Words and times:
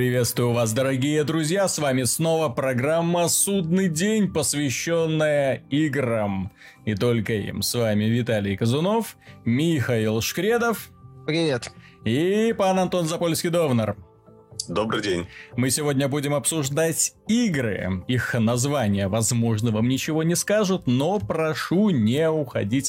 Приветствую 0.00 0.52
вас, 0.52 0.72
дорогие 0.72 1.24
друзья, 1.24 1.68
с 1.68 1.78
вами 1.78 2.04
снова 2.04 2.48
программа 2.48 3.28
«Судный 3.28 3.90
день», 3.90 4.32
посвященная 4.32 5.62
играм. 5.68 6.50
И 6.86 6.94
только 6.94 7.34
им. 7.34 7.60
С 7.60 7.74
вами 7.74 8.04
Виталий 8.04 8.56
Казунов, 8.56 9.18
Михаил 9.44 10.22
Шкредов. 10.22 10.88
Привет. 11.26 11.70
И 12.06 12.54
пан 12.56 12.78
Антон 12.78 13.04
Запольский-Довнер. 13.04 13.98
Добрый 14.68 15.02
день. 15.02 15.26
Мы 15.54 15.68
сегодня 15.68 16.08
будем 16.08 16.32
обсуждать 16.32 17.12
игры. 17.28 18.02
Их 18.08 18.32
названия, 18.32 19.06
возможно, 19.06 19.70
вам 19.70 19.86
ничего 19.86 20.22
не 20.22 20.34
скажут, 20.34 20.86
но 20.86 21.18
прошу 21.18 21.90
не 21.90 22.30
уходить 22.30 22.88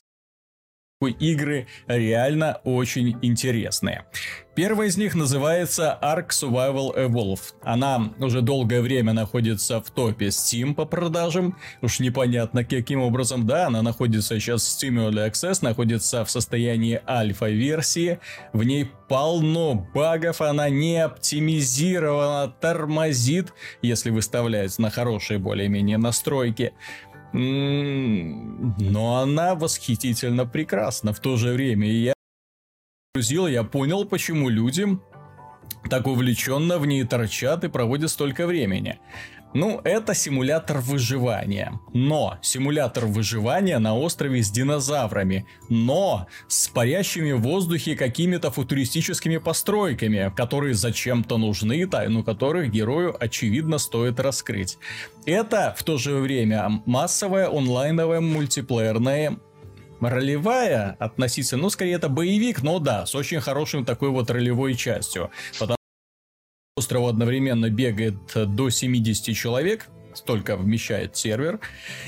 игры 1.08 1.68
реально 1.88 2.60
очень 2.64 3.18
интересные. 3.22 4.06
Первая 4.54 4.90
из 4.90 4.98
них 4.98 5.16
называется 5.16 5.98
Ark 6.02 6.32
Survival 6.32 6.94
Evolved. 6.98 7.54
Она 7.64 8.12
уже 8.20 8.42
долгое 8.42 8.82
время 8.82 9.14
находится 9.14 9.80
в 9.80 9.90
топе 9.92 10.28
Steam 10.28 10.74
по 10.74 10.84
продажам. 10.84 11.58
Уж 11.82 12.02
непонятно 12.02 12.66
каким 12.66 13.02
образом, 13.02 13.48
да, 13.48 13.68
она 13.68 13.82
находится 13.82 14.40
сейчас 14.42 14.64
в 14.64 14.84
Steam 14.84 15.10
Early 15.10 15.32
Access, 15.32 15.60
находится 15.62 16.26
в 16.26 16.30
состоянии 16.30 17.02
альфа-версии. 17.08 18.20
В 18.52 18.64
ней 18.64 18.92
полно 19.08 19.88
багов, 19.94 20.42
она 20.42 20.68
не 20.68 20.98
оптимизирована, 20.98 22.54
тормозит, 22.60 23.54
если 23.82 24.10
выставлять 24.10 24.78
на 24.80 24.90
хорошие 24.90 25.40
более-менее 25.40 25.98
настройки. 25.98 26.74
Но 27.34 29.18
она 29.18 29.56
восхитительно 29.56 30.46
прекрасна 30.46 31.14
в 31.14 31.20
то 31.20 31.38
же 31.38 31.54
время. 31.54 31.88
И 31.88 32.04
я 32.04 32.14
грузил, 33.14 33.48
я 33.48 33.64
понял, 33.64 34.06
почему 34.06 34.50
люди 34.50 34.88
так 35.90 36.08
увлеченно 36.08 36.78
в 36.78 36.86
ней 36.86 37.04
торчат 37.04 37.64
и 37.64 37.70
проводят 37.70 38.12
столько 38.12 38.48
времени. 38.48 39.00
Ну, 39.54 39.82
это 39.84 40.14
симулятор 40.14 40.80
выживания. 40.80 41.80
Но 41.94 42.38
симулятор 42.42 43.06
выживания 43.06 43.80
на 43.80 43.98
острове 43.98 44.44
с 44.44 44.50
динозаврами. 44.50 45.46
Но 45.70 46.28
с 46.48 46.70
парящими 46.70 47.34
в 47.34 47.42
воздухе 47.42 47.96
какими-то 47.96 48.50
футуристическими 48.52 49.38
постройками, 49.38 50.32
которые 50.36 50.74
зачем-то 50.74 51.38
нужны, 51.38 51.86
тайну 51.86 52.24
которых 52.24 52.72
герою 52.72 53.16
очевидно 53.20 53.78
стоит 53.78 54.20
раскрыть. 54.20 54.78
Это 55.26 55.76
в 55.78 55.84
то 55.84 55.98
же 55.98 56.16
время 56.16 56.82
массовая 56.86 57.50
онлайновая 57.50 58.22
мультиплеерная 58.22 59.38
ролевая 60.00 60.96
относительно, 61.00 61.64
ну, 61.64 61.70
скорее 61.70 61.94
это 61.94 62.10
боевик, 62.10 62.64
но 62.64 62.80
да, 62.80 63.06
с 63.06 63.14
очень 63.14 63.40
хорошим 63.40 63.86
такой 63.86 64.10
вот 64.10 64.32
ролевой 64.32 64.74
частью. 64.76 65.30
Потому 65.60 65.78
острову 66.78 67.08
одновременно 67.08 67.70
бегает 67.70 68.16
до 68.34 68.70
70 68.70 69.36
человек, 69.36 69.90
столько 70.14 70.56
вмещает 70.56 71.18
сервер. 71.18 71.60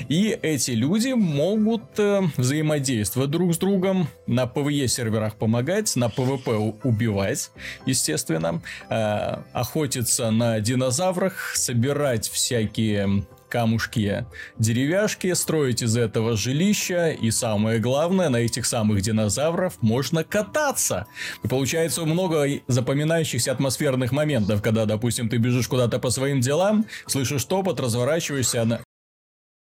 И 0.08 0.38
эти 0.40 0.70
люди 0.70 1.12
могут 1.12 1.98
э, 1.98 2.22
взаимодействовать 2.36 3.30
друг 3.30 3.54
с 3.54 3.58
другом, 3.58 4.08
на 4.26 4.44
PvE 4.44 4.86
серверах 4.86 5.36
помогать, 5.36 5.94
на 5.96 6.06
PvP 6.06 6.80
убивать, 6.82 7.50
естественно, 7.84 8.62
э, 8.88 9.36
охотиться 9.52 10.30
на 10.30 10.60
динозаврах, 10.60 11.54
собирать 11.56 12.28
всякие 12.28 13.26
камушки, 13.54 14.26
деревяшки, 14.58 15.32
строить 15.32 15.80
из 15.80 15.96
этого 15.96 16.36
жилища, 16.36 17.10
и 17.10 17.30
самое 17.30 17.78
главное, 17.78 18.28
на 18.28 18.38
этих 18.38 18.66
самых 18.66 19.00
динозавров 19.00 19.74
можно 19.80 20.24
кататься. 20.24 21.06
И 21.44 21.46
получается 21.46 22.04
много 22.04 22.48
запоминающихся 22.66 23.52
атмосферных 23.52 24.10
моментов, 24.10 24.60
когда, 24.60 24.86
допустим, 24.86 25.28
ты 25.28 25.36
бежишь 25.36 25.68
куда-то 25.68 26.00
по 26.00 26.10
своим 26.10 26.40
делам, 26.40 26.86
слышишь 27.06 27.44
топот, 27.44 27.78
разворачиваешься, 27.78 28.84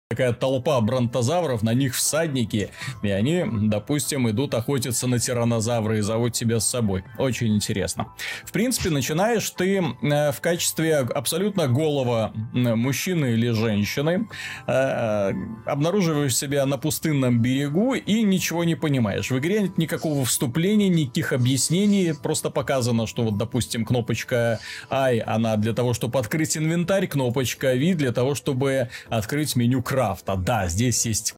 такая 0.09 0.33
толпа 0.33 0.81
бронтозавров, 0.81 1.61
на 1.61 1.75
них 1.75 1.93
всадники, 1.93 2.71
и 3.03 3.09
они, 3.09 3.45
допустим, 3.69 4.27
идут 4.27 4.55
охотиться 4.55 5.05
на 5.05 5.19
тиранозавра 5.19 5.99
и 5.99 6.01
зовут 6.01 6.33
тебя 6.33 6.59
с 6.59 6.67
собой. 6.67 7.03
Очень 7.19 7.55
интересно. 7.55 8.07
В 8.43 8.51
принципе, 8.51 8.89
начинаешь 8.89 9.47
ты 9.51 9.77
э, 9.77 10.31
в 10.31 10.41
качестве 10.41 10.97
абсолютно 10.97 11.67
голого 11.67 12.33
мужчины 12.53 13.33
или 13.33 13.51
женщины, 13.51 14.27
э, 14.65 15.31
обнаруживаешь 15.67 16.35
себя 16.35 16.65
на 16.65 16.79
пустынном 16.79 17.39
берегу 17.39 17.93
и 17.93 18.23
ничего 18.23 18.63
не 18.63 18.73
понимаешь. 18.73 19.29
В 19.29 19.37
игре 19.37 19.61
нет 19.61 19.77
никакого 19.77 20.25
вступления, 20.25 20.89
никаких 20.89 21.33
объяснений, 21.33 22.15
просто 22.19 22.49
показано, 22.49 23.05
что 23.05 23.21
вот, 23.21 23.37
допустим, 23.37 23.85
кнопочка 23.85 24.59
I, 24.89 25.19
она 25.19 25.55
для 25.55 25.73
того, 25.73 25.93
чтобы 25.93 26.17
открыть 26.17 26.57
инвентарь, 26.57 27.05
кнопочка 27.05 27.75
V 27.75 27.93
для 27.93 28.11
того, 28.11 28.33
чтобы 28.33 28.89
открыть 29.07 29.55
меню 29.55 29.83
крафт 29.83 29.98
крафта. 29.99 30.37
Да, 30.37 30.67
здесь 30.69 31.05
есть 31.05 31.33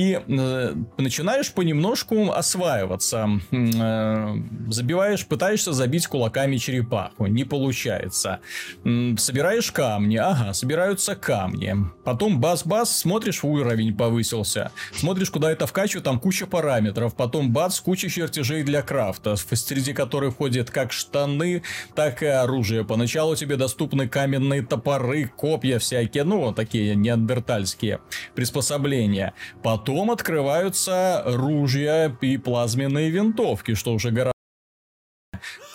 и 0.00 0.18
э, 0.26 0.74
начинаешь 0.96 1.52
понемножку 1.52 2.32
осваиваться. 2.32 3.28
Э, 3.52 4.34
забиваешь, 4.68 5.26
пытаешься 5.26 5.74
забить 5.74 6.06
кулаками 6.06 6.56
черепаху. 6.56 7.26
Не 7.26 7.44
получается. 7.44 8.40
Э, 8.82 9.14
собираешь 9.18 9.70
камни. 9.70 10.16
Ага, 10.16 10.54
собираются 10.54 11.16
камни. 11.16 11.76
Потом 12.02 12.40
бас-бас, 12.40 12.96
смотришь, 12.96 13.44
уровень 13.44 13.94
повысился. 13.94 14.72
Смотришь, 14.94 15.28
куда 15.28 15.52
это 15.52 15.66
вкачиваю, 15.66 16.02
там 16.02 16.18
куча 16.18 16.46
параметров. 16.46 17.14
Потом 17.14 17.52
бац, 17.52 17.78
куча 17.78 18.08
чертежей 18.08 18.62
для 18.62 18.80
крафта, 18.80 19.36
среди 19.36 19.92
которых 19.92 20.32
входят 20.32 20.70
как 20.70 20.92
штаны, 20.92 21.62
так 21.94 22.22
и 22.22 22.26
оружие. 22.26 22.86
Поначалу 22.86 23.36
тебе 23.36 23.56
доступны 23.56 24.08
каменные 24.08 24.62
топоры, 24.62 25.30
копья 25.36 25.78
всякие, 25.78 26.24
ну, 26.24 26.54
такие 26.54 26.94
неандертальские 26.94 28.00
приспособления. 28.34 29.34
Потом 29.62 29.89
Потом 29.90 30.12
открываются 30.12 31.24
ружья 31.26 32.16
и 32.20 32.36
плазменные 32.36 33.10
винтовки, 33.10 33.74
что 33.74 33.92
уже 33.92 34.12
гораздо... 34.12 34.32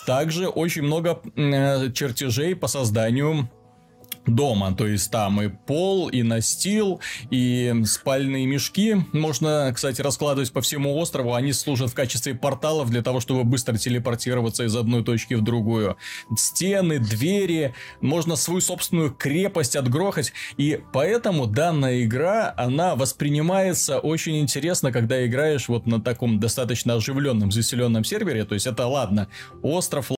Также 0.06 0.48
очень 0.48 0.84
много 0.84 1.20
э, 1.36 1.92
чертежей 1.92 2.56
по 2.56 2.66
созданию 2.66 3.50
дома. 4.26 4.74
То 4.74 4.86
есть 4.86 5.10
там 5.10 5.40
и 5.40 5.48
пол, 5.48 6.08
и 6.08 6.22
настил, 6.22 7.00
и 7.30 7.74
спальные 7.84 8.46
мешки. 8.46 8.96
Можно, 9.12 9.72
кстати, 9.74 10.00
раскладывать 10.00 10.52
по 10.52 10.60
всему 10.60 10.96
острову. 10.98 11.34
Они 11.34 11.52
служат 11.52 11.90
в 11.90 11.94
качестве 11.94 12.34
порталов 12.34 12.90
для 12.90 13.02
того, 13.02 13.20
чтобы 13.20 13.44
быстро 13.44 13.76
телепортироваться 13.76 14.64
из 14.64 14.74
одной 14.76 15.04
точки 15.04 15.34
в 15.34 15.42
другую. 15.42 15.96
Стены, 16.36 16.98
двери. 16.98 17.74
Можно 18.00 18.36
свою 18.36 18.60
собственную 18.60 19.12
крепость 19.12 19.76
отгрохать. 19.76 20.32
И 20.56 20.80
поэтому 20.92 21.46
данная 21.46 22.04
игра, 22.04 22.52
она 22.56 22.96
воспринимается 22.96 23.98
очень 23.98 24.40
интересно, 24.40 24.92
когда 24.92 25.24
играешь 25.26 25.68
вот 25.68 25.86
на 25.86 26.00
таком 26.00 26.40
достаточно 26.40 26.94
оживленном, 26.94 27.52
заселенном 27.52 28.04
сервере. 28.04 28.44
То 28.44 28.54
есть 28.54 28.66
это 28.66 28.86
ладно, 28.86 29.28
остров, 29.62 30.10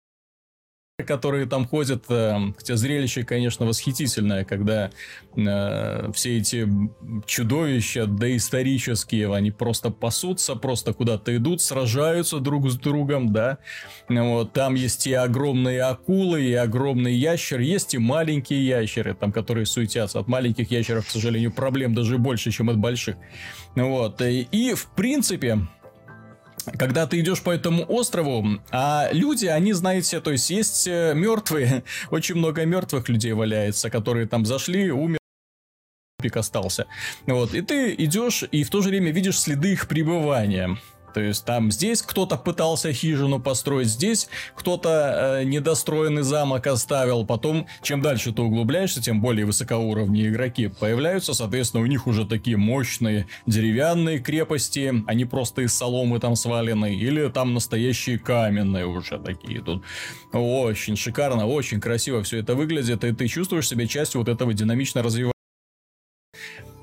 которые 1.05 1.47
там 1.47 1.65
ходят, 1.65 2.07
э, 2.09 2.37
хотя 2.57 2.75
зрелище, 2.75 3.23
конечно, 3.23 3.67
восхитительное, 3.67 4.45
когда 4.45 4.91
э, 5.37 6.11
все 6.13 6.39
эти 6.39 6.69
чудовища 7.25 8.07
доисторические, 8.07 9.33
они 9.33 9.53
просто 9.53 9.91
пасутся, 9.91 10.57
просто 10.57 10.93
куда-то 10.93 11.37
идут, 11.37 11.63
сражаются 11.63 12.41
друг 12.41 12.69
с 12.69 12.77
другом, 12.77 13.33
да. 13.33 13.59
Вот, 14.09 14.53
там 14.53 14.75
есть 14.75 15.07
и 15.07 15.13
огромные 15.13 15.83
акулы, 15.83 16.43
и 16.43 16.55
огромный 16.55 17.15
ящер, 17.15 17.61
есть 17.61 17.95
и 17.95 17.99
маленькие 17.99 18.67
ящеры, 18.67 19.15
там, 19.15 19.31
которые 19.31 19.67
суетятся. 19.67 20.19
От 20.19 20.27
маленьких 20.27 20.69
ящеров, 20.73 21.07
к 21.07 21.11
сожалению, 21.11 21.53
проблем 21.53 21.95
даже 21.95 22.19
больше, 22.19 22.51
чем 22.51 22.71
от 22.71 22.77
больших. 22.77 23.15
Вот, 23.77 24.21
и, 24.21 24.49
и 24.51 24.75
в 24.75 24.87
принципе, 24.97 25.61
когда 26.77 27.07
ты 27.07 27.21
идешь 27.21 27.43
по 27.43 27.51
этому 27.51 27.85
острову, 27.85 28.61
а 28.71 29.09
люди, 29.13 29.47
они, 29.47 29.73
знаете, 29.73 30.21
то 30.21 30.33
есть 30.33 30.51
есть 30.51 30.87
э, 30.87 31.13
мертвые, 31.15 31.85
очень 32.11 32.37
много 32.37 32.65
мертвых 32.65 33.09
людей 33.09 33.33
валяется, 33.33 33.91
которые 33.91 34.27
там 34.27 34.45
зашли, 34.45 34.91
умер 34.91 35.19
пик 36.21 36.37
остался. 36.37 36.87
Вот, 37.27 37.55
и 37.55 37.63
ты 37.63 37.95
идешь 37.95 38.45
и 38.51 38.65
в 38.65 38.71
то 38.71 38.83
же 38.83 38.89
время 38.89 39.13
видишь 39.13 39.39
следы 39.39 39.73
их 39.73 39.87
пребывания. 39.87 40.77
То 41.15 41.21
есть 41.21 41.45
там 41.45 41.71
здесь 41.71 42.03
кто-то 42.03 42.37
пытался 42.37 42.93
хижину 42.93 43.41
построить, 43.41 43.89
здесь 43.89 44.29
кто-то 44.55 45.39
э, 45.41 45.45
недостроенный 45.45 46.23
замок 46.23 46.67
оставил. 46.67 47.25
Потом, 47.25 47.67
чем 47.83 48.03
дальше 48.03 48.33
ты 48.33 48.43
углубляешься, 48.43 49.03
тем 49.03 49.21
более 49.21 49.47
высокоуровневые 49.47 50.31
игроки 50.31 50.69
появляются. 50.69 51.35
Соответственно, 51.35 51.83
у 51.83 51.87
них 51.87 52.07
уже 52.07 52.27
такие 52.27 52.57
мощные 52.57 53.27
деревянные 53.47 54.19
крепости. 54.19 55.03
Они 55.07 55.25
просто 55.25 55.63
из 55.63 55.75
соломы 55.75 56.21
там 56.21 56.37
свалены. 56.37 56.95
Или 56.95 57.29
там 57.29 57.55
настоящие 57.55 58.19
каменные 58.19 58.87
уже 58.87 59.19
такие 59.19 59.61
тут. 59.61 59.83
Очень 60.33 60.97
шикарно, 60.97 61.47
очень 61.47 61.81
красиво 61.81 62.23
все 62.23 62.39
это 62.39 62.55
выглядит. 62.55 63.05
И 63.05 63.13
ты 63.13 63.29
чувствуешь 63.29 63.69
себя 63.69 63.87
частью 63.87 64.21
вот 64.21 64.29
этого 64.29 64.53
динамично 64.55 65.03
развивающегося 65.03 65.38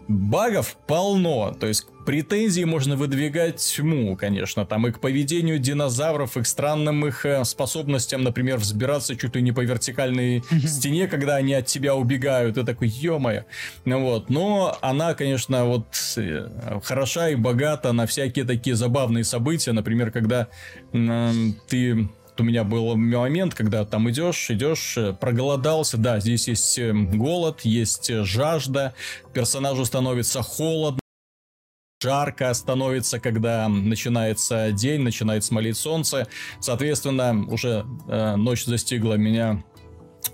багов 0.07 0.77
полно, 0.87 1.53
то 1.59 1.67
есть 1.67 1.87
претензий 2.05 2.65
можно 2.65 2.95
выдвигать 2.95 3.57
тьму, 3.57 4.15
конечно, 4.15 4.65
там 4.65 4.87
и 4.87 4.91
к 4.91 4.99
поведению 4.99 5.59
динозавров, 5.59 6.37
и 6.37 6.43
к 6.43 6.45
странным 6.45 7.05
их 7.05 7.25
э, 7.25 7.43
способностям, 7.43 8.23
например, 8.23 8.57
взбираться 8.57 9.15
чуть 9.15 9.35
ли 9.35 9.41
не 9.41 9.51
по 9.51 9.61
вертикальной 9.61 10.43
стене, 10.65 11.07
когда 11.07 11.35
они 11.35 11.53
от 11.53 11.65
тебя 11.65 11.95
убегают, 11.95 12.57
и 12.57 12.63
такой, 12.63 12.87
ё-моё. 12.87 13.43
Ну 13.85 14.01
вот, 14.01 14.29
но 14.29 14.77
она, 14.81 15.13
конечно, 15.15 15.65
вот 15.65 15.87
э, 16.17 16.49
хороша 16.83 17.29
и 17.29 17.35
богата 17.35 17.91
на 17.91 18.05
всякие 18.05 18.45
такие 18.45 18.75
забавные 18.75 19.23
события, 19.23 19.71
например, 19.71 20.11
когда 20.11 20.47
э, 20.93 21.31
ты 21.67 22.09
у 22.39 22.43
меня 22.43 22.63
был 22.63 22.95
момент, 22.95 23.53
когда 23.53 23.85
там 23.85 24.09
идешь, 24.09 24.49
идешь, 24.49 24.97
э, 24.97 25.13
проголодался, 25.13 25.97
да, 25.97 26.19
здесь 26.19 26.47
есть 26.47 26.77
э, 26.79 26.91
голод, 26.93 27.61
есть 27.61 28.09
э, 28.09 28.23
жажда, 28.23 28.93
персонажу 29.33 29.85
становится 29.85 30.41
холодно, 30.41 30.99
жарко 32.01 32.53
становится, 32.53 33.19
когда 33.19 33.67
начинается 33.67 34.71
день, 34.71 35.01
начинает 35.01 35.43
смолить 35.43 35.77
солнце. 35.77 36.27
Соответственно, 36.59 37.45
уже 37.47 37.85
э, 38.07 38.35
ночь 38.35 38.65
застигла 38.65 39.15
меня 39.15 39.63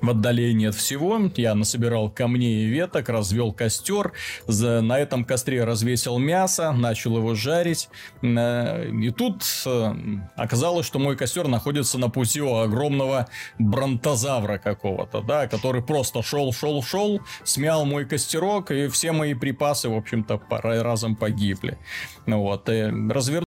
в 0.02 0.10
отдалении 0.10 0.68
от 0.68 0.76
всего. 0.76 1.20
Я 1.36 1.56
насобирал 1.56 2.10
камней 2.10 2.66
и 2.66 2.68
веток, 2.68 3.10
развел 3.10 3.52
костер, 3.52 4.14
за, 4.48 4.82
на 4.82 5.00
этом 5.00 5.26
костре 5.26 5.64
развесил 5.64 6.18
мясо, 6.18 6.72
начал 6.72 7.18
его 7.18 7.36
жарить. 7.36 7.90
Э, 8.22 8.90
и 8.90 9.12
тут 9.12 9.44
э, 9.66 9.94
оказалось, 10.36 10.86
что 10.86 11.00
мой 11.00 11.16
костер 11.16 11.48
находится 11.48 11.98
на 11.98 12.10
пути 12.10 12.42
у 12.42 12.56
огромного 12.56 13.28
бронтозавра 13.60 14.58
какого-то, 14.58 15.22
да, 15.22 15.48
который 15.48 15.82
просто 15.82 16.24
шел, 16.24 16.54
шел, 16.54 16.82
шел, 16.84 17.22
смял 17.44 17.86
мой 17.86 18.06
костерок, 18.06 18.72
и 18.72 18.88
все 18.88 19.12
мои 19.12 19.34
припасы, 19.34 19.90
в 19.90 19.96
общем-то, 19.96 20.42
разом 20.50 21.16
погибли. 21.16 21.78
Вот, 22.26 22.70
и 22.70 22.84
развернул 23.10 23.46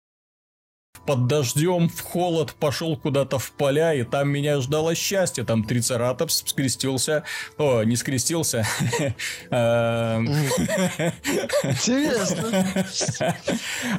под 1.11 1.27
дождем, 1.27 1.89
в 1.89 2.01
холод, 2.03 2.55
пошел 2.55 2.97
куда-то 2.97 3.41
в 3.41 3.51
поля, 3.51 3.95
и 3.95 4.05
там 4.05 4.29
меня 4.29 4.61
ждало 4.61 4.95
счастье. 4.95 5.43
Там 5.43 5.65
трицератопс 5.65 6.45
скрестился. 6.47 7.25
О, 7.59 7.83
не 7.83 7.97
скрестился. 7.97 8.65
Эм. 9.51 10.29
Интересно. 11.65 12.65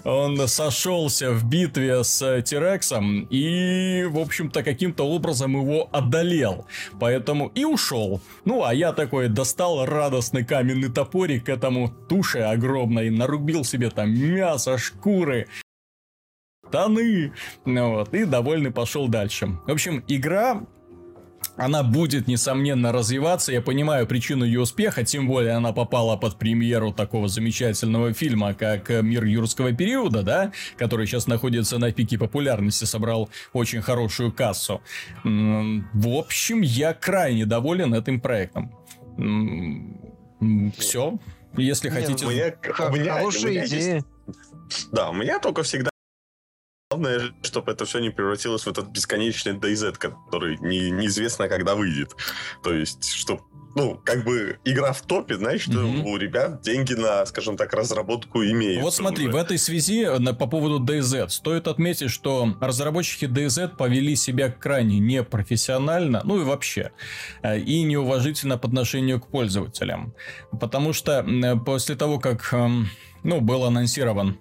Он 0.05 0.47
сошелся 0.47 1.31
в 1.31 1.43
битве 1.43 2.01
с 2.01 2.41
Тирексом 2.43 3.27
и, 3.29 4.05
в 4.05 4.17
общем-то, 4.17 4.63
каким-то 4.63 5.03
образом 5.03 5.59
его 5.59 5.89
одолел. 5.91 6.65
Поэтому 6.97 7.47
и 7.47 7.65
ушел. 7.65 8.21
Ну, 8.45 8.63
а 8.63 8.73
я 8.73 8.93
такой 8.93 9.27
достал 9.27 9.85
радостный 9.85 10.45
каменный 10.45 10.89
топорик 10.89 11.47
к 11.47 11.49
этому 11.49 11.89
туше 12.07 12.39
огромной, 12.39 13.09
нарубил 13.09 13.65
себе 13.65 13.89
там 13.89 14.11
мясо, 14.11 14.77
шкуры, 14.77 15.49
штаны. 16.71 17.33
Ну 17.65 17.95
вот, 17.95 18.13
и 18.13 18.23
довольный 18.25 18.71
пошел 18.71 19.07
дальше. 19.07 19.47
В 19.67 19.71
общем, 19.71 20.03
игра 20.07 20.63
она 21.57 21.83
будет, 21.83 22.27
несомненно, 22.27 22.91
развиваться. 22.91 23.51
Я 23.51 23.61
понимаю 23.61 24.07
причину 24.07 24.45
ее 24.45 24.61
успеха, 24.61 25.03
тем 25.03 25.27
более 25.27 25.51
она 25.53 25.73
попала 25.73 26.15
под 26.15 26.39
премьеру 26.39 26.93
такого 26.93 27.27
замечательного 27.27 28.13
фильма, 28.13 28.53
как 28.53 28.89
«Мир 28.89 29.25
юрского 29.25 29.73
периода», 29.73 30.23
да, 30.23 30.51
который 30.77 31.07
сейчас 31.07 31.27
находится 31.27 31.77
на 31.77 31.91
пике 31.91 32.17
популярности, 32.17 32.85
собрал 32.85 33.29
очень 33.53 33.81
хорошую 33.81 34.31
кассу. 34.31 34.81
В 35.23 36.17
общем, 36.17 36.61
я 36.61 36.93
крайне 36.93 37.45
доволен 37.45 37.93
этим 37.93 38.21
проектом. 38.21 38.71
Все. 40.77 41.19
Если 41.57 41.89
хотите... 41.89 42.25
У 42.25 42.29
меня, 42.29 42.53
у 42.63 42.93
меня, 42.93 43.13
Хорошая 43.13 43.43
у 43.43 43.53
меня 43.53 43.65
идея. 43.65 43.95
Есть... 43.95 44.91
Да, 44.91 45.09
у 45.09 45.13
меня 45.13 45.37
только 45.39 45.63
всегда 45.63 45.90
Главное, 46.91 47.31
чтобы 47.41 47.71
это 47.71 47.85
все 47.85 47.99
не 47.99 48.09
превратилось 48.09 48.63
в 48.63 48.67
этот 48.67 48.87
бесконечный 48.87 49.53
DayZ, 49.53 49.97
который 49.97 50.57
не, 50.57 50.91
неизвестно, 50.91 51.47
когда 51.47 51.73
выйдет. 51.73 52.17
То 52.63 52.73
есть, 52.73 53.13
что 53.13 53.39
ну, 53.75 53.97
как 54.03 54.25
бы 54.25 54.59
игра 54.65 54.91
в 54.91 55.01
топе, 55.01 55.35
знаешь, 55.35 55.61
что 55.61 55.79
mm-hmm. 55.79 56.03
у 56.03 56.17
ребят 56.17 56.61
деньги 56.61 56.93
на, 56.93 57.25
скажем 57.25 57.55
так, 57.55 57.71
разработку 57.73 58.43
имеют. 58.43 58.83
Вот 58.83 58.93
смотри, 58.93 59.27
уже. 59.27 59.37
в 59.37 59.39
этой 59.39 59.57
связи 59.57 60.05
на, 60.19 60.33
по 60.33 60.47
поводу 60.47 60.83
DayZ 60.83 61.29
стоит 61.29 61.69
отметить, 61.69 62.11
что 62.11 62.57
разработчики 62.59 63.23
DayZ 63.23 63.77
повели 63.77 64.17
себя 64.17 64.51
крайне 64.51 64.99
непрофессионально, 64.99 66.21
ну 66.25 66.41
и 66.41 66.43
вообще, 66.43 66.91
э, 67.41 67.57
и 67.57 67.83
неуважительно 67.83 68.57
по 68.57 68.67
отношению 68.67 69.21
к 69.21 69.27
пользователям. 69.27 70.13
Потому 70.59 70.91
что 70.91 71.25
после 71.65 71.95
того, 71.95 72.19
как, 72.19 72.53
эм, 72.53 72.89
ну, 73.23 73.39
был 73.39 73.63
анонсирован 73.63 74.37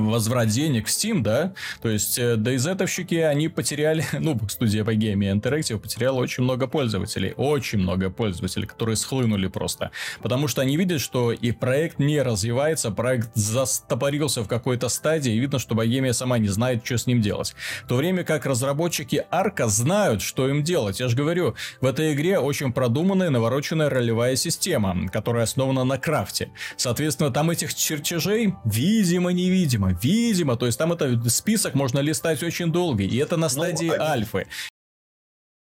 возврат 0.00 0.48
денег 0.48 0.88
в 0.88 0.90
Steam, 0.90 1.20
да, 1.20 1.52
то 1.80 1.88
есть 1.88 2.18
э, 2.18 2.34
DayZ-овщики, 2.34 3.14
они 3.22 3.48
потеряли, 3.48 4.04
ну, 4.18 4.36
студия 4.48 4.82
Bohemia 4.82 5.32
Interactive 5.32 5.78
потеряла 5.78 6.18
очень 6.18 6.42
много 6.42 6.66
пользователей, 6.66 7.32
очень 7.36 7.78
много 7.78 8.10
пользователей, 8.10 8.66
которые 8.66 8.96
схлынули 8.96 9.46
просто, 9.46 9.92
потому 10.20 10.48
что 10.48 10.62
они 10.62 10.76
видят, 10.76 11.00
что 11.00 11.30
и 11.30 11.52
проект 11.52 12.00
не 12.00 12.20
развивается, 12.20 12.90
проект 12.90 13.30
застопорился 13.34 14.42
в 14.42 14.48
какой-то 14.48 14.88
стадии, 14.88 15.32
и 15.32 15.38
видно, 15.38 15.60
что 15.60 15.76
Bohemia 15.76 16.12
сама 16.12 16.38
не 16.38 16.48
знает, 16.48 16.84
что 16.84 16.98
с 16.98 17.06
ним 17.06 17.20
делать. 17.20 17.54
В 17.84 17.86
то 17.86 17.94
время 17.94 18.24
как 18.24 18.46
разработчики 18.46 19.24
Арка 19.30 19.68
знают, 19.68 20.22
что 20.22 20.48
им 20.48 20.64
делать. 20.64 20.98
Я 20.98 21.06
же 21.06 21.16
говорю, 21.16 21.54
в 21.80 21.86
этой 21.86 22.14
игре 22.14 22.40
очень 22.40 22.72
продуманная, 22.72 23.30
навороченная 23.30 23.90
ролевая 23.90 24.34
система, 24.34 25.08
которая 25.08 25.44
основана 25.44 25.84
на 25.84 25.98
крафте. 25.98 26.50
Соответственно, 26.76 27.30
там 27.30 27.50
этих 27.50 27.74
чертежей, 27.74 28.54
видимо-невидимо, 28.64 29.83
видимо, 29.92 30.34
видимо, 30.34 30.56
то 30.56 30.66
есть 30.66 30.78
там 30.78 30.92
это 30.92 31.28
список 31.28 31.74
можно 31.74 32.00
листать 32.00 32.42
очень 32.42 32.72
долго, 32.72 33.02
и 33.02 33.16
это 33.16 33.36
на 33.36 33.46
ну, 33.46 33.48
стадии 33.48 33.86
ну, 33.86 34.02
альфы 34.02 34.46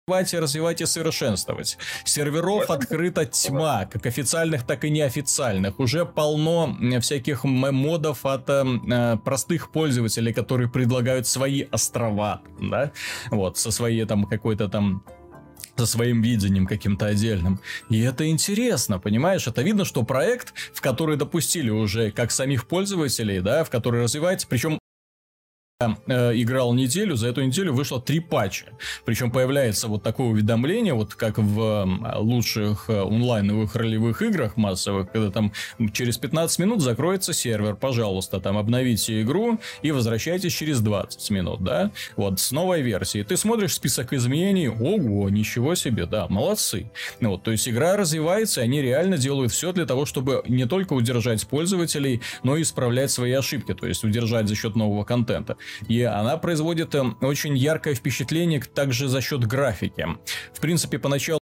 развивать 0.07 0.33
и 0.33 0.39
развивать 0.39 0.81
и 0.81 0.85
совершенствовать. 0.85 1.77
Серверов 2.05 2.69
открыта 2.69 3.25
тьма, 3.25 3.85
как 3.85 4.05
официальных, 4.05 4.65
так 4.65 4.83
и 4.83 4.89
неофициальных. 4.89 5.79
Уже 5.79 6.05
полно 6.05 6.75
всяких 6.99 7.45
модов 7.45 8.25
от 8.25 8.49
э, 8.49 9.17
простых 9.23 9.71
пользователей, 9.71 10.33
которые 10.33 10.69
предлагают 10.69 11.27
свои 11.27 11.65
острова, 11.71 12.41
да, 12.59 12.91
вот, 13.29 13.57
со 13.57 13.71
своей 13.71 14.05
там 14.05 14.25
какой-то 14.25 14.67
там 14.67 15.03
со 15.77 15.85
своим 15.85 16.21
видением 16.21 16.67
каким-то 16.67 17.07
отдельным. 17.07 17.59
И 17.89 17.99
это 18.01 18.27
интересно, 18.29 18.99
понимаешь? 18.99 19.47
Это 19.47 19.61
видно, 19.61 19.85
что 19.85 20.03
проект, 20.03 20.53
в 20.73 20.81
который 20.81 21.17
допустили 21.17 21.69
уже 21.69 22.11
как 22.11 22.31
самих 22.31 22.67
пользователей, 22.67 23.39
да, 23.39 23.63
в 23.63 23.69
который 23.69 24.03
развивается, 24.03 24.47
причем 24.47 24.80
играл 26.07 26.73
неделю, 26.73 27.15
за 27.15 27.27
эту 27.27 27.41
неделю 27.43 27.73
вышло 27.73 28.01
три 28.01 28.19
патча. 28.19 28.67
Причем 29.05 29.31
появляется 29.31 29.87
вот 29.87 30.03
такое 30.03 30.27
уведомление, 30.27 30.93
вот 30.93 31.15
как 31.15 31.37
в 31.37 31.81
лучших 32.17 32.85
э, 32.89 33.01
онлайновых 33.01 33.75
ролевых 33.75 34.21
играх 34.21 34.57
массовых, 34.57 35.11
когда 35.11 35.31
там 35.31 35.51
через 35.93 36.17
15 36.17 36.59
минут 36.59 36.81
закроется 36.81 37.33
сервер, 37.33 37.75
пожалуйста, 37.75 38.39
там 38.39 38.57
обновите 38.57 39.21
игру 39.21 39.59
и 39.81 39.91
возвращайтесь 39.91 40.53
через 40.53 40.81
20 40.81 41.29
минут, 41.31 41.63
да, 41.63 41.91
вот 42.15 42.39
с 42.39 42.51
новой 42.51 42.81
версией. 42.81 43.23
Ты 43.23 43.37
смотришь 43.37 43.75
список 43.75 44.13
изменений, 44.13 44.69
ого, 44.69 45.29
ничего 45.29 45.75
себе, 45.75 46.05
да, 46.05 46.27
молодцы. 46.27 46.91
Ну 47.19 47.31
вот, 47.31 47.43
то 47.43 47.51
есть 47.51 47.67
игра 47.67 47.97
развивается, 47.97 48.61
и 48.61 48.63
они 48.63 48.81
реально 48.81 49.17
делают 49.17 49.51
все 49.51 49.71
для 49.71 49.85
того, 49.85 50.05
чтобы 50.05 50.43
не 50.47 50.65
только 50.65 50.93
удержать 50.93 51.45
пользователей, 51.47 52.21
но 52.43 52.57
и 52.57 52.61
исправлять 52.61 53.11
свои 53.11 53.31
ошибки, 53.31 53.73
то 53.73 53.87
есть 53.87 54.03
удержать 54.03 54.47
за 54.47 54.55
счет 54.55 54.75
нового 54.75 55.03
контента. 55.03 55.57
И 55.87 56.01
она 56.01 56.37
производит 56.37 56.95
эм, 56.95 57.17
очень 57.21 57.57
яркое 57.57 57.95
впечатление 57.95 58.61
также 58.61 59.07
за 59.07 59.21
счет 59.21 59.45
графики. 59.45 60.07
В 60.53 60.59
принципе, 60.59 60.99
поначалу 60.99 61.39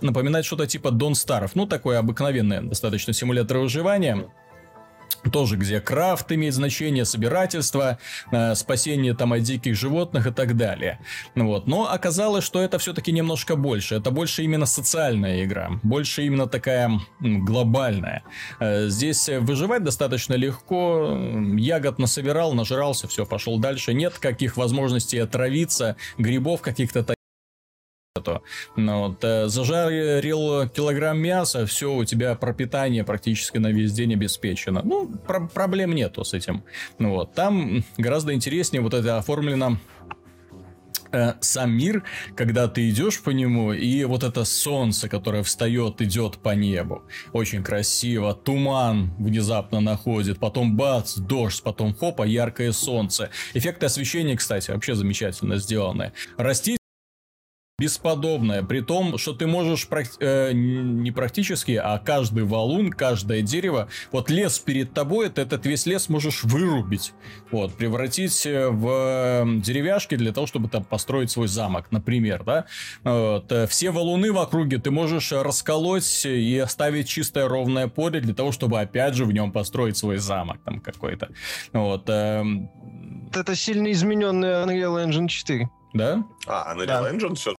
напоминает 0.00 0.44
что-то 0.44 0.66
типа 0.66 0.88
Don't 0.88 1.12
Starve. 1.12 1.50
Ну, 1.54 1.66
такое 1.66 1.98
обыкновенное 1.98 2.62
достаточно 2.62 3.12
симулятор 3.12 3.58
выживания 3.58 4.28
тоже 5.30 5.56
где 5.56 5.80
крафт 5.80 6.30
имеет 6.32 6.54
значение, 6.54 7.04
собирательство, 7.04 7.98
э, 8.30 8.54
спасение 8.54 9.14
там 9.14 9.32
от 9.32 9.42
диких 9.42 9.74
животных 9.76 10.26
и 10.26 10.30
так 10.30 10.56
далее. 10.56 10.98
Вот. 11.34 11.66
Но 11.66 11.90
оказалось, 11.90 12.44
что 12.44 12.60
это 12.60 12.78
все-таки 12.78 13.12
немножко 13.12 13.56
больше. 13.56 13.96
Это 13.96 14.10
больше 14.10 14.42
именно 14.42 14.66
социальная 14.66 15.44
игра, 15.44 15.70
больше 15.82 16.24
именно 16.24 16.46
такая 16.46 17.00
глобальная. 17.20 18.22
Э, 18.60 18.88
здесь 18.88 19.28
выживать 19.28 19.84
достаточно 19.84 20.34
легко, 20.34 21.18
ягод 21.56 21.98
насобирал, 21.98 22.54
нажрался, 22.54 23.08
все, 23.08 23.26
пошел 23.26 23.58
дальше. 23.58 23.94
Нет 23.94 24.18
каких 24.18 24.56
возможностей 24.56 25.18
отравиться, 25.18 25.96
грибов 26.18 26.60
каких-то 26.60 27.02
Ну, 28.76 29.08
вот, 29.08 29.24
э, 29.24 29.48
зажарил 29.48 30.68
килограмм 30.68 31.18
мяса, 31.18 31.66
все, 31.66 31.94
у 31.94 32.04
тебя 32.04 32.34
пропитание 32.34 33.04
практически 33.04 33.58
на 33.58 33.68
весь 33.70 33.92
день 33.92 34.14
обеспечено. 34.14 34.82
Ну, 34.84 35.08
про- 35.08 35.46
проблем 35.46 35.94
нету 35.94 36.24
с 36.24 36.34
этим. 36.34 36.62
Ну, 36.98 37.10
вот, 37.10 37.34
там 37.34 37.84
гораздо 37.98 38.32
интереснее 38.34 38.82
вот 38.82 38.94
это 38.94 39.18
оформлено 39.18 39.78
э, 41.12 41.34
сам 41.40 41.72
мир, 41.72 42.02
когда 42.36 42.66
ты 42.68 42.88
идешь 42.90 43.20
по 43.22 43.30
нему, 43.30 43.72
и 43.72 44.04
вот 44.04 44.24
это 44.24 44.44
солнце, 44.44 45.08
которое 45.08 45.42
встает, 45.42 46.00
идет 46.02 46.38
по 46.38 46.54
небу. 46.54 47.02
Очень 47.32 47.62
красиво. 47.62 48.34
Туман 48.34 49.14
внезапно 49.18 49.80
находит, 49.80 50.38
потом 50.38 50.76
бац, 50.76 51.16
дождь, 51.16 51.62
потом 51.62 51.94
хопа, 51.94 52.24
яркое 52.24 52.72
солнце. 52.72 53.30
Эффекты 53.54 53.86
освещения, 53.86 54.36
кстати, 54.36 54.70
вообще 54.72 54.94
замечательно 54.94 55.58
сделаны. 55.58 56.12
Растить 56.36 56.78
бесподобное, 57.76 58.62
при 58.62 58.80
том, 58.80 59.18
что 59.18 59.32
ты 59.32 59.48
можешь 59.48 59.88
э, 60.20 60.52
не 60.52 61.10
практически, 61.10 61.72
а 61.72 61.98
каждый 61.98 62.44
валун, 62.44 62.90
каждое 62.90 63.42
дерево, 63.42 63.88
вот 64.12 64.30
лес 64.30 64.60
перед 64.60 64.94
тобой, 64.94 65.28
ты 65.28 65.42
этот 65.42 65.66
весь 65.66 65.84
лес 65.84 66.08
можешь 66.08 66.44
вырубить, 66.44 67.14
вот, 67.50 67.74
превратить 67.74 68.46
э, 68.46 68.68
в 68.68 69.60
деревяшки 69.60 70.14
для 70.14 70.32
того, 70.32 70.46
чтобы 70.46 70.68
там 70.68 70.84
построить 70.84 71.32
свой 71.32 71.48
замок, 71.48 71.88
например, 71.90 72.44
да, 72.44 72.66
вот, 73.02 73.50
э, 73.50 73.66
все 73.66 73.90
валуны 73.90 74.30
в 74.30 74.38
округе 74.38 74.78
ты 74.78 74.92
можешь 74.92 75.32
расколоть 75.32 76.26
и 76.26 76.56
оставить 76.58 77.08
чистое 77.08 77.48
ровное 77.48 77.88
поле 77.88 78.20
для 78.20 78.34
того, 78.34 78.52
чтобы 78.52 78.80
опять 78.80 79.14
же 79.14 79.24
в 79.24 79.32
нем 79.32 79.50
построить 79.50 79.96
свой 79.96 80.18
замок 80.18 80.58
там 80.64 80.78
какой-то, 80.78 81.30
вот. 81.72 82.08
Э, 82.08 82.44
это 83.34 83.56
сильно 83.56 83.90
измененный 83.90 84.62
Unreal 84.62 85.04
Engine 85.04 85.26
4. 85.26 85.68
Да? 85.92 86.24
А, 86.46 86.72
Unreal 86.72 86.86
да. 86.86 87.12
Engine 87.12 87.34
все 87.34 87.56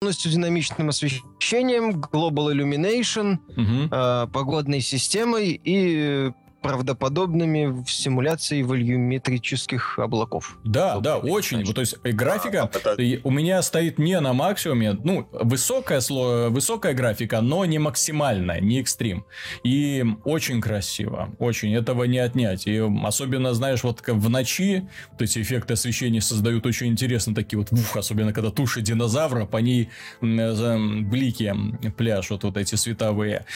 полностью 0.00 0.30
динамичным 0.30 0.90
освещением, 0.90 1.90
Global 2.00 2.52
Illumination, 2.52 3.38
угу. 3.48 3.92
э, 3.92 4.26
погодной 4.32 4.80
системой 4.80 5.60
и 5.64 6.30
правдоподобными 6.68 7.82
в 7.82 7.90
симуляции 7.90 8.60
волюметрических 8.60 9.98
облаков. 9.98 10.58
Да, 10.64 10.92
Что 10.92 11.00
да, 11.00 11.16
очень. 11.16 11.64
Вот, 11.64 11.76
то 11.76 11.80
есть 11.80 11.96
и 12.04 12.12
графика 12.12 12.64
а, 12.64 12.90
это... 12.90 13.20
у 13.24 13.30
меня 13.30 13.62
стоит 13.62 13.98
не 13.98 14.20
на 14.20 14.34
максимуме, 14.34 14.92
ну, 14.92 15.26
высокая, 15.32 16.00
сло... 16.00 16.50
высокая 16.50 16.92
графика, 16.92 17.40
но 17.40 17.64
не 17.64 17.78
максимальная, 17.78 18.60
не 18.60 18.82
экстрим. 18.82 19.24
И 19.64 20.04
очень 20.24 20.60
красиво, 20.60 21.34
очень, 21.38 21.74
этого 21.74 22.04
не 22.04 22.18
отнять. 22.18 22.66
И 22.66 22.78
особенно, 23.02 23.54
знаешь, 23.54 23.82
вот 23.82 24.02
в 24.06 24.28
ночи, 24.28 24.86
вот 25.12 25.22
эти 25.22 25.38
эффекты 25.40 25.72
освещения 25.72 26.20
создают 26.20 26.66
очень 26.66 26.88
интересно 26.88 27.34
такие 27.34 27.58
вот, 27.58 27.72
ух, 27.72 27.96
особенно 27.96 28.34
когда 28.34 28.50
туша 28.50 28.82
динозавра, 28.82 29.46
по 29.46 29.56
ней 29.56 29.88
блики 30.20 31.54
пляшут, 31.96 32.44
вот 32.44 32.58
эти 32.58 32.74
световые 32.74 33.46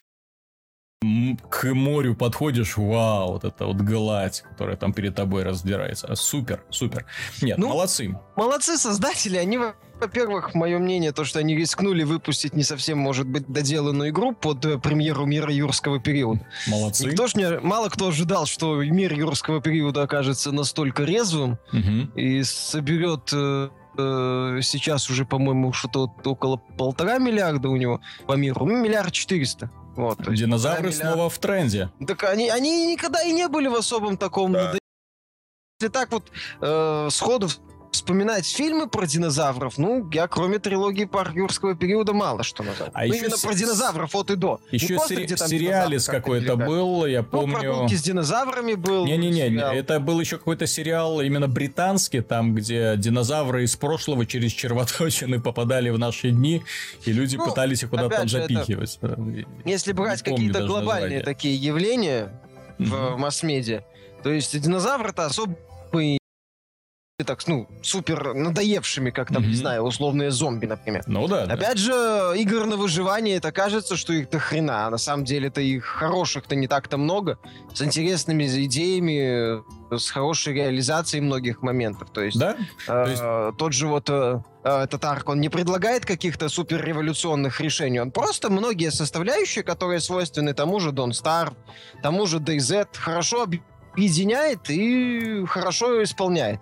к 1.49 1.73
морю 1.73 2.15
подходишь, 2.15 2.77
вау, 2.77 3.33
вот 3.33 3.43
это 3.43 3.65
вот 3.65 3.77
гладь, 3.77 4.41
которая 4.41 4.75
там 4.75 4.93
перед 4.93 5.15
тобой 5.15 5.43
раздирается. 5.43 6.13
Супер, 6.15 6.63
супер. 6.69 7.05
Нет, 7.41 7.57
ну, 7.57 7.69
молодцы. 7.69 8.17
Молодцы 8.35 8.77
создатели, 8.77 9.37
они, 9.37 9.59
во-первых, 9.99 10.53
мое 10.53 10.79
мнение, 10.79 11.11
то, 11.11 11.23
что 11.23 11.39
они 11.39 11.55
рискнули 11.55 12.03
выпустить 12.03 12.53
не 12.55 12.63
совсем, 12.63 12.97
может 12.97 13.27
быть, 13.27 13.47
доделанную 13.47 14.09
игру 14.09 14.33
под 14.33 14.65
э, 14.65 14.77
премьеру 14.77 15.25
мира 15.25 15.51
юрского 15.51 15.99
периода. 15.99 16.45
Молодцы. 16.67 17.05
Никто 17.05 17.27
ж 17.27 17.35
не, 17.35 17.59
мало 17.59 17.89
кто 17.89 18.07
ожидал, 18.07 18.45
что 18.45 18.81
мир 18.83 19.13
юрского 19.13 19.61
периода 19.61 20.03
окажется 20.03 20.51
настолько 20.51 21.03
резвым 21.03 21.57
угу. 21.71 22.11
и 22.15 22.43
соберет 22.43 23.29
э, 23.33 23.69
э, 23.97 24.59
сейчас 24.61 25.09
уже, 25.09 25.25
по-моему, 25.25 25.73
что-то 25.73 26.11
около 26.23 26.57
полтора 26.57 27.17
миллиарда 27.17 27.69
у 27.69 27.75
него 27.75 28.01
по 28.25 28.33
миру, 28.33 28.65
ну, 28.65 28.77
миллиард 28.77 29.11
четыреста. 29.11 29.69
Вот, 29.95 30.19
Динозавры 30.33 30.89
миллиард... 30.89 31.13
снова 31.13 31.29
в 31.29 31.37
тренде. 31.37 31.91
Так 32.07 32.23
они, 32.23 32.49
они 32.49 32.87
никогда 32.87 33.21
и 33.21 33.31
не 33.31 33.47
были 33.47 33.67
в 33.67 33.75
особом 33.75 34.17
таком... 34.17 34.53
Да. 34.53 34.73
Если 35.79 35.91
так 35.91 36.11
вот 36.11 36.31
э, 36.61 37.07
сходу 37.11 37.49
вспоминать 37.93 38.45
фильмы 38.45 38.87
про 38.87 39.05
динозавров, 39.05 39.77
ну, 39.77 40.09
я 40.11 40.27
кроме 40.27 40.59
трилогии 40.59 41.05
парк 41.05 41.35
юрского 41.35 41.75
периода 41.75 42.13
мало 42.13 42.43
что 42.43 42.63
назвал. 42.63 42.89
А 42.93 43.05
ну, 43.05 43.13
именно 43.13 43.37
с... 43.37 43.41
про 43.41 43.53
динозавров 43.53 44.15
от 44.15 44.31
и 44.31 44.35
до. 44.35 44.59
Еще 44.71 44.99
сери... 44.99 45.27
сериалис 45.35 46.05
какой-то 46.05 46.55
был, 46.55 47.05
я 47.05 47.23
помню. 47.23 47.73
Ну, 47.83 47.87
с 47.87 48.01
динозаврами 48.01 48.73
был. 48.73 49.05
Не-не-не, 49.05 49.47
это 49.75 49.99
был 49.99 50.19
еще 50.19 50.37
какой-то 50.37 50.67
сериал 50.67 51.21
именно 51.21 51.47
британский, 51.47 52.21
там, 52.21 52.53
где 52.55 52.95
динозавры 52.97 53.63
из 53.63 53.75
прошлого 53.75 54.25
через 54.25 54.51
червоточины 54.51 55.39
попадали 55.39 55.89
в 55.89 55.99
наши 55.99 56.31
дни, 56.31 56.63
и 57.05 57.13
люди 57.13 57.35
ну, 57.35 57.45
пытались 57.45 57.83
их 57.83 57.89
куда-то 57.89 58.17
там 58.17 58.29
запихивать. 58.29 58.97
Это... 59.01 59.17
Если 59.65 59.91
брать 59.91 60.21
какие-то 60.21 60.65
глобальные 60.65 61.19
название. 61.19 61.23
такие 61.23 61.55
явления 61.55 62.41
mm-hmm. 62.79 63.15
в 63.15 63.17
масс-медиа, 63.17 63.83
то 64.23 64.31
есть 64.31 64.59
динозавры-то 64.59 65.25
особо 65.25 65.55
так, 67.23 67.47
ну, 67.47 67.67
супер 67.83 68.33
надоевшими, 68.33 69.11
как 69.11 69.31
там, 69.31 69.43
mm-hmm. 69.43 69.47
не 69.47 69.55
знаю, 69.55 69.83
условные 69.83 70.31
зомби, 70.31 70.65
например. 70.65 71.03
Ну 71.05 71.27
да. 71.27 71.43
Опять 71.43 71.75
да. 71.75 72.33
же, 72.33 72.41
игр 72.41 72.65
на 72.65 72.75
выживание, 72.75 73.35
это 73.37 73.51
кажется, 73.51 73.95
что 73.95 74.13
их 74.13 74.31
до 74.31 74.39
хрена, 74.39 74.87
а 74.87 74.89
на 74.89 74.97
самом 74.97 75.23
деле 75.23 75.47
это 75.47 75.61
их 75.61 75.85
хороших-то 75.85 76.55
не 76.55 76.67
так-то 76.67 76.97
много, 76.97 77.37
с 77.71 77.83
интересными 77.83 78.45
идеями, 78.65 79.63
с 79.95 80.09
хорошей 80.09 80.53
реализацией 80.53 81.21
многих 81.21 81.61
моментов. 81.61 82.09
То 82.11 82.21
есть, 82.21 82.39
да? 82.39 82.57
Э, 82.87 83.03
То 83.05 83.09
есть... 83.09 83.57
тот 83.59 83.73
же 83.73 83.87
вот 83.87 84.09
э, 84.09 84.41
этот 84.63 85.05
арк, 85.05 85.29
он 85.29 85.39
не 85.39 85.49
предлагает 85.49 86.07
каких-то 86.07 86.49
супер 86.49 86.83
революционных 86.83 87.61
решений, 87.61 87.99
он 87.99 88.09
просто 88.11 88.49
многие 88.49 88.89
составляющие, 88.89 89.63
которые 89.63 89.99
свойственны 89.99 90.55
тому 90.55 90.79
же 90.79 90.89
Don't 90.89 91.11
Starve, 91.11 91.53
тому 92.01 92.25
же 92.25 92.37
DayZ, 92.37 92.87
хорошо 92.97 93.47
объединяет 93.93 94.67
и 94.71 95.45
хорошо 95.45 96.01
исполняет. 96.01 96.59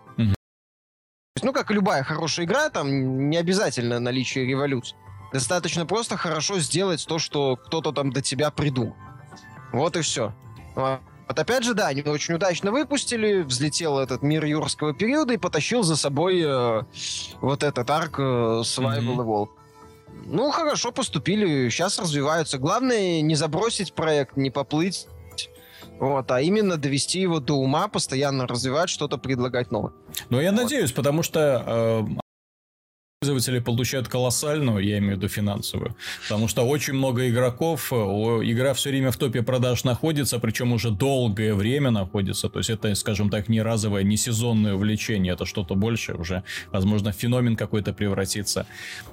Mm-hmm 1.42 1.46
ну, 1.46 1.54
как 1.54 1.72
и 1.72 1.74
любая 1.74 2.04
хорошая 2.04 2.46
игра, 2.46 2.70
там 2.70 3.30
не 3.30 3.38
обязательно 3.38 4.00
наличие 4.00 4.46
революции. 4.46 4.96
Достаточно 5.34 5.86
просто 5.86 6.18
хорошо 6.18 6.60
сделать 6.60 7.06
то, 7.08 7.20
что 7.20 7.56
кто-то 7.56 7.92
там 7.92 8.12
до 8.12 8.22
тебя 8.22 8.52
придумал. 8.52 8.96
Вот 9.72 9.96
и 9.96 10.02
все. 10.02 10.34
Вот 10.76 11.40
опять 11.40 11.64
же, 11.64 11.74
да, 11.74 11.88
они 11.88 12.02
очень 12.02 12.34
удачно 12.34 12.72
выпустили, 12.72 13.42
взлетел 13.42 14.00
этот 14.00 14.22
мир 14.22 14.44
юрского 14.44 14.94
периода 14.94 15.34
и 15.34 15.38
потащил 15.38 15.82
за 15.84 15.96
собой 15.96 16.42
э, 16.42 16.84
вот 17.40 17.64
этот 17.64 17.90
арк 17.90 18.20
э, 18.20 18.22
Survival 18.22 19.16
mm-hmm. 19.16 19.26
Evolved. 19.26 19.50
Ну, 20.26 20.52
хорошо 20.52 20.92
поступили, 20.92 21.70
сейчас 21.70 21.98
развиваются. 22.00 22.58
Главное 22.58 23.22
не 23.22 23.36
забросить 23.36 23.94
проект, 23.94 24.36
не 24.36 24.52
поплыть 24.52 25.08
вот, 26.02 26.32
а 26.32 26.42
именно 26.42 26.78
довести 26.78 27.22
его 27.22 27.40
до 27.40 27.54
ума, 27.54 27.88
постоянно 27.88 28.48
развивать, 28.48 28.90
что-то 28.90 29.18
предлагать 29.18 29.72
новое. 29.72 29.94
Ну, 30.30 30.40
я 30.42 30.52
вот. 30.52 30.64
надеюсь, 30.64 30.92
потому 30.92 31.22
что 31.22 31.64
э, 31.66 32.22
пользователи 33.24 33.60
получают 33.60 34.08
колоссальную, 34.08 34.84
я 34.84 34.98
имею 34.98 35.14
в 35.14 35.18
виду 35.18 35.28
финансовую, 35.28 35.96
потому 36.24 36.48
что 36.48 36.64
очень 36.64 36.96
много 36.96 37.30
игроков, 37.30 37.94
игра 37.94 38.74
все 38.74 38.90
время 38.90 39.12
в 39.12 39.18
топе 39.18 39.44
продаж 39.44 39.84
находится, 39.84 40.40
причем 40.40 40.74
уже 40.74 40.90
долгое 40.90 41.54
время 41.54 41.92
находится, 41.92 42.50
то 42.50 42.58
есть 42.58 42.72
это, 42.72 42.96
скажем 42.96 43.30
так, 43.30 43.48
не 43.48 43.62
разовое, 43.62 44.02
не 44.02 44.18
сезонное 44.18 44.74
увлечение, 44.74 45.34
это 45.34 45.46
что-то 45.46 45.76
большее 45.76 46.18
уже, 46.18 46.42
возможно, 46.72 47.12
феномен 47.12 47.56
какой-то 47.56 47.94
превратится. 47.94 48.66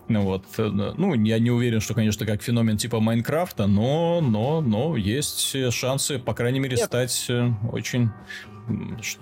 Ну 0.08 0.22
вот, 0.22 0.44
ну, 0.56 1.12
я 1.12 1.38
не 1.38 1.50
уверен, 1.50 1.82
что, 1.82 1.92
конечно, 1.92 2.24
как 2.24 2.42
феномен 2.42 2.78
типа 2.78 3.00
Майнкрафта, 3.00 3.66
но, 3.66 4.22
но, 4.22 4.62
но 4.62 4.96
есть 4.96 5.54
шансы, 5.70 6.18
по 6.18 6.32
крайней 6.32 6.60
мере, 6.60 6.78
Нет. 6.78 6.86
стать 6.86 7.26
э, 7.28 7.50
очень 7.70 8.08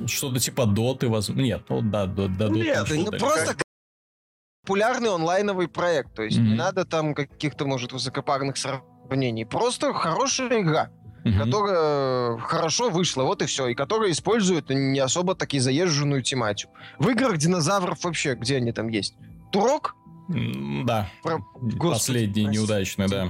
что-то 0.07 0.39
типа 0.39 0.65
доты, 0.65 1.09
возможно. 1.09 1.43
Нет, 1.43 1.63
ну 1.69 1.83
да, 1.83 2.07
до, 2.07 2.29
до 2.29 2.51
Нет, 2.51 2.87
ну, 2.89 3.11
просто 3.11 3.57
популярный 4.67 5.15
онлайновый 5.15 5.69
проект. 5.69 6.15
То 6.15 6.23
есть 6.23 6.39
mm-hmm. 6.39 6.43
не 6.43 6.55
надо 6.55 6.85
там 6.85 7.15
каких-то, 7.15 7.67
может, 7.67 7.93
высокопарных 7.93 8.57
сравнений. 8.57 9.47
Просто 9.47 9.95
хорошая 9.95 10.61
игра. 10.61 10.91
Mm-hmm. 11.25 11.43
которая 11.43 12.39
хорошо 12.39 12.89
вышла, 12.89 13.25
вот 13.25 13.43
и 13.43 13.47
все, 13.47 13.67
и 13.67 13.75
которая 13.75 14.13
использует 14.13 14.71
не 14.71 15.01
особо 15.01 15.35
таки 15.35 15.59
заезженную 15.59 16.23
тематику. 16.23 16.73
В 17.01 17.09
играх 17.09 17.37
динозавров 17.37 18.05
вообще, 18.05 18.37
где 18.37 18.59
они 18.59 18.71
там 18.71 18.87
есть? 18.87 19.17
Турок? 19.51 19.97
Да. 20.29 21.11
Про... 21.25 21.41
Последний 21.81 22.45
Господи, 22.45 22.57
неудачный, 22.57 23.09
да 23.09 23.29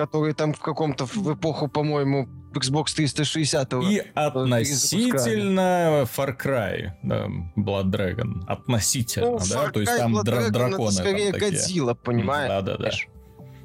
который 0.00 0.32
там 0.32 0.54
в 0.54 0.60
каком-то 0.60 1.04
в 1.04 1.34
эпоху, 1.34 1.68
по-моему, 1.68 2.26
Xbox 2.52 2.94
360 2.94 3.72
И 3.84 3.98
относительно 4.14 6.04
Far 6.16 6.36
Cry, 6.36 6.90
да, 7.02 7.26
Blood 7.56 7.90
Dragon. 7.90 8.44
Относительно, 8.46 9.30
ну, 9.30 9.38
да? 9.38 9.44
Cry, 9.44 9.72
То 9.72 9.80
есть 9.80 9.96
там 9.96 10.16
дра- 10.18 10.22
Dragon, 10.22 10.50
драконы. 10.50 10.84
Это 10.88 10.92
скорее 10.92 11.30
там 11.32 11.40
Годзилла, 11.40 11.94
понимаешь? 11.94 12.48
Да, 12.48 12.62
да, 12.62 12.76
да. 12.76 12.90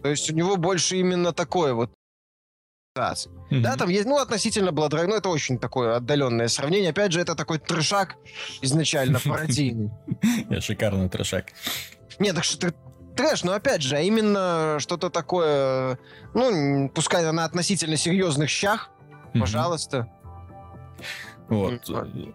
То 0.04 0.10
есть 0.10 0.30
у 0.30 0.34
него 0.34 0.56
больше 0.58 0.98
именно 0.98 1.34
такое 1.34 1.74
вот 1.74 1.92
Mm-hmm. 2.98 3.60
Да, 3.60 3.75
там 3.75 3.89
есть, 3.89 4.06
ну, 4.06 4.18
относительно 4.20 4.70
Blood 4.70 4.92
Dragon, 4.92 5.08
ну, 5.08 5.15
это 5.15 5.27
очень 5.27 5.60
такое 5.60 5.98
отдаленное 5.98 6.48
сравнение. 6.48 6.92
Опять 6.92 7.12
же, 7.12 7.20
это 7.20 7.36
такой 7.36 7.60
трешак 7.60 8.15
изначально 8.62 9.20
пародийный. 9.25 9.92
Шикарный 10.62 11.10
трешак. 11.10 11.48
Нет, 12.20 12.36
так 12.36 12.46
что 12.46 12.74
трэш, 13.16 13.44
но 13.44 13.54
опять 13.54 13.82
же, 13.82 13.96
а 13.98 14.02
именно 14.02 14.78
что-то 14.80 15.10
такое, 15.10 15.98
ну, 16.34 16.90
пускай 16.90 17.32
на 17.32 17.46
относительно 17.46 17.98
серьезных 17.98 18.50
щах, 18.50 18.90
mm-hmm. 19.34 19.40
пожалуйста. 19.40 20.10
Вот. 21.48 21.88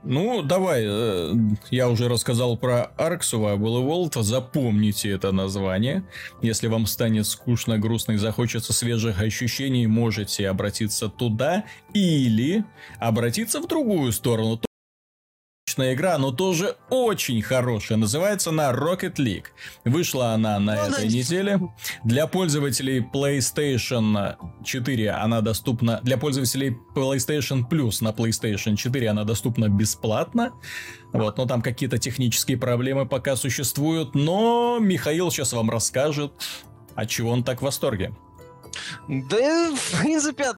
Ну, 0.04 0.42
давай, 0.42 0.84
э, 0.86 1.34
я 1.70 1.88
уже 1.88 2.08
рассказал 2.08 2.56
про 2.56 2.92
Арксу 2.96 3.38
Survival 3.38 3.84
Evolved, 3.84 4.22
запомните 4.22 5.10
это 5.10 5.32
название. 5.32 6.04
Если 6.42 6.68
вам 6.68 6.86
станет 6.86 7.26
скучно, 7.26 7.78
грустно 7.78 8.12
и 8.12 8.16
захочется 8.16 8.72
свежих 8.72 9.20
ощущений, 9.20 9.86
можете 9.86 10.48
обратиться 10.48 11.08
туда 11.08 11.64
или 11.92 12.64
обратиться 13.00 13.60
в 13.60 13.66
другую 13.66 14.12
сторону 14.12 14.60
отличная 15.70 15.94
игра, 15.94 16.18
но 16.18 16.32
тоже 16.32 16.76
очень 16.90 17.42
хорошая. 17.42 17.98
Называется 17.98 18.50
она 18.50 18.72
Rocket 18.72 19.16
League. 19.16 19.46
Вышла 19.84 20.32
она 20.32 20.58
на 20.58 20.74
ну, 20.74 20.82
этой 20.82 21.08
неделе. 21.08 21.60
Для 22.04 22.26
пользователей 22.26 23.00
PlayStation 23.00 24.36
4 24.64 25.10
она 25.10 25.40
доступна... 25.40 26.00
Для 26.02 26.18
пользователей 26.18 26.76
PlayStation 26.94 27.68
Plus 27.68 27.98
на 28.00 28.08
PlayStation 28.08 28.76
4 28.76 29.08
она 29.08 29.24
доступна 29.24 29.68
бесплатно. 29.68 30.52
Вот, 31.12 31.38
но 31.38 31.46
там 31.46 31.62
какие-то 31.62 31.98
технические 31.98 32.58
проблемы 32.58 33.06
пока 33.06 33.36
существуют. 33.36 34.14
Но 34.14 34.78
Михаил 34.80 35.30
сейчас 35.30 35.52
вам 35.52 35.70
расскажет, 35.70 36.32
от 36.94 37.08
чего 37.08 37.30
он 37.30 37.44
так 37.44 37.60
в 37.60 37.64
восторге. 37.64 38.12
Да, 39.08 39.74
в 39.74 40.00
принципе, 40.00 40.52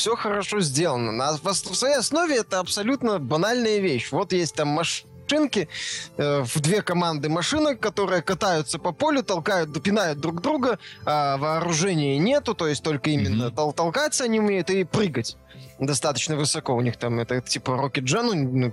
все 0.00 0.16
хорошо 0.16 0.60
сделано. 0.60 1.12
На, 1.12 1.32
в 1.32 1.54
своей 1.54 1.96
основе 1.96 2.38
это 2.38 2.58
абсолютно 2.58 3.18
банальная 3.18 3.80
вещь. 3.80 4.10
Вот 4.12 4.32
есть 4.32 4.54
там 4.54 4.68
машинки, 4.68 5.68
э, 6.16 6.42
в 6.42 6.60
две 6.60 6.80
команды 6.80 7.28
машинок, 7.28 7.80
которые 7.80 8.22
катаются 8.22 8.78
по 8.78 8.92
полю, 8.92 9.22
толкают, 9.22 9.72
допинают 9.72 10.18
друг 10.18 10.40
друга, 10.40 10.78
а 11.04 11.36
вооружения 11.36 12.18
нету, 12.18 12.54
то 12.54 12.66
есть 12.66 12.82
только 12.82 13.10
именно 13.10 13.44
mm-hmm. 13.44 13.54
тол- 13.54 13.74
толкаться 13.74 14.24
они 14.24 14.40
умеют 14.40 14.70
и 14.70 14.84
прыгать 14.84 15.36
достаточно 15.78 16.34
высоко. 16.34 16.74
У 16.74 16.80
них 16.80 16.96
там 16.96 17.20
это 17.20 17.42
типа 17.42 17.72
Rocket 17.72 18.04
Jam, 18.04 18.32
ну, 18.32 18.72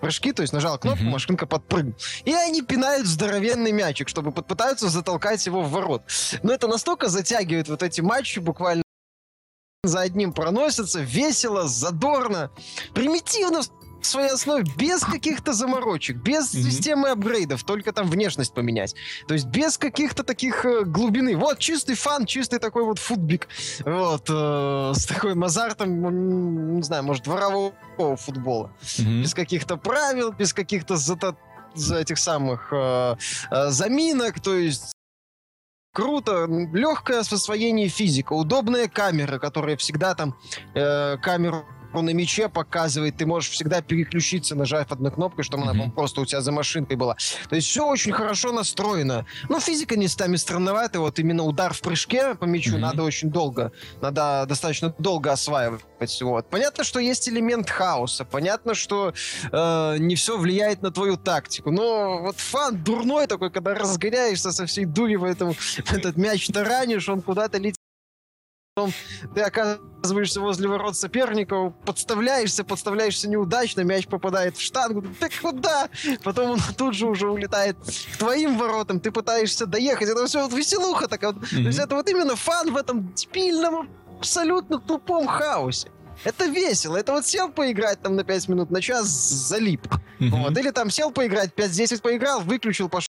прыжки, 0.00 0.32
то 0.32 0.42
есть 0.42 0.52
нажал 0.52 0.78
кнопку, 0.78 1.02
mm-hmm. 1.02 1.10
машинка 1.10 1.46
подпрыгнула. 1.46 1.96
И 2.24 2.32
они 2.32 2.62
пинают 2.62 3.08
здоровенный 3.08 3.72
мячик, 3.72 4.08
чтобы 4.08 4.30
попытаются 4.30 4.88
затолкать 4.88 5.44
его 5.44 5.62
в 5.62 5.72
ворот. 5.72 6.02
Но 6.44 6.52
это 6.52 6.68
настолько 6.68 7.08
затягивает 7.08 7.68
вот 7.68 7.82
эти 7.82 8.00
матчи 8.00 8.38
буквально 8.38 8.84
за 9.88 10.00
одним 10.00 10.32
проносятся, 10.32 11.00
весело, 11.00 11.66
задорно, 11.68 12.50
примитивно 12.94 13.62
в 14.00 14.06
своей 14.06 14.30
основе, 14.30 14.64
без 14.76 15.02
каких-то 15.02 15.52
заморочек, 15.52 16.16
без 16.16 16.54
mm-hmm. 16.54 16.62
системы 16.62 17.10
апгрейдов, 17.10 17.64
только 17.64 17.92
там 17.92 18.08
внешность 18.08 18.54
поменять. 18.54 18.94
То 19.26 19.34
есть 19.34 19.46
без 19.46 19.76
каких-то 19.76 20.22
таких 20.22 20.64
э, 20.64 20.84
глубины. 20.84 21.36
Вот 21.36 21.58
чистый 21.58 21.94
фан, 21.94 22.26
чистый 22.26 22.58
такой 22.58 22.84
вот 22.84 22.98
футбик. 22.98 23.48
Вот, 23.84 24.26
э, 24.28 24.92
с 24.94 25.06
такой 25.06 25.32
азартом, 25.42 26.76
не 26.76 26.82
знаю, 26.82 27.02
может, 27.02 27.24
дворового 27.24 27.72
футбола. 28.16 28.72
Mm-hmm. 28.82 29.22
Без 29.22 29.34
каких-то 29.34 29.76
правил, 29.76 30.32
без 30.32 30.52
каких-то 30.52 30.96
зата 30.96 31.36
за 31.74 31.98
этих 31.98 32.18
самых 32.18 32.68
э, 32.72 33.16
э, 33.50 33.70
заминок, 33.70 34.40
то 34.40 34.54
есть 34.54 34.92
круто, 35.98 36.46
легкое 36.46 37.18
освоение 37.18 37.88
физика, 37.88 38.32
удобная 38.32 38.86
камера, 38.86 39.40
которая 39.40 39.76
всегда 39.76 40.14
там 40.14 40.36
э, 40.74 41.16
камеру 41.16 41.66
на 42.02 42.10
мече 42.10 42.48
показывает, 42.48 43.16
ты 43.16 43.26
можешь 43.26 43.50
всегда 43.50 43.82
переключиться, 43.82 44.54
нажав 44.54 44.90
одной 44.92 45.12
кнопкой, 45.12 45.44
чтобы 45.44 45.64
mm-hmm. 45.64 45.70
она 45.70 45.90
просто 45.90 46.20
у 46.20 46.26
тебя 46.26 46.40
за 46.40 46.52
машинкой 46.52 46.96
была. 46.96 47.16
То 47.48 47.56
есть 47.56 47.68
все 47.68 47.86
очень 47.86 48.12
хорошо 48.12 48.52
настроено. 48.52 49.26
Ну, 49.48 49.60
физика 49.60 49.96
местами 49.96 50.36
странноватая, 50.36 51.00
вот 51.00 51.18
именно 51.18 51.44
удар 51.44 51.72
в 51.72 51.80
прыжке 51.80 52.34
по 52.34 52.44
мячу 52.44 52.76
mm-hmm. 52.76 52.80
надо 52.80 53.02
очень 53.02 53.30
долго, 53.30 53.72
надо 54.00 54.44
достаточно 54.48 54.94
долго 54.98 55.32
осваивать. 55.32 55.82
Вот. 56.20 56.48
Понятно, 56.48 56.84
что 56.84 57.00
есть 57.00 57.28
элемент 57.28 57.70
хаоса, 57.70 58.24
понятно, 58.24 58.74
что 58.74 59.12
э, 59.52 59.96
не 59.98 60.14
все 60.14 60.38
влияет 60.38 60.82
на 60.82 60.90
твою 60.90 61.16
тактику, 61.16 61.70
но 61.70 62.18
вот 62.22 62.36
фан 62.38 62.82
дурной 62.82 63.26
такой, 63.26 63.50
когда 63.50 63.74
разгоняешься 63.74 64.52
со 64.52 64.66
всей 64.66 64.84
дури 64.84 65.16
в, 65.16 65.24
этом, 65.24 65.54
этот 65.92 66.16
мяч 66.16 66.46
таранишь, 66.48 67.08
он 67.08 67.22
куда-то 67.22 67.58
летит 67.58 67.77
потом 68.78 68.92
ты 69.34 69.40
оказываешься 69.40 70.40
возле 70.40 70.68
ворот 70.68 70.96
соперника, 70.96 71.70
подставляешься, 71.84 72.62
подставляешься 72.64 73.28
неудачно, 73.28 73.80
мяч 73.80 74.06
попадает 74.06 74.56
в 74.56 74.60
штангу, 74.60 75.02
ты 75.18 75.28
куда? 75.42 75.88
Потом 76.22 76.52
он 76.52 76.60
тут 76.76 76.94
же 76.94 77.06
уже 77.06 77.28
улетает 77.28 77.76
к 78.12 78.16
твоим 78.16 78.56
воротам, 78.56 79.00
ты 79.00 79.10
пытаешься 79.10 79.66
доехать, 79.66 80.08
это 80.08 80.26
все 80.26 80.42
вот 80.42 80.52
веселуха 80.52 81.08
такая. 81.08 81.32
Mm-hmm. 81.32 81.62
То 81.62 81.66
есть 81.66 81.78
это 81.78 81.94
вот 81.96 82.08
именно 82.08 82.36
фан 82.36 82.72
в 82.72 82.76
этом 82.76 83.12
дебильном, 83.14 83.90
абсолютно 84.18 84.78
тупом 84.78 85.26
хаосе. 85.26 85.90
Это 86.24 86.46
весело. 86.46 86.96
Это 86.96 87.12
вот 87.12 87.26
сел 87.26 87.48
поиграть 87.48 88.02
там 88.02 88.16
на 88.16 88.24
5 88.24 88.48
минут, 88.48 88.70
на 88.70 88.80
час 88.80 89.06
залип. 89.06 89.86
Mm-hmm. 90.18 90.30
Вот. 90.30 90.58
Или 90.58 90.70
там 90.70 90.90
сел 90.90 91.12
поиграть, 91.12 91.52
5-10 91.54 92.02
поиграл, 92.02 92.40
выключил, 92.40 92.88
пошел. 92.88 93.08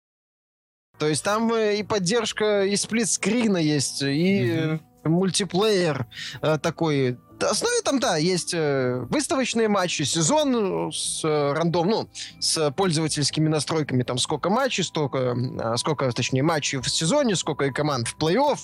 То 0.98 1.08
есть 1.08 1.22
там 1.22 1.52
э, 1.52 1.76
и 1.76 1.82
поддержка, 1.82 2.64
и 2.64 2.76
сплит-скрина 2.76 3.58
есть, 3.58 4.00
и 4.02 4.40
mm-hmm 4.40 4.80
мультиплеер 5.04 6.06
э, 6.42 6.58
такой. 6.58 7.18
В 7.38 7.42
основе 7.42 7.82
там, 7.82 8.00
да, 8.00 8.16
есть 8.16 8.54
э, 8.54 9.04
выставочные 9.10 9.68
матчи, 9.68 10.02
сезон 10.02 10.92
с 10.92 11.24
э, 11.24 11.52
рандом, 11.52 11.88
ну, 11.88 12.08
с 12.40 12.70
пользовательскими 12.70 13.48
настройками, 13.48 14.02
там, 14.02 14.18
сколько 14.18 14.50
матчей, 14.50 14.84
столько, 14.84 15.18
э, 15.36 15.76
сколько, 15.76 16.10
точнее, 16.12 16.42
матчей 16.42 16.78
в 16.78 16.88
сезоне, 16.88 17.36
сколько 17.36 17.64
и 17.66 17.70
команд 17.70 18.08
в 18.08 18.16
плей-офф 18.16 18.58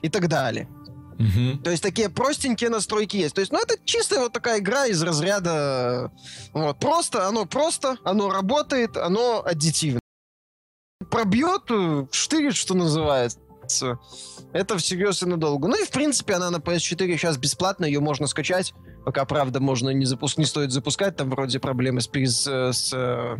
и 0.00 0.08
так 0.08 0.28
далее. 0.28 0.68
Угу. 1.18 1.62
То 1.62 1.70
есть 1.70 1.82
такие 1.82 2.08
простенькие 2.08 2.70
настройки 2.70 3.16
есть. 3.16 3.34
То 3.34 3.40
есть, 3.40 3.52
ну, 3.52 3.60
это 3.60 3.76
чистая 3.84 4.20
вот 4.20 4.32
такая 4.32 4.58
игра 4.58 4.86
из 4.86 5.02
разряда... 5.02 6.10
Вот, 6.52 6.78
просто, 6.78 7.28
оно 7.28 7.46
просто, 7.46 7.96
оно 8.04 8.30
работает, 8.30 8.96
оно 8.96 9.42
аддитивно. 9.44 10.00
Пробьет, 11.10 11.62
э, 11.70 12.06
штырит, 12.10 12.56
что 12.56 12.74
называется 12.74 13.38
это 14.52 14.76
всерьез 14.78 15.22
и 15.22 15.26
надолго. 15.26 15.68
Ну 15.68 15.80
и, 15.80 15.84
в 15.84 15.90
принципе, 15.90 16.34
она 16.34 16.50
на 16.50 16.56
PS4 16.56 17.16
сейчас 17.16 17.36
бесплатно, 17.38 17.84
ее 17.84 18.00
можно 18.00 18.26
скачать. 18.26 18.74
Пока, 19.04 19.24
правда, 19.24 19.60
можно 19.60 19.90
не, 19.90 20.04
запуск... 20.04 20.38
не 20.38 20.44
стоит 20.44 20.70
запускать, 20.70 21.16
там 21.16 21.30
вроде 21.30 21.58
проблемы 21.58 22.00
с, 22.00 22.08
с, 22.08 22.46
с 22.46 22.92
э, 22.92 23.36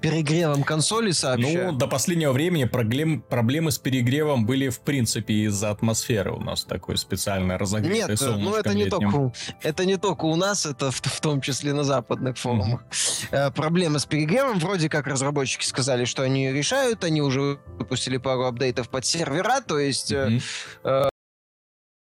перегревом 0.00 0.64
консоли 0.64 1.12
сообщают. 1.12 1.72
Ну, 1.72 1.78
до 1.78 1.86
последнего 1.86 2.32
времени 2.32 2.64
проблем... 2.64 3.22
проблемы 3.22 3.70
с 3.70 3.78
перегревом 3.78 4.46
были, 4.46 4.68
в 4.68 4.80
принципе, 4.80 5.34
из-за 5.44 5.70
атмосферы 5.70 6.32
у 6.32 6.40
нас 6.40 6.64
такой 6.64 6.96
специально 6.96 7.56
разогретый 7.58 8.16
Нет, 8.16 8.38
ну 8.38 8.54
это 8.56 8.74
не, 8.74 8.86
только, 8.86 9.32
это 9.62 9.84
не 9.84 9.96
только 9.96 10.24
у 10.24 10.36
нас, 10.36 10.66
это 10.66 10.90
в, 10.90 11.00
в 11.00 11.20
том 11.20 11.40
числе 11.40 11.72
на 11.72 11.84
западных 11.84 12.36
форумах. 12.36 12.82
Mm-hmm. 12.90 13.28
Э, 13.30 13.50
проблема 13.50 13.98
с 13.98 14.06
перегревом, 14.06 14.58
вроде 14.58 14.88
как 14.88 15.06
разработчики 15.06 15.64
сказали, 15.64 16.04
что 16.04 16.22
они 16.22 16.46
ее 16.46 16.52
решают, 16.52 17.04
они 17.04 17.22
уже 17.22 17.58
выпустили 17.78 18.16
пару 18.16 18.44
апдейтов 18.44 18.88
под 18.88 19.06
сервера, 19.06 19.60
то 19.60 19.78
есть 19.78 20.12
mm-hmm. 20.12 21.10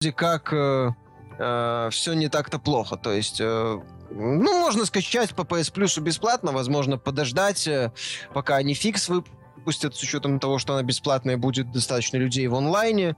э, 0.02 0.12
как... 0.12 0.52
Э, 0.52 0.90
э, 1.38 1.88
все 1.90 2.14
не 2.14 2.29
так-то 2.29 2.59
плохо. 2.59 2.96
То 2.96 3.12
есть, 3.12 3.40
э, 3.40 3.81
ну, 4.11 4.61
можно 4.61 4.85
скачать 4.87 5.35
по 5.35 5.42
PS 5.42 5.72
Plus 5.72 6.01
бесплатно, 6.01 6.53
возможно, 6.53 6.99
подождать, 6.99 7.66
э, 7.66 7.92
пока 8.33 8.57
они 8.57 8.75
фикс 8.75 9.09
выпустят, 9.09 9.96
с 9.96 10.03
учетом 10.03 10.38
того, 10.38 10.59
что 10.59 10.75
она 10.75 10.83
бесплатная, 10.83 11.37
будет 11.37 11.72
достаточно 11.72 12.16
людей 12.16 12.46
в 12.46 12.55
онлайне. 12.55 13.16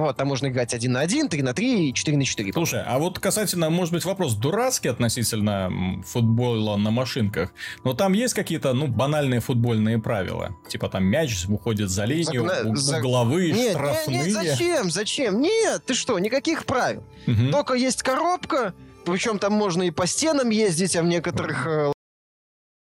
Вот, 0.00 0.16
там 0.16 0.28
можно 0.28 0.46
играть 0.46 0.72
1 0.72 0.90
на 0.90 1.00
1, 1.00 1.28
3 1.28 1.42
на 1.42 1.52
3 1.52 1.88
и 1.88 1.94
4 1.94 2.16
на 2.16 2.24
4. 2.24 2.52
Слушай, 2.54 2.82
а 2.86 2.98
вот 2.98 3.18
касательно, 3.18 3.68
может 3.68 3.92
быть, 3.92 4.04
вопрос 4.04 4.34
дурацкий 4.34 4.88
относительно 4.88 6.02
футбола 6.06 6.76
на 6.76 6.90
машинках, 6.90 7.52
но 7.84 7.92
там 7.92 8.14
есть 8.14 8.32
какие-то, 8.32 8.72
ну, 8.72 8.86
банальные 8.86 9.40
футбольные 9.40 9.98
правила? 9.98 10.56
Типа 10.68 10.88
там 10.88 11.04
мяч 11.04 11.46
уходит 11.48 11.90
за 11.90 12.06
линию, 12.06 12.48
Загна... 12.48 12.76
За... 12.76 12.98
угловые, 12.98 13.52
нет, 13.52 13.72
штрафные. 13.72 14.18
Нет, 14.18 14.26
нет, 14.26 14.34
зачем, 14.34 14.90
зачем? 14.90 15.40
Нет, 15.40 15.84
ты 15.84 15.94
что, 15.94 16.18
никаких 16.18 16.64
правил. 16.64 17.04
Угу. 17.26 17.50
Только 17.52 17.74
есть 17.74 18.02
коробка, 18.02 18.74
причем 19.04 19.38
там 19.38 19.52
можно 19.52 19.82
и 19.82 19.90
по 19.90 20.06
стенам 20.06 20.50
ездить, 20.50 20.96
а 20.96 21.02
в 21.02 21.06
некоторых 21.06 21.66
э, 21.66 21.92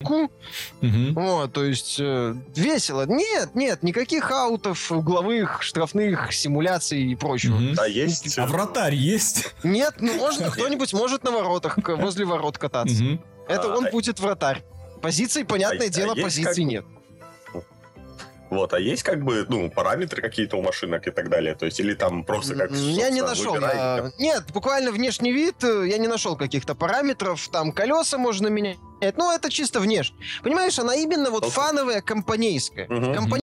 Угу. 0.01 1.15
Вот, 1.15 1.53
то 1.53 1.65
есть 1.65 1.97
э, 1.99 2.35
весело. 2.55 3.07
Нет, 3.07 3.55
нет, 3.55 3.83
никаких 3.83 4.31
аутов, 4.31 4.93
угловых, 4.93 5.63
штрафных, 5.63 6.33
симуляций 6.35 7.03
и 7.03 7.15
прочего. 7.15 7.57
Угу. 7.57 7.75
А 7.79 7.89
есть? 7.89 8.39
А 8.39 8.47
вратарь 8.47 8.95
есть? 8.95 9.55
Нет, 9.63 9.95
ну 10.01 10.15
можно, 10.15 10.51
кто-нибудь 10.51 10.93
может 10.93 11.25
на 11.25 11.31
воротах, 11.31 11.79
возле 11.99 12.27
ворот 12.27 12.59
кататься. 12.59 13.03
Угу. 13.03 13.21
Это 13.49 13.73
а, 13.73 13.77
он 13.77 13.91
будет 13.91 14.21
вратарь. 14.21 14.63
Позиции, 15.01 15.45
понятное 15.45 15.87
а, 15.87 15.91
дело, 15.91 16.13
а 16.13 16.23
позиций 16.23 16.65
как... 16.65 16.71
нет. 16.73 16.85
Вот, 18.49 18.73
а 18.75 18.79
есть 18.79 19.03
как 19.03 19.25
бы, 19.25 19.45
ну, 19.49 19.71
параметры 19.71 20.23
какие-то 20.23 20.57
у 20.57 20.63
машинок 20.63 21.07
и 21.09 21.11
так 21.11 21.29
далее? 21.29 21.55
То 21.55 21.67
есть, 21.67 21.81
или 21.81 21.95
там 21.95 22.25
просто 22.25 22.55
как... 22.55 22.71
Я 22.71 23.11
не 23.11 23.21
нашел. 23.21 23.57
А, 23.61 24.11
нет, 24.19 24.45
буквально 24.53 24.93
внешний 24.93 25.33
вид, 25.33 25.65
э, 25.65 25.89
я 25.89 25.99
не 25.99 26.07
нашел 26.07 26.37
каких-то 26.37 26.75
параметров. 26.75 27.49
Там 27.49 27.73
колеса 27.73 28.19
можно 28.19 28.47
менять. 28.47 28.79
Ну, 29.17 29.33
это 29.33 29.51
чисто 29.51 29.81
внешне. 29.81 30.17
Понимаешь, 30.43 30.79
она 30.79 30.95
именно 30.95 31.31
вот 31.31 31.45
okay. 31.45 31.51
фановая, 31.51 32.01
компанейская. 32.01 32.87
Uh-huh. 32.87 33.15
Компани... 33.15 33.43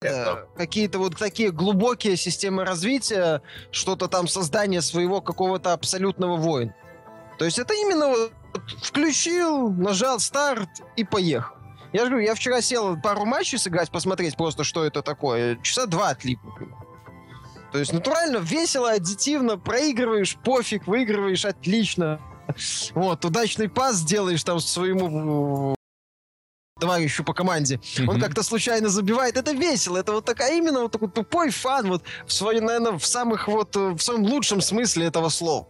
Это... 0.00 0.46
Какие-то 0.56 0.98
вот 0.98 1.16
такие 1.16 1.50
глубокие 1.50 2.16
системы 2.16 2.64
развития, 2.64 3.42
что-то 3.72 4.06
там 4.08 4.28
создание 4.28 4.82
своего 4.82 5.20
какого-то 5.20 5.72
абсолютного 5.72 6.36
воина. 6.36 6.74
То 7.38 7.44
есть 7.44 7.58
это 7.58 7.74
именно 7.74 8.08
вот 8.08 8.32
включил, 8.82 9.70
нажал 9.70 10.20
старт 10.20 10.68
и 10.96 11.04
поехал. 11.04 11.55
Я 11.96 12.04
же 12.04 12.10
говорю, 12.10 12.26
я 12.26 12.34
вчера 12.34 12.60
сел 12.60 13.00
пару 13.00 13.24
матчей 13.24 13.56
сыграть, 13.56 13.90
посмотреть 13.90 14.36
просто, 14.36 14.64
что 14.64 14.84
это 14.84 15.00
такое. 15.00 15.56
Часа 15.62 15.86
два 15.86 16.10
отлип, 16.10 16.38
То 17.72 17.78
есть 17.78 17.94
натурально, 17.94 18.36
весело, 18.36 18.90
аддитивно, 18.90 19.56
проигрываешь, 19.56 20.36
пофиг, 20.36 20.86
выигрываешь, 20.86 21.46
отлично. 21.46 22.20
Вот, 22.92 23.24
удачный 23.24 23.70
пас 23.70 24.02
делаешь 24.02 24.44
там 24.44 24.60
своему 24.60 25.74
товарищу 26.78 27.24
по 27.24 27.32
команде. 27.32 27.76
Mm-hmm. 27.76 28.10
Он 28.10 28.20
как-то 28.20 28.42
случайно 28.42 28.90
забивает. 28.90 29.38
Это 29.38 29.52
весело. 29.52 29.96
Это 29.96 30.12
вот 30.12 30.26
такая 30.26 30.58
именно 30.58 30.82
вот 30.82 30.92
такой 30.92 31.08
тупой 31.08 31.48
фан 31.48 31.88
вот 31.88 32.02
в 32.26 32.32
своей, 32.34 32.60
наверное, 32.60 32.98
в 32.98 33.06
самых 33.06 33.48
вот, 33.48 33.74
э, 33.74 33.92
в 33.92 34.00
самом 34.00 34.24
лучшем 34.24 34.60
смысле 34.60 35.06
этого 35.06 35.30
слова. 35.30 35.66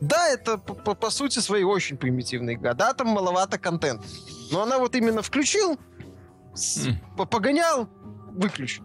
Да, 0.00 0.28
это 0.28 0.58
по, 0.58 0.94
по 0.94 1.10
сути 1.10 1.40
своей 1.40 1.64
очень 1.64 1.96
примитивная 1.96 2.54
игра. 2.54 2.74
Да, 2.74 2.94
там 2.94 3.08
маловато 3.08 3.58
контента. 3.58 4.06
Но 4.50 4.62
она 4.62 4.78
вот 4.78 4.94
именно 4.94 5.22
включил, 5.22 5.78
mm. 6.54 7.26
погонял, 7.26 7.88
выключил. 8.32 8.84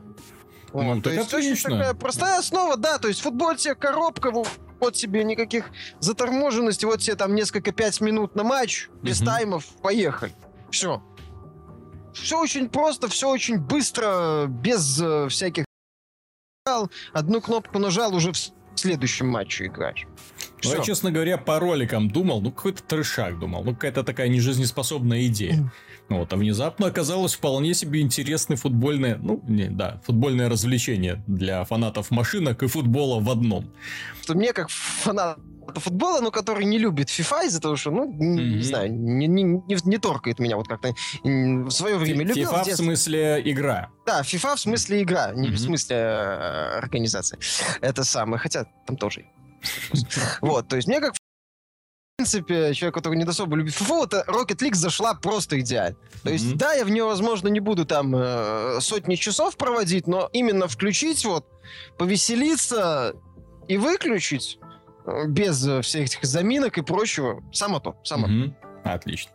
Ну, 0.74 0.96
вот, 0.96 1.04
то 1.04 1.12
есть 1.12 1.32
отлично. 1.32 1.70
очень 1.70 1.80
такая 1.80 1.94
простая 1.94 2.40
основа, 2.40 2.78
да, 2.78 2.98
то 2.98 3.08
есть 3.08 3.22
футбол 3.22 3.56
тебе 3.56 3.76
коробка, 3.76 4.32
вот 4.32 4.94
тебе 4.96 5.24
никаких 5.24 5.70
заторможенностей, 6.00 6.88
вот 6.88 7.00
тебе 7.00 7.16
там 7.16 7.36
несколько 7.36 7.72
пять 7.72 8.02
минут 8.02 8.36
на 8.36 8.44
матч, 8.44 8.90
без 9.02 9.22
mm-hmm. 9.22 9.26
таймов, 9.26 9.66
поехали. 9.82 10.34
Все. 10.72 11.02
Все 12.14 12.40
очень 12.40 12.70
просто, 12.70 13.08
все 13.08 13.30
очень 13.30 13.58
быстро, 13.60 14.46
без 14.48 15.00
э, 15.02 15.28
всяких... 15.30 15.66
Одну 17.12 17.42
кнопку 17.42 17.78
нажал, 17.78 18.16
уже 18.16 18.32
в 18.32 18.38
следующем 18.76 19.28
матче 19.28 19.68
играешь. 19.68 20.06
Ну, 20.64 20.72
я, 20.72 20.80
честно 20.82 21.12
говоря, 21.12 21.38
по 21.38 21.60
роликам 21.60 22.10
думал, 22.10 22.42
ну, 22.42 22.52
какой-то 22.52 22.84
трешак 22.84 23.40
думал, 23.40 23.64
ну, 23.64 23.74
какая-то 23.74 24.04
такая 24.04 24.30
нежизнеспособная 24.30 25.26
идея. 25.28 25.72
Ну, 26.10 26.20
вот, 26.20 26.34
а 26.34 26.38
внезапно 26.38 26.88
оказалось 26.88 27.34
вполне 27.34 27.74
себе 27.74 28.02
интересное 28.02 28.58
футбольное, 28.58 29.18
ну, 29.18 29.42
не, 29.48 29.70
да, 29.70 30.02
футбольное 30.06 30.50
развлечение 30.50 31.24
для 31.28 31.64
фанатов 31.66 32.12
машинок 32.12 32.64
и 32.64 32.68
футбола 32.68 33.20
в 33.22 33.30
одном. 33.30 33.72
Мне, 34.30 34.54
как 34.54 34.70
фанат 34.70 35.40
футбола, 35.76 36.22
но 36.22 36.32
который 36.32 36.66
не 36.66 36.78
любит 36.78 37.10
FIFA 37.10 37.48
из-за 37.48 37.62
того, 37.62 37.76
что, 37.76 37.92
ну, 37.92 38.06
не, 38.06 38.40
mm-hmm. 38.40 38.56
не 38.56 38.64
знаю, 38.64 38.94
не, 38.94 39.28
не, 39.28 39.44
не, 39.44 39.78
не 39.84 39.98
торкает 39.98 40.40
меня 40.40 40.58
вот 40.58 40.68
как-то. 40.68 40.94
В 41.24 41.72
свое 41.72 41.98
время 41.98 42.26
любил. 42.26 42.52
FIFA 42.52 42.64
в 42.64 42.76
смысле 42.76 43.42
игра. 43.46 43.90
Да, 44.06 44.22
FIFA 44.22 44.56
в 44.56 44.60
смысле 44.60 45.04
игра, 45.04 45.32
не 45.34 45.50
mm-hmm. 45.50 45.52
в 45.52 45.60
смысле 45.60 45.96
э, 45.96 46.78
организации. 46.78 47.40
Это 47.82 48.04
самое, 48.04 48.40
хотя 48.40 48.66
там 48.86 48.98
тоже. 48.98 49.26
Вот, 50.42 50.68
то 50.68 50.76
есть 50.76 50.88
мне 50.88 51.00
как 51.00 51.14
в 51.14 52.18
принципе, 52.18 52.74
человек, 52.76 52.94
который 52.94 53.18
не 53.18 53.24
особо 53.24 53.56
любит 53.56 53.74
FIFA, 53.74 53.88
вот 53.88 54.14
Rocket 54.14 54.60
League 54.60 54.76
зашла 54.76 55.16
просто 55.16 55.60
идеально. 55.60 55.98
То 56.24 56.30
есть, 56.30 56.46
mm-hmm. 56.46 56.58
да, 56.58 56.74
я 56.74 56.86
в 56.86 56.90
нее, 56.90 57.06
возможно, 57.06 57.48
не 57.48 57.60
буду 57.60 57.86
там 57.86 58.16
э, 58.16 58.80
сотни 58.82 59.16
часов 59.16 59.58
проводить, 59.58 60.06
но 60.06 60.30
именно 60.32 60.68
включить 60.68 61.26
вот, 61.26 61.48
повеселиться 61.98 63.16
и 63.68 63.78
выключить 63.78 64.60
без 65.28 65.68
э, 65.68 65.82
всех 65.82 66.06
этих 66.06 66.24
заминок 66.24 66.78
и 66.78 66.82
прочего. 66.82 67.44
Само 67.52 67.80
то, 67.80 67.96
само 68.04 68.28
угу. 68.28 68.54
Отлично. 68.84 69.32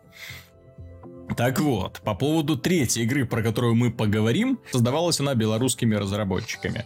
Так 1.37 1.59
вот, 1.59 2.01
по 2.03 2.15
поводу 2.15 2.57
третьей 2.57 3.03
игры, 3.03 3.25
про 3.25 3.43
которую 3.43 3.75
мы 3.75 3.91
поговорим, 3.91 4.59
создавалась 4.71 5.19
она 5.19 5.35
белорусскими 5.35 5.95
разработчиками. 5.95 6.85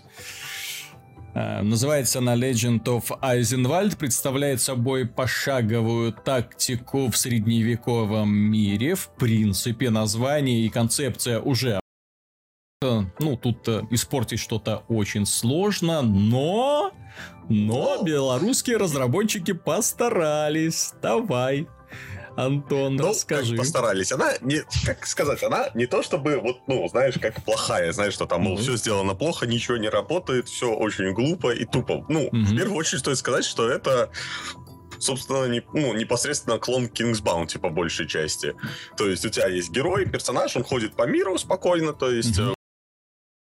Э, 1.34 1.62
называется 1.62 2.20
она 2.20 2.36
Legend 2.36 2.84
of 2.84 3.20
Eisenwald, 3.22 3.98
представляет 3.98 4.62
собой 4.62 5.08
пошаговую 5.08 6.14
тактику 6.14 7.10
в 7.10 7.18
средневековом 7.18 8.34
мире. 8.34 8.96
В 8.96 9.10
принципе, 9.10 9.90
название 9.90 10.66
и 10.66 10.70
концепция 10.70 11.40
уже 11.40 11.83
ну, 13.20 13.38
тут 13.38 13.68
э, 13.68 13.82
испортить 13.92 14.40
что-то 14.40 14.84
очень 14.88 15.26
сложно, 15.26 16.02
но... 16.02 16.92
Но 17.50 18.02
белорусские 18.04 18.78
разработчики 18.78 19.52
постарались. 19.52 20.94
Давай. 21.02 21.68
Антон, 22.36 22.96
ну, 22.96 23.10
расскажи. 23.10 23.56
постарались. 23.56 24.12
Она 24.12 24.32
не, 24.42 24.62
как 24.86 25.06
сказать, 25.06 25.44
она 25.44 25.70
не 25.76 25.86
то 25.86 26.02
чтобы 26.02 26.38
вот, 26.38 26.58
ну, 26.68 26.88
знаешь, 26.88 27.16
как 27.22 27.44
плохая, 27.44 27.92
знаешь, 27.92 28.14
что 28.14 28.26
там, 28.26 28.42
мол, 28.42 28.58
mm-hmm. 28.58 28.62
все 28.62 28.78
сделано 28.78 29.14
плохо, 29.14 29.46
ничего 29.46 29.78
не 29.78 29.90
работает, 29.90 30.48
все 30.48 30.74
очень 30.74 31.14
глупо 31.14 31.54
и 31.54 31.66
тупо. 31.66 32.06
Ну, 32.10 32.30
mm-hmm. 32.30 32.44
в 32.44 32.58
первую 32.58 32.78
очередь 32.78 33.02
стоит 33.02 33.18
сказать, 33.18 33.46
что 33.46 33.70
это 33.70 34.10
собственно, 35.00 35.46
не, 35.48 35.62
ну, 35.74 35.94
непосредственно 35.94 36.58
клон 36.58 36.86
King's 36.86 37.22
Bounty 37.22 37.60
по 37.60 37.70
большей 37.70 38.08
части. 38.08 38.56
То 38.96 39.06
есть 39.06 39.26
у 39.26 39.30
тебя 39.30 39.48
есть 39.48 39.70
герой, 39.70 40.06
персонаж, 40.06 40.56
он 40.56 40.64
ходит 40.64 40.96
по 40.96 41.06
миру 41.06 41.38
спокойно, 41.38 41.94
то 41.94 42.10
есть 42.10 42.40
mm-hmm 42.40 42.54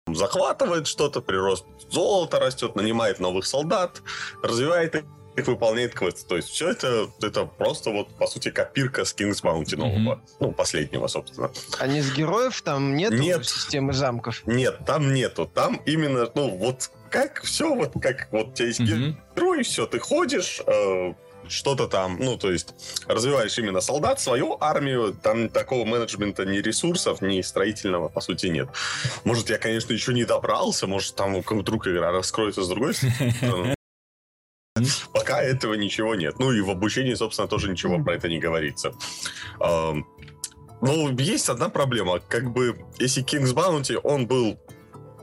захватывает 0.07 0.87
что-то, 0.87 1.21
прирост 1.21 1.65
золота 1.91 2.39
растет, 2.39 2.77
нанимает 2.77 3.21
новых 3.21 3.47
солдат, 3.47 4.03
развивает 4.43 4.95
их, 4.95 5.47
выполняет 5.47 5.95
квесты. 5.95 6.27
То 6.29 6.37
есть 6.37 6.49
все 6.49 6.71
это, 6.71 7.09
это 7.23 7.47
просто 7.47 7.91
вот, 7.91 8.09
по 8.17 8.27
сути, 8.27 8.51
копирка 8.51 9.05
с 9.05 9.15
King's 9.15 9.43
Bounty 9.43 9.77
нового. 9.77 10.17
Mm-hmm. 10.17 10.37
Ну, 10.41 10.53
последнего, 10.53 11.07
собственно. 11.09 11.51
А 11.79 11.87
не 11.87 12.03
с 12.03 12.13
героев 12.13 12.61
там 12.63 12.95
нет, 12.95 13.13
нет 13.13 13.45
системы 13.47 13.93
замков? 13.93 14.47
Нет, 14.47 14.79
там 14.87 15.13
нету. 15.13 15.51
Там 15.53 15.81
именно, 15.87 16.31
ну, 16.35 16.57
вот 16.57 16.91
как 17.11 17.43
все, 17.43 17.75
вот 17.75 17.93
как 18.01 18.29
вот 18.31 18.49
у 18.49 18.53
тебя 18.53 18.69
есть 18.69 18.81
mm-hmm. 18.81 19.15
герой, 19.37 19.63
все, 19.63 19.87
ты 19.87 19.99
ходишь, 19.99 20.61
э, 20.67 21.15
что-то 21.49 21.87
там, 21.89 22.19
ну, 22.19 22.37
то 22.37 22.51
есть 22.51 22.75
развиваешь 23.07 23.59
именно 23.59 23.81
солдат, 23.81 24.21
свою 24.21 24.57
армию, 24.61 25.15
там 25.15 25.49
такого 25.49 25.85
менеджмента 25.85 26.45
ни 26.45 26.59
ресурсов, 26.59 27.21
ни 27.23 27.41
строительного, 27.43 28.09
по 28.09 28.21
сути, 28.21 28.47
нет. 28.47 28.69
Может, 29.25 29.51
я, 29.51 29.59
конечно, 29.59 29.93
еще 29.93 30.13
не 30.13 30.25
добрался, 30.25 30.87
может, 30.87 31.15
там 31.17 31.41
вдруг 31.41 31.87
игра 31.87 32.11
раскроется 32.13 32.63
с 32.63 32.69
другой 32.69 32.95
стороны. 32.95 33.75
Пока 35.13 35.41
этого 35.41 35.75
ничего 35.75 36.17
нет. 36.17 36.39
Ну 36.39 36.53
и 36.53 36.61
в 36.61 36.69
обучении, 36.71 37.15
собственно, 37.15 37.47
тоже 37.47 37.71
ничего 37.71 38.03
про 38.03 38.15
это 38.15 38.29
не 38.29 38.41
говорится. 38.41 38.93
Ну, 39.61 41.17
есть 41.17 41.49
одна 41.49 41.69
проблема. 41.69 42.19
Как 42.19 42.53
бы, 42.53 42.85
если 42.99 43.25
King's 43.25 43.55
Bounty, 43.55 43.99
он 44.03 44.27
был 44.27 44.59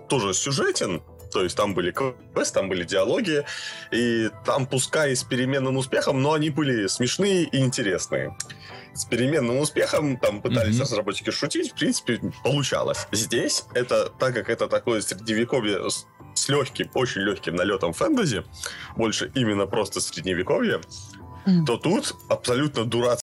тоже 0.07 0.33
сюжетен, 0.33 1.03
то 1.31 1.43
есть 1.43 1.55
там 1.55 1.73
были 1.73 1.91
квесты, 1.91 2.53
там 2.53 2.69
были 2.69 2.83
диалоги, 2.83 3.45
и 3.91 4.29
там, 4.45 4.67
пускай 4.67 5.15
с 5.15 5.23
переменным 5.23 5.77
успехом, 5.77 6.21
но 6.21 6.33
они 6.33 6.49
были 6.49 6.87
смешные 6.87 7.43
и 7.43 7.57
интересные. 7.57 8.35
С 8.93 9.05
переменным 9.05 9.59
успехом 9.59 10.17
там 10.17 10.41
пытались 10.41 10.75
mm-hmm. 10.75 10.81
разработчики 10.81 11.29
шутить, 11.29 11.71
в 11.71 11.75
принципе, 11.75 12.19
получалось. 12.43 13.07
Здесь 13.11 13.63
это, 13.73 14.09
так 14.19 14.33
как 14.33 14.49
это 14.49 14.67
такое 14.67 15.01
средневековье 15.01 15.89
с, 15.89 16.05
с 16.35 16.49
легким, 16.49 16.91
очень 16.93 17.21
легким 17.21 17.55
налетом 17.55 17.93
фэнтези, 17.93 18.43
больше 18.97 19.31
именно 19.33 19.65
просто 19.65 20.01
средневековье, 20.01 20.81
mm. 21.45 21.65
то 21.65 21.77
тут 21.77 22.15
абсолютно 22.29 22.83
дурацкие 22.83 23.21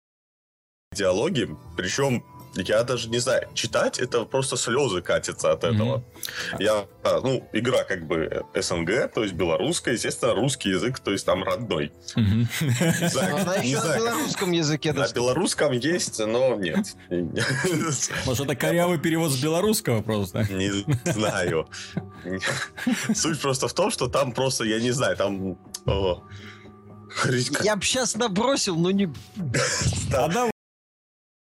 диалоги, 0.94 1.56
причем 1.78 2.26
я 2.56 2.84
даже 2.84 3.10
не 3.10 3.20
знаю, 3.20 3.48
читать 3.54 4.00
это 4.00 4.26
просто 4.26 4.58
слезы 4.58 5.02
катятся 5.02 5.52
от 5.52 5.64
этого. 5.64 5.98
Mm-hmm. 5.98 6.64
Я, 6.64 6.86
а, 7.04 7.22
ну, 7.22 7.48
игра 7.54 7.84
как 7.84 8.06
бы 8.06 8.46
СНГ, 8.56 9.12
то 9.14 9.24
есть 9.24 9.34
белорусская, 9.34 9.94
естественно, 9.94 10.34
русский 10.34 10.70
язык, 10.70 11.00
то 11.00 11.12
есть 11.12 11.26
там 11.26 11.44
родной. 11.44 11.92
Она 12.16 13.56
еще 13.56 13.82
на 13.82 13.98
белорусском 13.98 14.52
языке. 14.52 14.94
На 14.94 15.08
белорусском 15.08 15.72
есть, 15.72 16.20
но 16.20 16.56
нет. 16.56 16.96
Может, 18.26 18.46
это 18.46 18.56
корявый 18.56 19.00
перевод 19.00 19.32
с 19.32 19.42
белорусского 19.42 20.02
просто? 20.02 20.46
Не 20.52 20.72
знаю. 21.12 21.68
Суть 23.16 23.40
просто 23.40 23.68
в 23.68 23.74
том, 23.74 23.92
что 23.92 24.08
там 24.08 24.34
просто, 24.34 24.66
я 24.66 24.80
не 24.80 24.92
знаю, 24.92 25.16
там... 25.16 25.58
Я 27.62 27.76
бы 27.76 27.84
сейчас 27.84 28.16
набросил, 28.16 28.76
но 28.78 28.92
не... 28.92 29.12
А 30.14 30.28
давай. 30.28 30.51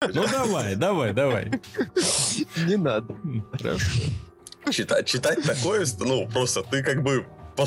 Ну 0.09 0.27
давай, 0.33 0.77
давай, 0.77 1.13
давай. 1.13 1.51
Не 2.67 2.77
надо. 2.77 3.15
Хорошо. 3.53 3.85
Читать, 4.71 5.07
читать 5.07 5.43
такое, 5.43 5.87
ну, 5.99 6.27
просто 6.27 6.63
ты 6.63 6.83
как 6.83 7.03
бы 7.03 7.27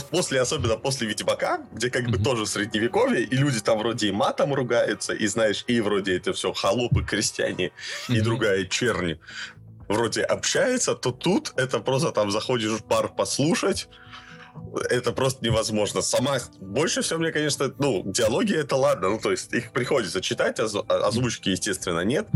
после, 0.10 0.42
особенно 0.42 0.78
после 0.78 1.08
Ведьмака, 1.08 1.60
где 1.72 1.92
как 1.92 2.10
бы 2.10 2.18
тоже 2.18 2.48
средневековье, 2.48 3.24
и 3.24 3.36
люди 3.36 3.60
там 3.60 3.78
вроде 3.78 4.08
и 4.08 4.12
матом 4.12 4.52
ругаются, 4.54 5.14
и 5.14 5.28
знаешь, 5.28 5.64
и 5.68 5.80
вроде 5.80 6.18
это 6.18 6.34
все 6.34 6.54
холопы, 6.54 7.04
крестьяне, 7.04 7.72
и 8.10 8.20
другая 8.22 8.66
черни 8.66 9.20
вроде 9.88 10.24
общается, 10.24 10.96
то 10.96 11.12
тут 11.12 11.54
это 11.56 11.80
просто 11.80 12.12
там 12.12 12.32
заходишь 12.32 12.72
в 12.72 12.86
бар 12.88 13.10
послушать, 13.10 13.90
это 14.90 15.12
просто 15.12 15.46
невозможно. 15.46 16.02
Сама 16.02 16.38
больше 16.60 17.02
всего 17.02 17.20
мне, 17.20 17.32
конечно, 17.32 17.74
ну, 17.78 18.04
диалоги 18.06 18.56
это 18.56 18.76
ладно, 18.76 19.10
ну, 19.10 19.20
то 19.20 19.32
есть 19.32 19.54
их 19.54 19.72
приходится 19.72 20.22
читать, 20.22 20.60
оз... 20.60 20.76
озвучки, 20.88 21.50
естественно, 21.50 22.02
нет. 22.02 22.28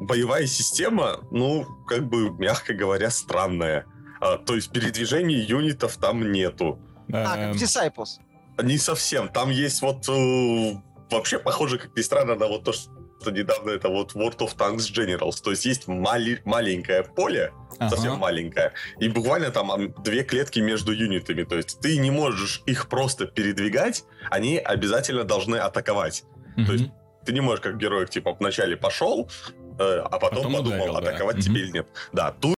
Боевая 0.00 0.46
система, 0.46 1.20
ну, 1.30 1.66
как 1.86 2.08
бы, 2.08 2.30
мягко 2.30 2.74
говоря, 2.74 3.10
странная. 3.10 3.86
А, 4.20 4.38
то 4.38 4.54
есть 4.54 4.70
передвижений 4.72 5.40
юнитов 5.40 5.96
там 5.96 6.32
нету. 6.32 6.78
А, 7.12 7.36
как 7.36 7.56
Disciples. 7.56 8.18
не 8.62 8.78
совсем. 8.78 9.28
Там 9.28 9.50
есть 9.50 9.82
вот 9.82 10.08
э, 10.08 10.74
вообще 11.10 11.38
похоже, 11.38 11.78
как 11.78 11.96
ни 11.96 12.02
странно, 12.02 12.34
на 12.34 12.46
вот 12.46 12.64
то, 12.64 12.72
что 12.72 13.30
недавно 13.30 13.70
это 13.70 13.88
вот 13.88 14.14
World 14.14 14.38
of 14.38 14.56
Tanks 14.56 14.92
Generals. 14.92 15.42
То 15.42 15.50
есть 15.50 15.64
есть 15.64 15.86
мали- 15.86 16.40
маленькое 16.44 17.02
поле, 17.02 17.52
ага. 17.78 17.90
совсем 17.90 18.18
маленькое, 18.18 18.72
и 18.98 19.08
буквально 19.08 19.50
там 19.50 19.92
две 20.02 20.22
клетки 20.24 20.60
между 20.60 20.92
юнитами. 20.92 21.44
То 21.44 21.56
есть 21.56 21.80
ты 21.80 21.98
не 21.98 22.10
можешь 22.10 22.62
их 22.66 22.88
просто 22.88 23.26
передвигать, 23.26 24.04
они 24.30 24.58
обязательно 24.58 25.24
должны 25.24 25.56
атаковать. 25.56 26.24
Mm-hmm. 26.56 26.66
То 26.66 26.72
есть 26.72 26.84
ты 27.24 27.32
не 27.32 27.40
можешь 27.40 27.60
как 27.60 27.78
герой, 27.78 28.06
типа, 28.06 28.36
вначале 28.38 28.76
пошел, 28.76 29.30
э, 29.78 29.98
а 29.98 30.18
потом, 30.18 30.38
потом 30.38 30.52
подумал, 30.54 30.90
ударил, 30.90 30.96
атаковать 30.96 31.36
да. 31.36 31.42
тебе 31.42 31.60
mm-hmm. 31.60 31.64
или 31.64 31.70
нет. 31.72 31.86
Да, 32.12 32.32
тут 32.32 32.54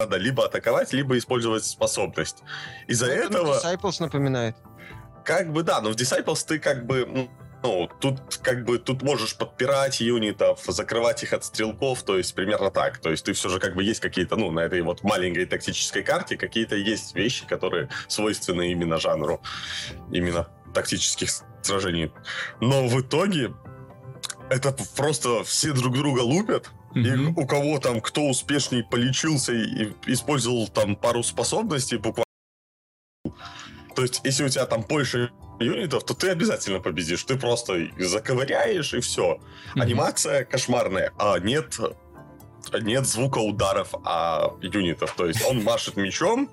надо 0.00 0.16
либо 0.16 0.44
атаковать, 0.44 0.92
либо 0.92 1.18
использовать 1.18 1.64
способность. 1.64 2.38
Из-за 2.86 3.06
ну, 3.06 3.12
этого... 3.12 3.58
Disciples 3.58 3.96
напоминает. 4.00 4.56
Как 5.24 5.52
бы 5.52 5.62
да, 5.62 5.80
но 5.80 5.90
в 5.90 5.96
Disciples 5.96 6.44
ты 6.46 6.58
как 6.58 6.86
бы 6.86 7.28
ну, 7.62 7.88
тут 8.00 8.20
как 8.42 8.64
бы 8.64 8.78
тут 8.78 9.02
можешь 9.02 9.36
подпирать 9.36 10.00
юнитов, 10.00 10.60
закрывать 10.66 11.22
их 11.22 11.32
от 11.32 11.44
стрелков, 11.44 12.02
то 12.02 12.16
есть 12.16 12.34
примерно 12.34 12.70
так. 12.70 12.98
То 12.98 13.10
есть 13.10 13.24
ты 13.24 13.32
все 13.32 13.48
же 13.48 13.58
как 13.58 13.74
бы 13.74 13.82
есть 13.82 14.00
какие-то, 14.00 14.36
ну, 14.36 14.50
на 14.50 14.60
этой 14.60 14.80
вот 14.82 15.02
маленькой 15.02 15.46
тактической 15.46 16.02
карте 16.02 16.36
какие-то 16.36 16.76
есть 16.76 17.14
вещи, 17.14 17.46
которые 17.46 17.88
свойственны 18.06 18.72
именно 18.72 18.98
жанру, 18.98 19.40
именно 20.12 20.48
тактических 20.74 21.30
сражений. 21.62 22.12
Но 22.60 22.86
в 22.86 23.00
итоге 23.00 23.52
это 24.50 24.74
просто 24.96 25.42
все 25.44 25.72
друг 25.72 25.94
друга 25.94 26.20
лупят, 26.20 26.70
Mm-hmm. 26.94 27.34
И 27.36 27.40
у 27.42 27.46
кого 27.46 27.78
там, 27.78 28.00
кто 28.00 28.22
успешней 28.28 28.82
полечился 28.82 29.52
и 29.52 29.92
использовал 30.06 30.68
там 30.68 30.96
пару 30.96 31.22
способностей 31.22 31.98
буквально. 31.98 32.24
То 33.98 34.02
есть, 34.02 34.20
если 34.22 34.44
у 34.44 34.48
тебя 34.48 34.64
там 34.64 34.82
больше 34.82 35.32
юнитов, 35.58 36.04
то 36.04 36.14
ты 36.14 36.30
обязательно 36.30 36.78
победишь. 36.78 37.24
Ты 37.24 37.36
просто 37.36 37.88
заковыряешь 37.98 38.94
и 38.94 39.00
все. 39.00 39.40
Mm-hmm. 39.74 39.82
Анимация 39.82 40.44
кошмарная, 40.44 41.12
а 41.18 41.36
нет, 41.40 41.80
нет 42.80 43.04
звука 43.04 43.38
ударов 43.38 43.92
а 44.04 44.54
юнитов. 44.62 45.14
То 45.16 45.26
есть 45.26 45.44
он 45.44 45.64
машет 45.64 45.96
мечом, 45.96 46.48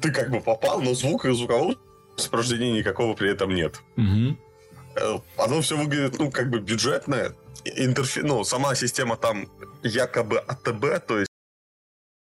ты 0.00 0.12
как 0.12 0.30
бы 0.30 0.40
попал, 0.40 0.80
но 0.80 0.94
звука 0.94 1.28
и 1.28 1.34
звукового 1.34 1.74
сопровождения 2.16 2.72
никакого 2.72 3.14
при 3.14 3.32
этом 3.32 3.52
нет. 3.52 3.80
Mm-hmm. 3.96 5.22
Оно 5.38 5.60
все 5.60 5.76
выглядит, 5.76 6.20
ну, 6.20 6.30
как 6.30 6.50
бы 6.50 6.60
бюджетное. 6.60 7.34
Интерфе... 7.64 8.22
Ну, 8.22 8.44
сама 8.44 8.76
система 8.76 9.16
там 9.16 9.48
якобы 9.82 10.38
АТБ, 10.38 11.04
то 11.04 11.18
есть 11.18 11.30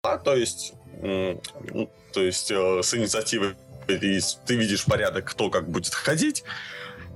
а, 0.05 0.19
то 0.19 0.37
есть, 0.37 0.73
то 2.13 2.23
есть 2.23 2.53
э, 2.53 2.81
с 2.81 2.95
инициативой 2.95 3.57
и 3.95 4.21
ты 4.47 4.57
видишь 4.57 4.85
порядок, 4.85 5.25
кто 5.25 5.51
как 5.51 5.69
будет 5.69 5.95
ходить. 5.95 6.45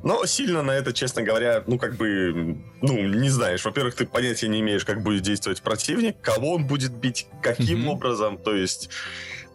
Но 0.02 0.26
сильно 0.26 0.62
на 0.62 0.72
это, 0.72 0.92
честно 0.92 1.22
говоря, 1.22 1.64
ну, 1.66 1.78
как 1.78 1.96
бы, 1.96 2.58
ну, 2.82 3.02
не 3.06 3.30
знаешь. 3.30 3.64
Во-первых, 3.64 3.94
ты 3.94 4.04
понятия 4.04 4.48
не 4.48 4.60
имеешь, 4.60 4.84
как 4.84 5.02
будет 5.02 5.22
действовать 5.22 5.62
противник, 5.62 6.20
кого 6.20 6.54
он 6.54 6.66
будет 6.66 6.92
бить, 6.92 7.26
каким 7.42 7.86
mm-hmm. 7.86 7.90
образом. 7.90 8.36
То 8.36 8.54
есть 8.54 8.90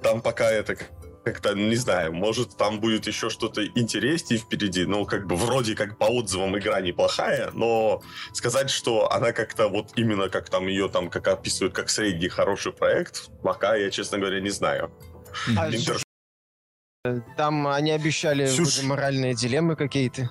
там 0.01 0.21
пока 0.21 0.49
это 0.49 0.75
как-то, 1.23 1.53
не 1.53 1.75
знаю, 1.75 2.13
может, 2.13 2.57
там 2.57 2.79
будет 2.79 3.05
еще 3.05 3.29
что-то 3.29 3.63
интереснее 3.63 4.39
впереди. 4.39 4.85
Ну, 4.85 5.05
как 5.05 5.27
бы, 5.27 5.35
вроде 5.35 5.75
как 5.75 5.99
по 5.99 6.05
отзывам 6.05 6.57
игра 6.57 6.81
неплохая, 6.81 7.51
но 7.53 8.01
сказать, 8.33 8.71
что 8.71 9.11
она 9.11 9.31
как-то 9.33 9.67
вот 9.67 9.91
именно 9.95 10.29
как 10.29 10.49
там 10.49 10.67
ее 10.67 10.89
там 10.89 11.09
как 11.09 11.27
описывают 11.27 11.75
как 11.75 11.89
средний 11.89 12.29
хороший 12.29 12.71
проект, 12.71 13.29
пока 13.43 13.75
я, 13.75 13.91
честно 13.91 14.17
говоря, 14.17 14.39
не 14.39 14.49
знаю. 14.49 14.91
А 15.55 15.69
Интер... 15.69 15.97
Там 17.37 17.65
они 17.65 17.91
обещали 17.91 18.45
Слушай, 18.45 18.83
моральные 18.83 19.33
дилеммы 19.33 19.77
какие-то. 19.77 20.29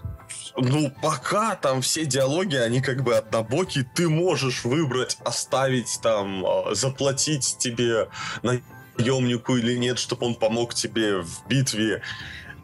Ну, 0.55 0.93
пока 1.01 1.55
там 1.57 1.81
все 1.81 2.05
диалоги, 2.05 2.57
они 2.57 2.83
как 2.83 3.03
бы 3.03 3.17
однобокие. 3.17 3.91
Ты 3.95 4.11
можешь 4.11 4.65
выбрать, 4.65 5.17
оставить 5.25 5.99
там, 6.03 6.45
а, 6.45 6.75
заплатить 6.75 7.57
тебе 7.59 8.09
наемнику 8.43 9.57
или 9.57 9.79
нет, 9.79 9.99
чтобы 9.99 10.27
он 10.27 10.35
помог 10.35 10.75
тебе 10.75 11.23
в 11.23 11.47
битве. 11.49 12.03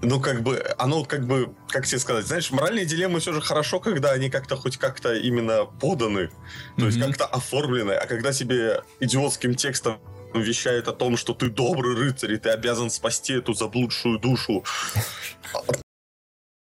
Ну, 0.02 0.20
как 0.20 0.42
бы, 0.42 0.62
оно 0.76 1.06
как 1.06 1.26
бы, 1.26 1.54
как 1.70 1.86
тебе 1.86 1.98
сказать, 1.98 2.26
знаешь, 2.26 2.50
моральные 2.50 2.84
дилеммы 2.84 3.20
все 3.20 3.32
же 3.32 3.40
хорошо, 3.40 3.80
когда 3.80 4.10
они 4.10 4.28
как-то 4.28 4.56
хоть 4.56 4.76
как-то 4.76 5.14
именно 5.14 5.64
поданы, 5.64 6.28
то 6.28 6.34
mm-hmm. 6.82 6.86
есть 6.86 7.00
как-то 7.00 7.24
оформлены, 7.24 7.92
а 7.92 8.06
когда 8.06 8.34
тебе 8.34 8.82
идиотским 9.00 9.54
текстом 9.54 9.98
вещает 10.40 10.88
о 10.88 10.92
том, 10.92 11.16
что 11.16 11.34
ты 11.34 11.48
добрый 11.48 11.94
рыцарь, 11.94 12.32
и 12.32 12.38
ты 12.38 12.50
обязан 12.50 12.90
спасти 12.90 13.34
эту 13.34 13.54
заблудшую 13.54 14.18
душу 14.18 14.64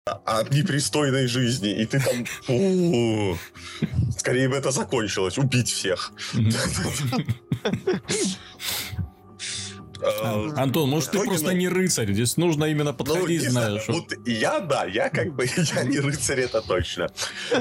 от 0.06 0.52
непристойной 0.52 1.28
жизни, 1.28 1.82
и 1.82 1.86
ты 1.86 2.00
там... 2.00 2.26
Скорее 4.18 4.50
бы 4.50 4.56
это 4.56 4.72
закончилось, 4.72 5.38
убить 5.38 5.70
всех. 5.70 6.12
А, 10.02 10.54
Антон, 10.58 10.90
может, 10.90 11.12
ты 11.12 11.20
просто 11.24 11.54
не 11.54 11.68
рыцарь. 11.68 12.12
Здесь 12.14 12.38
нужно 12.38 12.66
именно 12.66 12.92
ну, 12.92 12.98
подходить, 12.98 13.44
ну, 13.46 13.52
знаешь. 13.52 13.84
Вот 13.88 14.14
я, 14.26 14.60
да, 14.60 14.86
я 14.86 15.10
как 15.10 15.34
бы, 15.34 15.46
я 15.76 15.84
не 15.84 16.00
рыцарь, 16.00 16.42
это 16.42 16.62
точно. 16.62 17.10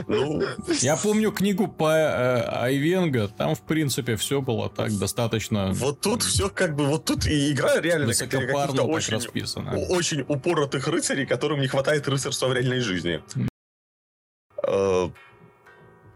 Ну... 0.07 0.43
Я 0.81 0.97
помню 0.97 1.33
книгу 1.33 1.69
по 1.69 1.91
э, 1.91 2.49
Айвенга, 2.49 3.29
там, 3.29 3.55
в 3.55 3.63
принципе, 3.63 4.17
все 4.17 4.41
было 4.41 4.69
так 4.69 4.93
достаточно... 4.99 5.73
Вот 5.73 6.01
тут 6.01 6.23
все 6.23 6.49
как 6.49 6.75
бы, 6.75 6.87
вот 6.87 7.05
тут 7.05 7.27
и 7.27 7.53
игра 7.53 7.81
реально 7.81 8.13
каких-то 8.15 8.83
очень, 8.83 9.15
расписана. 9.15 9.77
очень 9.77 10.23
упоротых 10.23 10.89
рыцарей, 10.89 11.27
которым 11.27 11.61
не 11.61 11.69
хватает 11.69 12.09
рыцарства 12.09 12.49
в 12.49 12.53
реальной 12.53 12.81
жизни. 12.81 13.23
Э, 14.63 15.09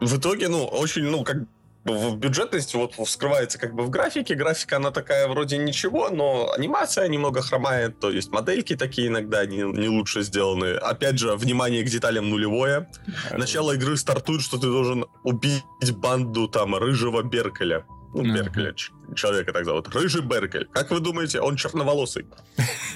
в 0.01 0.19
итоге, 0.19 0.49
ну, 0.49 0.65
очень, 0.65 1.05
ну, 1.05 1.25
как 1.25 1.37
в 1.85 2.17
бюджетность 2.17 2.75
вот 2.75 2.95
вскрывается 2.95 3.59
как 3.59 3.75
бы 3.75 3.85
в 3.85 3.91
графике. 3.91 4.35
Графика, 4.35 4.77
она 4.77 4.91
такая 4.91 5.29
вроде 5.29 5.57
ничего, 5.57 6.11
но 6.11 6.53
анимация 6.53 7.09
немного 7.09 7.43
хромает, 7.43 7.99
то 7.99 8.11
есть 8.11 8.31
модельки 8.31 8.77
такие 8.77 9.09
иногда 9.09 9.47
не, 9.47 9.63
не 9.63 9.89
лучше 9.89 10.23
сделаны. 10.23 10.75
Опять 10.75 11.19
же, 11.19 11.35
внимание 11.37 11.83
к 11.83 11.89
деталям 11.89 12.29
нулевое. 12.29 12.89
Начало 13.31 13.73
игры 13.73 13.97
стартует, 13.97 14.43
что 14.43 14.59
ты 14.59 14.67
должен 14.67 15.07
убить 15.25 15.65
банду 15.93 16.49
там 16.49 16.77
рыжего 16.77 17.23
Беркеля. 17.23 17.85
Ну, 18.13 18.23
Беркеля, 18.35 18.75
человека 19.15 19.53
так 19.53 19.65
зовут. 19.65 19.89
Рыжий 19.95 20.23
Беркель. 20.23 20.69
Как 20.73 20.91
вы 20.91 21.01
думаете, 21.01 21.41
он 21.41 21.57
черноволосый? 21.57 22.27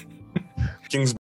Кингс 0.89 1.15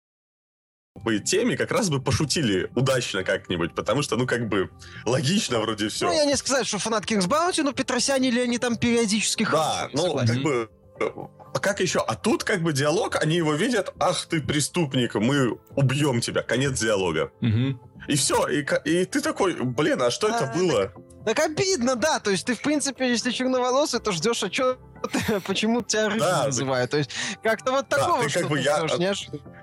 бы 1.03 1.19
теме 1.19 1.57
как 1.57 1.71
раз 1.71 1.91
бы 1.91 2.01
пошутили 2.01 2.71
удачно 2.75 3.25
как-нибудь, 3.25 3.75
потому 3.75 4.03
что, 4.03 4.17
ну, 4.17 4.27
как 4.27 4.49
бы, 4.49 4.71
логично 5.05 5.61
вроде 5.61 5.89
все. 5.89 6.07
Ну, 6.07 6.13
я 6.13 6.25
не 6.25 6.37
сказать, 6.37 6.67
что 6.67 6.79
фанат 6.79 7.07
Кингс 7.07 7.27
Баунти, 7.27 7.63
но 7.63 7.73
Петросяне 7.73 8.31
ли 8.31 8.41
они 8.41 8.59
там 8.59 8.77
периодически 8.77 9.47
Да, 9.51 9.89
ну, 9.93 10.15
как 10.17 10.43
бы, 10.43 10.71
а 11.55 11.59
как 11.59 11.81
еще? 11.81 12.01
А 12.01 12.15
тут 12.15 12.45
как 12.45 12.63
бы 12.63 12.73
диалог, 12.73 13.17
они 13.23 13.37
его 13.37 13.55
видят, 13.55 13.93
ах 13.99 14.27
ты 14.27 14.41
преступник, 14.41 15.15
мы 15.15 15.59
убьем 15.77 16.21
тебя, 16.21 16.43
конец 16.43 16.81
диалога. 16.81 17.33
Угу. 17.41 17.81
И 18.09 18.17
все, 18.17 18.49
и, 18.49 18.67
и 18.85 19.05
ты 19.05 19.21
такой, 19.21 19.55
блин, 19.55 20.03
а 20.03 20.11
что 20.11 20.27
а, 20.27 20.37
это 20.37 20.53
было? 20.57 20.93
Так, 21.25 21.37
так 21.37 21.47
обидно, 21.47 21.97
да, 21.97 22.19
то 22.19 22.31
есть 22.31 22.47
ты, 22.47 22.55
в 22.55 22.63
принципе, 22.63 23.09
если 23.09 23.31
черноволосый, 23.31 24.01
то 24.01 24.13
ждешь, 24.13 24.43
а 24.43 24.53
что 24.53 24.79
почему 25.47 25.83
тебя 25.83 26.07
рыжим 26.07 26.21
да, 26.21 26.45
называют. 26.47 26.91
То 26.91 26.99
есть 26.99 27.11
как-то 27.43 27.73
вот 27.73 27.89
такого 27.89 28.25
да, 28.25 28.29
как 28.29 28.49
бы 28.49 28.59
я, 28.61 28.87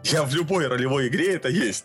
я 0.03 0.23
в 0.23 0.33
любой 0.33 0.67
ролевой 0.67 1.07
игре 1.07 1.35
это 1.35 1.49
есть. 1.49 1.83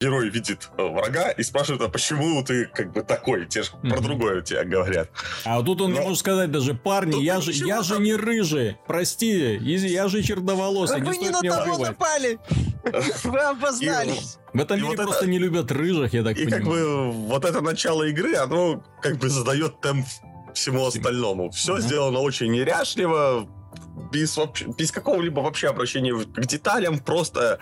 Герой 0.00 0.28
видит 0.28 0.70
э, 0.76 0.82
врага 0.82 1.30
и 1.30 1.42
спрашивает, 1.44 1.80
а 1.82 1.88
почему 1.88 2.42
ты 2.42 2.66
как 2.66 2.92
бы 2.92 3.02
такой? 3.02 3.46
Те 3.46 3.62
же 3.62 3.70
mm-hmm. 3.70 3.90
про 3.90 4.00
другое 4.00 4.42
тебе 4.42 4.64
говорят. 4.64 5.08
А 5.44 5.58
вот 5.58 5.66
тут 5.66 5.82
он 5.82 5.92
Но... 5.92 5.98
не 5.98 6.02
может 6.02 6.18
сказать 6.18 6.50
даже, 6.50 6.74
парни, 6.74 7.22
я 7.22 7.40
же, 7.40 7.52
я 7.52 7.82
же 7.82 7.98
не 8.00 8.14
рыжий, 8.14 8.76
прости, 8.88 9.56
я 9.56 10.08
же 10.08 10.22
черноволосый, 10.22 11.00
не 11.00 11.08
Вы 11.08 11.16
не 11.18 11.30
на 11.30 11.40
того 11.40 11.78
напали, 11.78 12.38
вы 13.24 13.38
обознались. 13.38 14.38
В 14.52 14.60
этом 14.60 14.82
мире 14.82 14.96
просто 14.96 15.28
не 15.28 15.38
любят 15.38 15.70
рыжих, 15.70 16.12
я 16.12 16.24
так 16.24 16.34
понимаю. 16.34 16.48
И 16.48 16.50
как 16.50 16.64
бы 16.64 17.12
вот 17.12 17.44
это 17.44 17.60
начало 17.60 18.02
игры, 18.02 18.34
оно 18.34 18.82
как 19.00 19.18
бы 19.18 19.28
задает 19.28 19.80
темп 19.80 20.06
всему 20.54 20.86
остальному. 20.86 21.50
Все 21.50 21.78
сделано 21.78 22.18
очень 22.18 22.50
неряшливо, 22.50 23.48
без, 24.12 24.38
без 24.78 24.92
какого-либо 24.92 25.40
вообще 25.40 25.68
обращения 25.68 26.14
к 26.14 26.46
деталям, 26.46 26.98
просто 26.98 27.58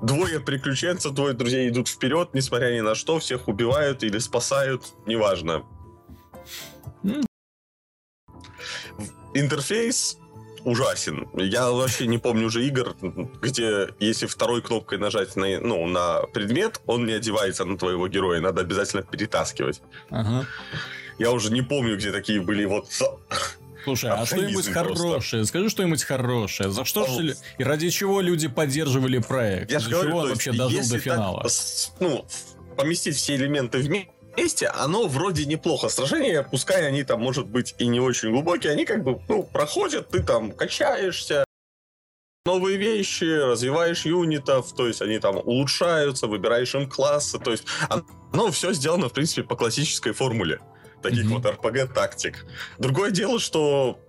двое 0.00 0.40
приключенцев, 0.40 1.12
двое 1.12 1.34
друзей 1.34 1.68
идут 1.68 1.88
вперед, 1.88 2.30
несмотря 2.32 2.74
ни 2.74 2.80
на 2.80 2.94
что, 2.94 3.18
всех 3.18 3.48
убивают 3.48 4.02
или 4.02 4.18
спасают, 4.18 4.84
неважно. 5.06 5.64
Интерфейс 9.34 10.18
ужасен. 10.64 11.28
Я 11.34 11.70
вообще 11.70 12.06
не 12.06 12.18
помню 12.18 12.46
уже 12.46 12.66
игр, 12.66 12.96
где 13.40 13.88
если 13.98 14.26
второй 14.26 14.62
кнопкой 14.62 14.98
нажать 14.98 15.36
на, 15.36 15.60
ну, 15.60 15.86
на 15.86 16.22
предмет, 16.32 16.80
он 16.86 17.06
не 17.06 17.12
одевается 17.12 17.64
на 17.64 17.78
твоего 17.78 18.08
героя, 18.08 18.40
надо 18.40 18.62
обязательно 18.62 19.02
перетаскивать. 19.02 19.82
Ага. 20.10 20.46
Я 21.18 21.32
уже 21.32 21.52
не 21.52 21.62
помню, 21.62 21.96
где 21.96 22.12
такие 22.12 22.40
были 22.40 22.64
вот 22.64 22.88
Слушай, 23.84 24.10
а 24.10 24.26
что-нибудь 24.26 24.68
хорошее? 24.68 25.44
Скажи 25.44 25.70
что-нибудь 25.70 26.02
хорошее. 26.02 26.70
За 26.70 26.84
что 26.84 27.06
же 27.06 27.36
и 27.58 27.64
ради 27.64 27.90
чего 27.90 28.20
люди 28.20 28.48
поддерживали 28.48 29.18
проект? 29.18 29.70
Я 29.70 29.78
же 29.78 29.90
говорю, 29.90 30.10
чего 30.10 30.18
он 30.20 30.28
вообще 30.30 30.52
дожил 30.52 30.88
до 30.88 30.98
финала? 30.98 31.46
ну, 32.00 32.26
поместить 32.76 33.16
все 33.16 33.36
элементы 33.36 33.78
вместе, 33.78 34.10
месте, 34.36 34.68
оно 34.68 35.06
вроде 35.06 35.44
неплохо. 35.46 35.88
Сражения, 35.88 36.42
пускай 36.42 36.86
они 36.86 37.04
там, 37.04 37.20
может 37.20 37.46
быть, 37.46 37.74
и 37.78 37.86
не 37.86 38.00
очень 38.00 38.30
глубокие, 38.30 38.72
они 38.72 38.84
как 38.84 39.02
бы, 39.04 39.20
ну, 39.28 39.42
проходят, 39.42 40.08
ты 40.08 40.22
там 40.22 40.52
качаешься, 40.52 41.44
новые 42.46 42.78
вещи, 42.78 43.24
развиваешь 43.24 44.04
юнитов, 44.04 44.72
то 44.74 44.86
есть 44.86 45.02
они 45.02 45.18
там 45.18 45.36
улучшаются, 45.36 46.26
выбираешь 46.26 46.74
им 46.74 46.88
классы, 46.88 47.38
то 47.38 47.50
есть 47.50 47.64
оно 48.32 48.50
все 48.50 48.72
сделано, 48.72 49.08
в 49.08 49.12
принципе, 49.12 49.42
по 49.42 49.56
классической 49.56 50.12
формуле 50.12 50.60
таких 51.02 51.26
mm-hmm. 51.26 51.42
вот 51.42 51.44
RPG-тактик. 51.44 52.46
Другое 52.78 53.10
дело, 53.10 53.38
что 53.38 54.00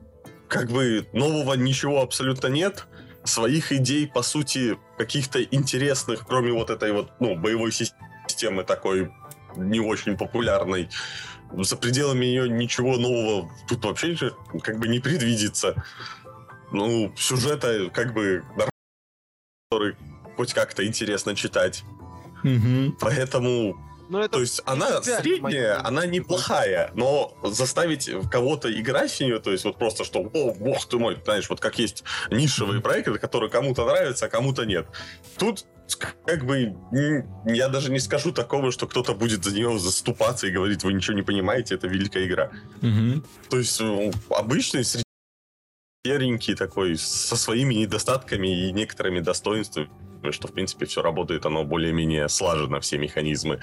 как 0.48 0.70
бы 0.70 1.08
нового 1.14 1.54
ничего 1.54 2.02
абсолютно 2.02 2.48
нет, 2.48 2.88
своих 3.24 3.72
идей, 3.72 4.08
по 4.08 4.22
сути, 4.22 4.78
каких-то 4.98 5.42
интересных, 5.44 6.26
кроме 6.28 6.52
вот 6.52 6.70
этой 6.70 6.92
вот, 6.92 7.12
ну, 7.20 7.36
боевой 7.36 7.72
системы 7.72 8.64
такой 8.64 9.12
не 9.56 9.80
очень 9.80 10.18
популярной, 10.18 10.90
за 11.54 11.76
пределами 11.76 12.26
ее 12.26 12.50
ничего 12.50 12.98
нового 12.98 13.52
тут 13.68 13.84
вообще 13.84 14.16
как 14.64 14.80
бы 14.80 14.88
не 14.88 15.00
предвидится. 15.00 15.84
Ну, 16.72 17.14
сюжета 17.18 17.90
как 17.94 18.14
бы 18.14 18.44
который 19.70 19.96
хоть 20.36 20.54
как-то 20.54 20.86
интересно 20.86 21.36
читать. 21.36 21.84
Угу. 22.44 22.98
Поэтому 23.00 23.78
но 24.12 24.18
ну, 24.18 24.26
это 24.26 24.34
то 24.34 24.42
есть 24.42 24.62
она 24.66 25.02
средняя, 25.02 25.88
она 25.88 26.06
неплохая, 26.06 26.92
но 26.96 27.34
заставить 27.46 28.12
кого-то 28.30 28.70
играть 28.70 29.10
в 29.10 29.22
нее, 29.22 29.40
то 29.40 29.54
есть 29.54 29.64
вот 29.64 29.78
просто 29.78 30.04
что, 30.04 30.20
о, 30.20 30.54
бог 30.54 30.86
ты 30.86 30.98
мой, 30.98 31.18
знаешь, 31.24 31.50
вот 31.50 31.62
как 31.62 31.80
есть 31.80 32.04
нишевые 32.30 32.82
проекты, 32.82 33.18
которые 33.18 33.50
кому-то 33.50 33.86
нравятся, 33.86 34.26
а 34.26 34.30
кому-то 34.30 34.66
нет. 34.66 34.86
Тут 35.38 35.66
как 36.26 36.46
бы 36.46 36.76
я 37.46 37.70
даже 37.70 37.90
не 37.90 38.00
скажу 38.00 38.34
такого, 38.34 38.74
что 38.74 38.86
кто-то 38.86 39.14
будет 39.14 39.46
за 39.46 39.56
нее 39.56 39.80
заступаться 39.80 40.46
и 40.46 40.52
говорить, 40.52 40.84
вы 40.84 40.92
ничего 40.92 41.16
не 41.16 41.24
понимаете, 41.24 41.76
это 41.76 41.88
великая 41.88 42.28
игра. 42.28 42.52
Угу. 42.82 43.24
То 43.50 43.58
есть 43.60 43.80
ну, 43.80 44.12
обычный 44.30 44.84
серенький 46.04 46.56
такой, 46.56 46.98
со 46.98 47.38
своими 47.38 47.76
недостатками 47.76 48.68
и 48.68 48.74
некоторыми 48.74 49.22
достоинствами, 49.22 49.90
что, 50.30 50.48
в 50.48 50.54
принципе, 50.54 50.86
все 50.86 51.02
работает, 51.02 51.46
оно 51.46 51.64
более-менее 51.64 52.30
слажено, 52.30 52.80
все 52.80 52.98
механизмы. 52.98 53.60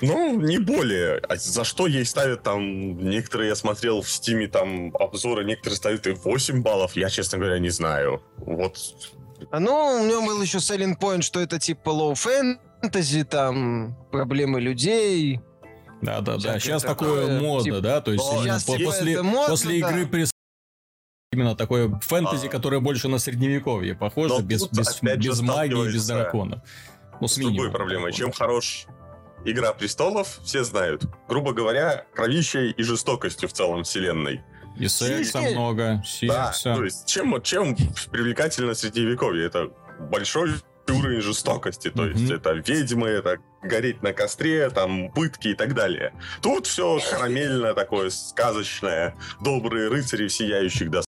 Ну, 0.00 0.40
не 0.40 0.58
более. 0.58 1.18
А 1.28 1.36
за 1.36 1.64
что 1.64 1.86
ей 1.86 2.04
ставят 2.04 2.42
там... 2.42 2.98
Некоторые, 2.98 3.48
я 3.50 3.54
смотрел 3.54 4.02
в 4.02 4.10
стиме 4.10 4.48
там 4.48 4.94
обзоры, 4.96 5.44
некоторые 5.44 5.76
ставят 5.76 6.06
и 6.06 6.12
8 6.12 6.62
баллов. 6.62 6.96
Я, 6.96 7.10
честно 7.10 7.38
говоря, 7.38 7.58
не 7.58 7.70
знаю. 7.70 8.22
Вот 8.38 8.78
а 9.50 9.60
ну, 9.60 10.00
у 10.02 10.06
него 10.06 10.22
был 10.22 10.42
еще 10.42 10.58
selling 10.58 10.98
point, 10.98 11.22
что 11.22 11.40
это 11.40 11.58
типа 11.58 11.90
low 11.90 12.14
fantasy, 12.14 13.24
там, 13.24 13.96
проблемы 14.10 14.60
людей. 14.60 15.40
Да-да-да, 16.02 16.58
сейчас 16.58 16.82
такое 16.82 17.40
мода, 17.40 17.64
типа, 17.64 17.80
да, 17.80 18.00
то 18.00 18.12
есть 18.12 18.24
именно 18.32 18.58
по, 18.66 18.84
после, 18.84 19.22
мода, 19.22 19.48
после 19.48 19.80
да. 19.80 19.90
игры 19.90 20.06
прес 20.06 20.30
именно 21.34 21.54
такое 21.54 21.88
фэнтези, 22.00 22.46
а, 22.46 22.50
которое 22.50 22.80
больше 22.80 23.08
на 23.08 23.18
средневековье 23.18 23.94
похоже, 23.94 24.42
без, 24.42 24.66
без, 24.68 25.00
без 25.02 25.40
магии, 25.40 25.92
без 25.92 26.06
драконов. 26.06 26.60
Ну, 27.20 27.28
с, 27.28 27.34
с 27.34 27.38
другой 27.38 27.70
проблемой. 27.70 28.12
Чем 28.12 28.32
хорош 28.32 28.86
Игра 29.44 29.74
престолов, 29.74 30.40
все 30.42 30.64
знают. 30.64 31.04
Грубо 31.28 31.52
говоря, 31.52 32.06
кровищей 32.14 32.70
и 32.70 32.82
жестокостью 32.82 33.48
в 33.48 33.52
целом 33.52 33.84
вселенной. 33.84 34.42
И 34.78 34.88
секса 34.88 35.40
Сиськи. 35.40 35.54
много, 35.54 36.02
секса. 36.04 36.70
Да, 36.70 36.76
то 36.76 36.84
есть 36.84 37.06
чем, 37.06 37.40
чем 37.42 37.76
привлекательно 38.10 38.74
средневековье? 38.74 39.46
Это 39.46 39.70
большой 40.10 40.54
уровень 40.88 41.20
жестокости, 41.20 41.90
то 41.90 42.06
mm-hmm. 42.06 42.18
есть 42.18 42.30
это 42.30 42.52
ведьмы, 42.52 43.08
это 43.08 43.38
гореть 43.62 44.02
на 44.02 44.12
костре, 44.12 44.68
там 44.70 45.10
пытки 45.12 45.48
и 45.48 45.54
так 45.54 45.74
далее. 45.74 46.12
Тут 46.42 46.66
все 46.66 46.98
карамельно 47.10 47.74
такое 47.74 48.10
сказочное, 48.10 49.14
добрые 49.40 49.88
рыцари 49.88 50.28
в 50.28 50.32
сияющих 50.32 50.90
доспехах 50.90 51.13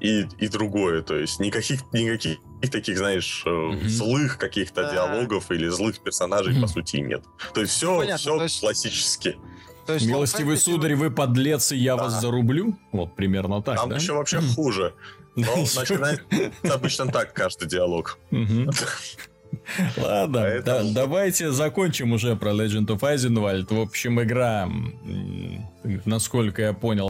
и, 0.00 0.26
и 0.38 0.48
другое, 0.48 1.02
то 1.02 1.16
есть 1.16 1.40
никаких, 1.40 1.80
никаких 1.92 2.38
таких, 2.70 2.98
знаешь, 2.98 3.42
mm-hmm. 3.46 3.88
злых 3.88 4.38
каких-то 4.38 4.82
да. 4.82 4.92
диалогов 4.92 5.50
или 5.50 5.68
злых 5.68 6.00
персонажей 6.00 6.54
mm-hmm. 6.54 6.62
по 6.62 6.66
сути 6.66 6.96
нет. 6.96 7.22
То 7.52 7.60
есть 7.60 7.74
все, 7.74 7.98
Понятно, 7.98 8.18
все 8.18 8.42
есть... 8.42 8.60
классически. 8.60 9.36
То 9.86 9.94
есть, 9.94 10.06
Милостивый 10.06 10.56
сударь, 10.56 10.94
вы 10.94 11.10
подлец, 11.10 11.72
и 11.72 11.76
я 11.76 11.96
да. 11.96 12.04
вас 12.04 12.20
зарублю? 12.20 12.78
Вот 12.92 13.14
примерно 13.14 13.62
так, 13.62 13.76
Там 13.76 13.90
да? 13.90 13.96
еще 13.96 14.14
вообще 14.14 14.40
хуже. 14.40 14.94
Но 15.36 15.56
начинается 15.56 16.24
обычно 16.62 17.08
так 17.08 17.32
каждый 17.34 17.68
диалог. 17.68 18.18
Ладно, 19.96 20.40
Поэтому... 20.40 20.92
да, 20.92 21.02
давайте 21.02 21.50
закончим 21.50 22.12
уже 22.12 22.36
про 22.36 22.52
Legend 22.52 22.86
of 22.86 23.00
Eisenwald. 23.00 23.74
В 23.74 23.80
общем, 23.80 24.22
игра, 24.22 24.68
насколько 26.04 26.62
я 26.62 26.72
понял, 26.72 27.08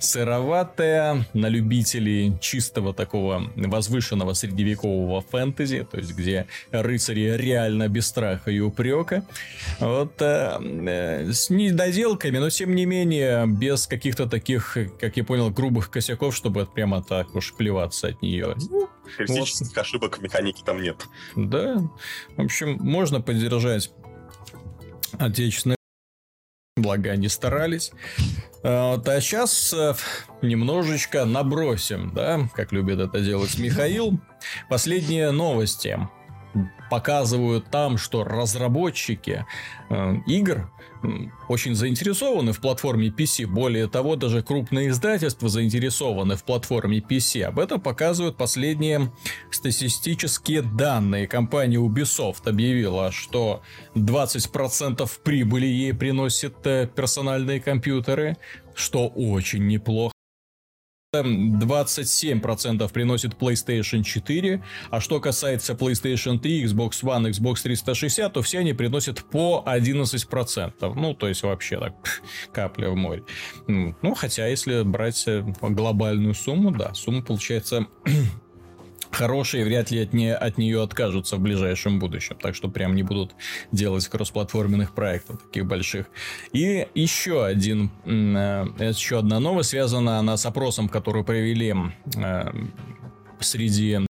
сыроватая, 0.00 1.26
на 1.34 1.46
любителей 1.46 2.32
чистого 2.40 2.92
такого 2.94 3.50
возвышенного 3.54 4.32
средневекового 4.32 5.20
фэнтези, 5.20 5.86
то 5.90 5.98
есть 5.98 6.14
где 6.14 6.46
рыцари 6.72 7.36
реально 7.36 7.88
без 7.88 8.06
страха 8.06 8.50
и 8.50 8.58
упрека. 8.60 9.24
Вот 9.78 10.20
э, 10.20 10.58
э, 10.60 11.32
с 11.32 11.50
недоделками, 11.50 12.38
но 12.38 12.50
тем 12.50 12.74
не 12.74 12.86
менее 12.86 13.46
без 13.46 13.86
каких-то 13.86 14.26
таких, 14.26 14.76
как 14.98 15.16
я 15.16 15.24
понял, 15.24 15.50
грубых 15.50 15.90
косяков, 15.90 16.34
чтобы 16.34 16.66
прямо 16.66 17.02
так 17.02 17.34
уж 17.34 17.54
плеваться 17.54 18.08
от 18.08 18.22
нее. 18.22 18.56
Критических 19.16 19.68
вот. 19.68 19.78
ошибок 19.78 20.18
в 20.18 20.22
механике 20.22 20.62
там 20.64 20.82
нет. 20.82 20.96
Да. 21.36 21.76
В 22.36 22.42
общем, 22.42 22.78
можно 22.80 23.20
поддержать 23.20 23.90
отечественные 25.18 25.79
благо 26.82 27.10
они 27.10 27.28
старались. 27.28 27.92
Вот, 28.62 29.08
а 29.08 29.20
сейчас 29.20 29.72
э, 29.72 29.94
немножечко 30.42 31.24
набросим, 31.24 32.12
да, 32.14 32.40
как 32.54 32.72
любит 32.72 32.98
это 32.98 33.20
делать 33.20 33.58
Михаил. 33.58 34.20
Последние 34.68 35.30
новости 35.30 35.98
показывают 36.90 37.70
там, 37.70 37.96
что 37.96 38.24
разработчики 38.24 39.46
э, 39.88 40.14
игр 40.26 40.70
очень 41.48 41.74
заинтересованы 41.74 42.52
в 42.52 42.60
платформе 42.60 43.08
PC. 43.08 43.46
Более 43.46 43.88
того, 43.88 44.16
даже 44.16 44.42
крупные 44.42 44.90
издательства 44.90 45.48
заинтересованы 45.48 46.36
в 46.36 46.44
платформе 46.44 46.98
PC. 46.98 47.42
Об 47.42 47.58
этом 47.58 47.80
показывают 47.80 48.36
последние 48.36 49.12
статистические 49.50 50.62
данные. 50.62 51.26
Компания 51.26 51.78
Ubisoft 51.78 52.48
объявила, 52.48 53.10
что 53.12 53.62
20% 53.94 55.08
прибыли 55.22 55.66
ей 55.66 55.94
приносят 55.94 56.66
э, 56.66 56.88
персональные 56.94 57.60
компьютеры, 57.60 58.36
что 58.74 59.08
очень 59.08 59.66
неплохо. 59.66 60.12
27% 61.12 62.92
приносит 62.92 63.34
PlayStation 63.34 64.04
4, 64.04 64.62
а 64.90 65.00
что 65.00 65.18
касается 65.18 65.72
PlayStation 65.72 66.38
3, 66.38 66.66
Xbox 66.66 67.02
One, 67.02 67.30
Xbox 67.30 67.62
360, 67.64 68.32
то 68.32 68.42
все 68.42 68.60
они 68.60 68.74
приносят 68.74 69.24
по 69.24 69.64
11%. 69.66 70.94
Ну, 70.94 71.14
то 71.14 71.26
есть 71.26 71.42
вообще 71.42 71.80
так, 71.80 71.94
капля 72.52 72.90
в 72.90 72.94
море. 72.94 73.24
Ну, 73.66 74.14
хотя 74.14 74.46
если 74.46 74.82
брать 74.82 75.24
э, 75.26 75.42
глобальную 75.60 76.34
сумму, 76.34 76.70
да, 76.70 76.94
сумма 76.94 77.22
получается 77.22 77.88
хорошие, 79.10 79.64
вряд 79.64 79.90
ли 79.90 80.00
от, 80.00 80.12
не, 80.12 80.34
от 80.34 80.58
нее 80.58 80.82
откажутся 80.82 81.36
в 81.36 81.40
ближайшем 81.40 81.98
будущем. 81.98 82.36
Так 82.40 82.54
что 82.54 82.68
прям 82.68 82.94
не 82.94 83.02
будут 83.02 83.34
делать 83.72 84.06
кроссплатформенных 84.08 84.94
проектов 84.94 85.42
таких 85.42 85.66
больших. 85.66 86.06
И 86.52 86.86
еще 86.94 87.44
один, 87.44 87.90
э, 88.04 88.66
еще 88.78 89.18
одна 89.18 89.40
новость, 89.40 89.70
связана 89.70 90.18
она 90.18 90.36
с 90.36 90.46
опросом, 90.46 90.88
который 90.88 91.24
провели 91.24 91.74
э, 92.16 92.52
среди 93.40 94.09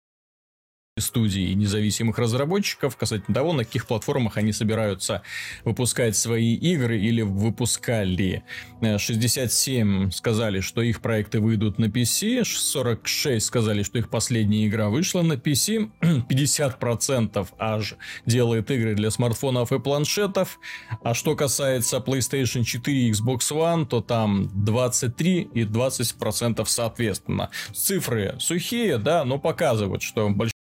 студий 1.00 1.52
и 1.52 1.56
независимых 1.56 2.18
разработчиков 2.18 2.96
касательно 2.98 3.36
того, 3.36 3.54
на 3.54 3.64
каких 3.64 3.86
платформах 3.86 4.38
они 4.38 4.54
собираются 4.54 5.22
выпускать 5.64 6.16
свои 6.16 6.56
игры 6.56 7.00
или 7.00 7.22
выпускали. 7.22 8.44
67 8.82 10.08
э, 10.08 10.12
сказали, 10.12 10.60
что 10.62 10.82
их 10.82 11.02
проекты 11.02 11.40
выйдут 11.40 11.80
на 11.80 11.86
PC, 11.86 12.44
46 12.44 13.46
сказали, 13.46 13.84
что 13.84 14.00
их 14.00 14.10
последняя 14.10 14.68
игра 14.68 14.90
вышла 14.90 15.22
на 15.22 15.34
PC, 15.34 15.92
50% 16.02 17.48
аж 17.58 17.96
делает 18.26 18.72
игры 18.72 18.96
для 18.96 19.12
смартфонов 19.12 19.72
и 19.72 19.80
планшетов, 19.80 20.60
а 21.04 21.14
что 21.14 21.36
касается 21.36 21.98
PlayStation 21.98 22.64
4 22.64 23.08
и 23.08 23.12
Xbox 23.12 23.52
One, 23.52 23.86
то 23.86 24.02
там 24.02 24.50
23 24.66 25.50
и 25.54 25.64
20% 25.64 26.64
соответственно. 26.66 27.50
Цифры 27.74 28.36
сухие, 28.40 28.98
да, 28.98 29.26
но 29.26 29.40
показывают, 29.40 30.02
что 30.02 30.30
большое 30.30 30.59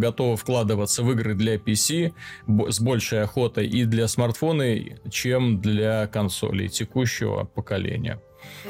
готовы 0.00 0.36
вкладываться 0.36 1.02
в 1.02 1.12
игры 1.12 1.34
для 1.34 1.56
PC 1.56 2.12
с 2.48 2.80
большей 2.80 3.22
охотой 3.22 3.68
и 3.68 3.84
для 3.84 4.08
смартфона, 4.08 4.76
чем 5.10 5.60
для 5.60 6.06
консолей 6.08 6.68
текущего 6.68 7.44
поколения. 7.44 8.20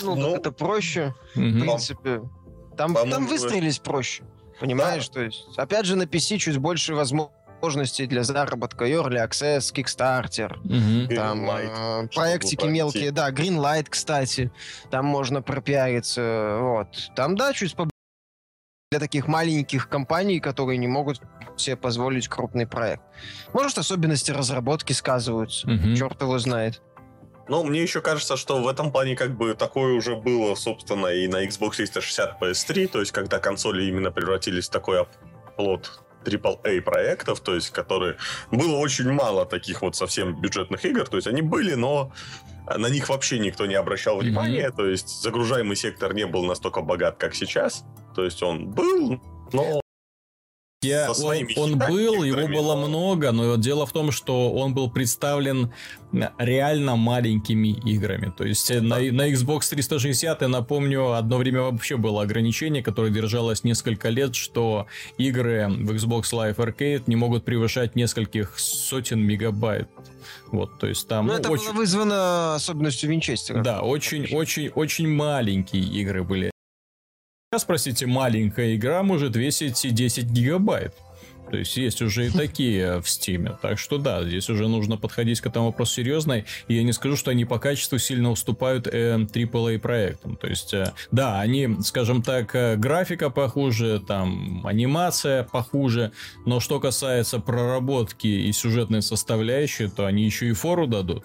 Ну, 0.02 0.14
ну 0.14 0.34
это 0.34 0.52
проще, 0.52 1.14
угу. 1.34 1.44
в 1.44 1.60
принципе. 1.60 2.22
Там, 2.76 2.94
там 2.94 3.26
выстрелились 3.26 3.78
проще. 3.78 4.24
Понимаешь? 4.60 5.08
Да. 5.08 5.14
То 5.14 5.20
есть, 5.22 5.46
опять 5.56 5.86
же, 5.86 5.96
на 5.96 6.02
PC 6.02 6.36
чуть 6.36 6.58
больше 6.58 6.94
возможностей 6.94 8.06
для 8.06 8.22
заработка. 8.24 8.86
Early 8.86 9.26
Access, 9.26 9.72
Kickstarter, 9.72 10.58
угу. 10.58 11.14
там 11.14 11.50
э, 11.50 12.08
проектики 12.14 12.66
мелкие. 12.66 13.10
Да, 13.10 13.30
Greenlight, 13.30 13.86
кстати. 13.88 14.50
Там 14.90 15.06
можно 15.06 15.40
пропиариться. 15.40 16.58
Вот. 16.60 16.88
Там, 17.16 17.36
да, 17.36 17.52
чуть 17.54 17.74
побольше 17.74 17.90
для 18.92 18.98
таких 18.98 19.28
маленьких 19.28 19.88
компаний, 19.88 20.40
которые 20.40 20.76
не 20.76 20.88
могут 20.88 21.20
себе 21.56 21.76
позволить 21.76 22.26
крупный 22.26 22.66
проект. 22.66 23.04
Может, 23.52 23.78
особенности 23.78 24.32
разработки 24.32 24.92
сказываются. 24.92 25.70
Угу. 25.70 25.94
Черт 25.94 26.20
его 26.20 26.36
знает. 26.40 26.82
Ну, 27.46 27.62
мне 27.62 27.82
еще 27.82 28.00
кажется, 28.00 28.36
что 28.36 28.60
в 28.60 28.66
этом 28.66 28.90
плане 28.90 29.14
как 29.14 29.36
бы 29.36 29.54
такое 29.54 29.94
уже 29.94 30.16
было, 30.16 30.56
собственно, 30.56 31.06
и 31.06 31.28
на 31.28 31.46
Xbox 31.46 31.76
360 31.76 32.42
PS3, 32.42 32.88
то 32.88 32.98
есть 32.98 33.12
когда 33.12 33.38
консоли 33.38 33.84
именно 33.84 34.10
превратились 34.10 34.66
в 34.66 34.72
такой 34.72 35.02
оплот 35.02 36.00
AAA 36.24 36.80
проектов, 36.80 37.40
то 37.40 37.54
есть 37.54 37.70
которые... 37.70 38.16
Было 38.50 38.76
очень 38.76 39.10
мало 39.10 39.46
таких 39.46 39.82
вот 39.82 39.96
совсем 39.96 40.40
бюджетных 40.40 40.84
игр, 40.84 41.06
то 41.06 41.16
есть 41.16 41.26
они 41.26 41.42
были, 41.42 41.74
но 41.74 42.12
на 42.76 42.88
них 42.88 43.08
вообще 43.08 43.38
никто 43.38 43.66
не 43.66 43.74
обращал 43.74 44.18
внимания, 44.18 44.68
mm-hmm. 44.68 44.76
то 44.76 44.86
есть 44.86 45.22
загружаемый 45.22 45.76
сектор 45.76 46.14
не 46.14 46.26
был 46.26 46.44
настолько 46.44 46.82
богат, 46.82 47.16
как 47.16 47.34
сейчас, 47.34 47.84
то 48.14 48.24
есть 48.24 48.42
он 48.42 48.68
был, 48.68 49.20
но 49.52 49.80
я, 50.82 51.12
он, 51.12 51.46
он 51.56 51.78
был, 51.78 52.22
его 52.22 52.48
было 52.48 52.74
много, 52.74 53.32
но 53.32 53.56
дело 53.56 53.84
в 53.84 53.92
том, 53.92 54.10
что 54.10 54.50
он 54.50 54.72
был 54.72 54.90
представлен 54.90 55.72
реально 56.38 56.96
маленькими 56.96 57.68
играми. 57.68 58.32
То 58.34 58.44
есть 58.44 58.68
да. 58.68 58.80
на, 58.80 58.96
на 58.96 59.30
Xbox 59.30 59.68
360, 59.68 60.40
я 60.40 60.48
напомню, 60.48 61.12
одно 61.12 61.36
время 61.36 61.62
вообще 61.62 61.98
было 61.98 62.22
ограничение, 62.22 62.82
которое 62.82 63.10
держалось 63.10 63.62
несколько 63.62 64.08
лет, 64.08 64.34
что 64.34 64.86
игры 65.18 65.66
в 65.68 65.90
Xbox 65.92 66.32
Live 66.32 66.56
Arcade 66.56 67.02
не 67.06 67.16
могут 67.16 67.44
превышать 67.44 67.94
нескольких 67.94 68.58
сотен 68.58 69.20
мегабайт. 69.20 69.88
Вот, 70.50 70.78
то 70.78 70.86
есть 70.86 71.06
там... 71.06 71.26
Ну, 71.26 71.34
это 71.34 71.50
очень... 71.50 71.66
было 71.66 71.74
вызвано 71.74 72.54
особенностью 72.54 73.10
Винчестера. 73.10 73.62
Да, 73.62 73.82
очень-очень-очень 73.82 75.08
маленькие 75.08 75.82
игры 75.82 76.24
были 76.24 76.49
Сейчас, 77.52 77.64
простите, 77.64 78.06
маленькая 78.06 78.76
игра 78.76 79.02
может 79.02 79.34
весить 79.34 79.82
10 79.82 80.26
гигабайт. 80.26 80.94
То 81.50 81.56
есть 81.56 81.76
есть 81.76 82.00
уже 82.00 82.28
и 82.28 82.30
такие 82.30 83.00
в 83.00 83.06
Steam. 83.06 83.58
Так 83.60 83.76
что 83.80 83.98
да, 83.98 84.22
здесь 84.22 84.48
уже 84.48 84.68
нужно 84.68 84.96
подходить 84.96 85.40
к 85.40 85.46
этому 85.46 85.66
вопросу 85.66 85.94
серьезно. 85.94 86.44
И 86.68 86.74
я 86.74 86.84
не 86.84 86.92
скажу, 86.92 87.16
что 87.16 87.32
они 87.32 87.44
по 87.44 87.58
качеству 87.58 87.98
сильно 87.98 88.30
уступают 88.30 88.86
э, 88.86 89.16
AAA 89.16 89.80
проектам. 89.80 90.36
То 90.36 90.46
есть, 90.46 90.72
э, 90.74 90.92
да, 91.10 91.40
они, 91.40 91.76
скажем 91.82 92.22
так, 92.22 92.54
э, 92.54 92.76
графика 92.76 93.30
похуже, 93.30 94.00
там, 94.06 94.64
анимация 94.64 95.42
похуже. 95.42 96.12
Но 96.46 96.60
что 96.60 96.78
касается 96.78 97.40
проработки 97.40 98.28
и 98.28 98.52
сюжетной 98.52 99.02
составляющей, 99.02 99.88
то 99.88 100.06
они 100.06 100.24
еще 100.24 100.50
и 100.50 100.52
фору 100.52 100.86
дадут. 100.86 101.24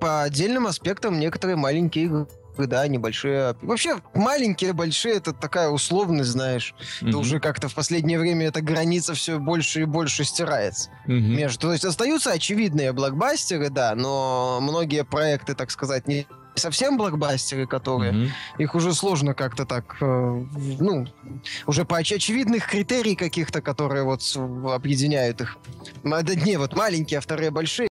По 0.00 0.24
отдельным 0.24 0.66
аспектам 0.66 1.20
некоторые 1.20 1.54
маленькие 1.54 2.06
игры 2.06 2.26
да, 2.66 2.86
небольшие. 2.88 3.54
Вообще, 3.62 3.98
маленькие, 4.14 4.72
большие, 4.72 5.16
это 5.16 5.32
такая 5.32 5.68
условность, 5.68 6.30
знаешь. 6.30 6.74
Mm-hmm. 6.78 7.08
Это 7.08 7.18
уже 7.18 7.40
как-то 7.40 7.68
в 7.68 7.74
последнее 7.74 8.18
время 8.18 8.46
эта 8.46 8.60
граница 8.60 9.14
все 9.14 9.38
больше 9.38 9.82
и 9.82 9.84
больше 9.84 10.24
стирается. 10.24 10.90
Mm-hmm. 11.06 11.20
Между... 11.20 11.60
То 11.60 11.72
есть 11.72 11.84
остаются 11.84 12.32
очевидные 12.32 12.92
блокбастеры, 12.92 13.70
да, 13.70 13.94
но 13.94 14.58
многие 14.60 15.04
проекты, 15.04 15.54
так 15.54 15.70
сказать, 15.70 16.08
не 16.08 16.26
совсем 16.54 16.98
блокбастеры, 16.98 17.66
которые 17.66 18.12
mm-hmm. 18.12 18.28
их 18.58 18.74
уже 18.74 18.92
сложно 18.92 19.34
как-то 19.34 19.64
так, 19.64 19.96
э, 20.00 20.04
ну, 20.80 21.06
уже 21.66 21.84
по 21.84 22.00
оч- 22.00 22.16
очевидных 22.16 22.66
критерий 22.66 23.14
каких-то, 23.14 23.62
которые 23.62 24.02
вот 24.02 24.22
объединяют 24.36 25.40
их. 25.40 25.56
Не, 26.02 26.56
вот 26.56 26.74
маленькие, 26.76 27.18
а 27.18 27.20
вторые 27.20 27.50
большие. 27.50 27.88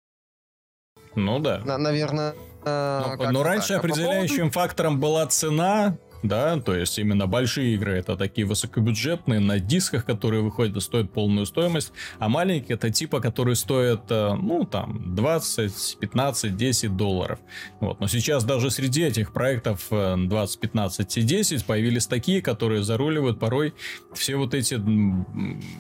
Ну 1.16 1.39
да. 1.39 1.59
На- 1.59 1.78
наверное, 1.78 2.36
но, 2.66 3.32
но 3.32 3.43
раньше 3.43 3.70
так? 3.70 3.80
определяющим 3.80 4.45
а 4.45 4.47
по 4.47 4.53
поводу... 4.53 4.53
фактором 4.53 4.99
была 4.99 5.26
цена, 5.28 5.97
да, 6.28 6.59
то 6.59 6.76
есть 6.76 6.97
именно 6.97 7.28
большие 7.28 7.76
игры 7.76 7.97
это 7.97 8.18
такие 8.18 8.47
высокобюджетные 8.47 9.39
на 9.39 9.59
дисках, 9.59 10.05
которые 10.05 10.41
выходят 10.41 10.76
и 10.76 10.82
стоят 10.82 11.11
полную 11.11 11.45
стоимость, 11.45 11.91
а 12.20 12.30
маленькие 12.30 12.76
это 12.76 12.89
типа, 12.89 13.20
которые 13.20 13.55
стоят, 13.55 14.05
э, 14.09 14.34
ну, 14.34 14.66
там, 14.66 15.16
20, 15.16 15.97
15, 15.99 16.57
10 16.57 16.97
долларов. 16.97 17.39
Вот, 17.80 17.99
но 17.99 18.07
сейчас 18.07 18.43
даже 18.43 18.72
среди 18.72 19.03
этих 19.03 19.34
проектов 19.34 19.88
20, 19.89 20.59
15 20.59 21.18
и 21.18 21.22
10 21.22 21.66
появились 21.66 22.07
такие, 22.07 22.41
которые 22.41 22.84
заруливают 22.84 23.39
порой 23.39 23.76
все 24.13 24.36
вот 24.36 24.53
эти 24.53 24.76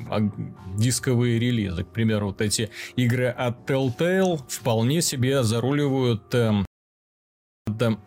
а, 0.09 0.29
дисковые 0.77 1.39
релизы. 1.39 1.83
К 1.83 1.87
примеру, 1.87 2.27
вот 2.27 2.41
эти 2.41 2.69
игры 2.95 3.27
от 3.27 3.69
Telltale 3.69 4.39
вполне 4.47 5.01
себе 5.01 5.43
заруливают 5.43 6.33
эм, 7.81 7.99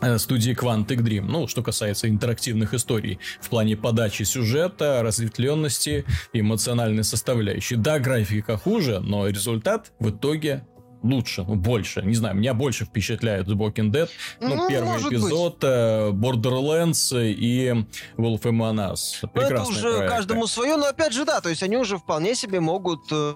Э, 0.00 0.18
студии 0.18 0.54
Quantic 0.54 0.98
Dream. 0.98 1.22
Ну, 1.22 1.48
что 1.48 1.62
касается 1.62 2.08
интерактивных 2.08 2.72
историй 2.72 3.18
в 3.40 3.48
плане 3.48 3.76
подачи 3.76 4.22
сюжета, 4.22 5.02
разветвленности, 5.02 6.04
эмоциональной 6.32 7.02
составляющей. 7.02 7.74
Да, 7.74 7.98
графика 7.98 8.56
хуже, 8.56 9.00
но 9.00 9.26
результат 9.26 9.92
в 9.98 10.10
итоге 10.10 10.64
лучше, 11.02 11.42
ну, 11.42 11.56
больше. 11.56 12.02
Не 12.02 12.14
знаю, 12.14 12.36
меня 12.36 12.54
больше 12.54 12.84
впечатляет 12.84 13.48
The 13.48 13.56
Walking 13.56 13.90
Dead. 13.90 14.08
Ну, 14.40 14.54
ну 14.54 14.68
первый 14.68 14.98
эпизод, 14.98 15.54
быть. 15.54 15.64
Э, 15.64 16.10
Borderlands 16.10 17.32
и 17.32 17.68
Wolf 18.16 18.42
Among 18.42 18.92
Us. 18.92 19.28
Прекрасный 19.32 19.54
это 19.54 19.62
уже 19.64 19.96
проект. 19.96 20.12
каждому 20.12 20.46
свое, 20.46 20.76
но 20.76 20.86
опять 20.86 21.12
же, 21.12 21.24
да, 21.24 21.40
то 21.40 21.48
есть 21.48 21.64
они 21.64 21.76
уже 21.76 21.98
вполне 21.98 22.36
себе 22.36 22.60
могут 22.60 23.00
э, 23.10 23.34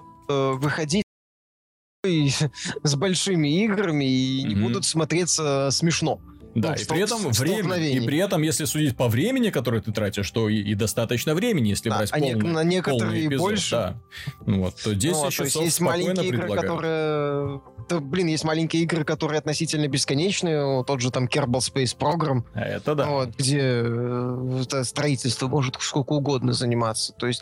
э 2.03 2.13
выходить 2.13 2.37
с 2.83 2.95
большими 2.95 3.63
играми 3.63 4.05
и 4.05 4.43
не 4.43 4.55
mm-hmm. 4.55 4.61
будут 4.61 4.85
смотреться 4.85 5.69
смешно. 5.71 6.19
Да, 6.55 6.69
ну, 6.69 6.75
и 6.75 6.85
при 6.85 7.01
этом 7.01 7.31
время, 7.31 7.77
и 7.77 7.99
при 8.05 8.19
этом, 8.19 8.43
если 8.43 8.65
судить 8.65 8.95
по 8.95 9.07
времени, 9.07 9.49
которое 9.49 9.81
ты 9.81 9.91
тратишь, 9.91 10.29
то 10.29 10.49
и, 10.49 10.57
и 10.57 10.75
достаточно 10.75 11.33
времени, 11.33 11.69
если 11.69 11.89
да, 11.89 11.97
брать 11.97 12.11
а 12.11 12.19
полный, 12.19 12.35
на 12.35 12.63
некоторые 12.63 13.01
полный 13.01 13.27
эпизод, 13.27 13.41
больше. 13.41 13.71
Да. 13.71 14.01
Ну 14.45 14.59
вот, 14.65 14.75
то 14.75 14.93
10 14.93 15.15
ну, 15.15 15.31
часов 15.31 15.35
то 15.35 15.43
есть, 15.43 15.55
есть 15.55 15.79
маленькие 15.79 16.27
игры, 16.27 16.47
которые... 16.55 17.61
То, 17.89 17.99
блин, 17.99 18.27
есть 18.27 18.43
маленькие 18.43 18.83
игры, 18.83 19.03
которые 19.03 19.39
относительно 19.39 19.87
бесконечные, 19.87 20.83
тот 20.83 21.01
же 21.01 21.09
там 21.09 21.25
Kerbal 21.25 21.59
Space 21.59 21.97
Program. 21.97 22.43
А 22.53 22.61
это 22.61 22.93
да. 22.93 23.07
Вот, 23.07 23.35
где 23.35 23.59
э, 23.59 24.61
это 24.61 24.83
строительство 24.83 25.47
может 25.47 25.77
сколько 25.79 26.13
угодно 26.13 26.53
заниматься. 26.53 27.13
То 27.13 27.25
есть 27.25 27.41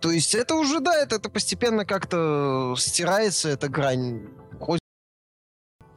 то 0.00 0.10
есть 0.10 0.34
это 0.34 0.54
уже, 0.54 0.80
да, 0.80 0.94
это, 0.96 1.16
это 1.16 1.28
постепенно 1.28 1.84
как-то 1.84 2.74
стирается, 2.76 3.48
эта 3.48 3.68
грань. 3.68 4.28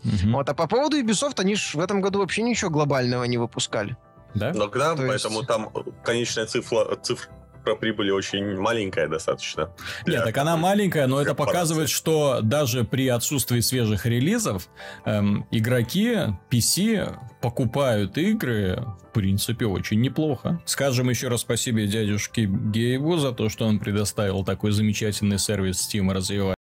Угу. 0.03 0.31
Вот, 0.31 0.49
а 0.49 0.53
по 0.55 0.67
поводу 0.67 0.99
Ubisoft, 0.99 1.39
они 1.39 1.55
же 1.55 1.77
в 1.77 1.81
этом 1.81 2.01
году 2.01 2.19
вообще 2.19 2.41
ничего 2.41 2.71
глобального 2.71 3.23
не 3.25 3.37
выпускали. 3.37 3.95
Да? 4.33 4.51
Но 4.53 4.67
да, 4.67 4.95
То 4.95 5.07
поэтому 5.07 5.39
есть... 5.39 5.47
там 5.47 5.71
конечная 6.03 6.45
цифра, 6.47 6.95
цифра 6.95 7.29
прибыли 7.63 8.11
очень 8.11 8.57
маленькая 8.57 9.07
достаточно. 9.07 9.71
Нет, 10.05 10.23
так 10.23 10.37
она 10.37 10.57
маленькая, 10.57 11.07
но 11.07 11.21
это 11.21 11.35
показывает, 11.35 11.89
что 11.89 12.39
даже 12.41 12.83
при 12.83 13.07
отсутствии 13.07 13.59
свежих 13.59 14.05
релизов 14.05 14.67
эм, 15.05 15.45
игроки 15.51 16.17
PC 16.49 17.17
покупают 17.41 18.17
игры, 18.17 18.83
в 19.09 19.13
принципе, 19.13 19.65
очень 19.65 20.01
неплохо. 20.01 20.61
Скажем 20.65 21.09
еще 21.09 21.27
раз 21.27 21.41
спасибо 21.41 21.81
дядюшке 21.81 22.45
Гейбу 22.45 23.17
за 23.17 23.31
то, 23.31 23.49
что 23.49 23.65
он 23.65 23.79
предоставил 23.79 24.43
такой 24.43 24.71
замечательный 24.71 25.39
сервис 25.39 25.77
Steam 25.77 26.11
развивать, 26.11 26.57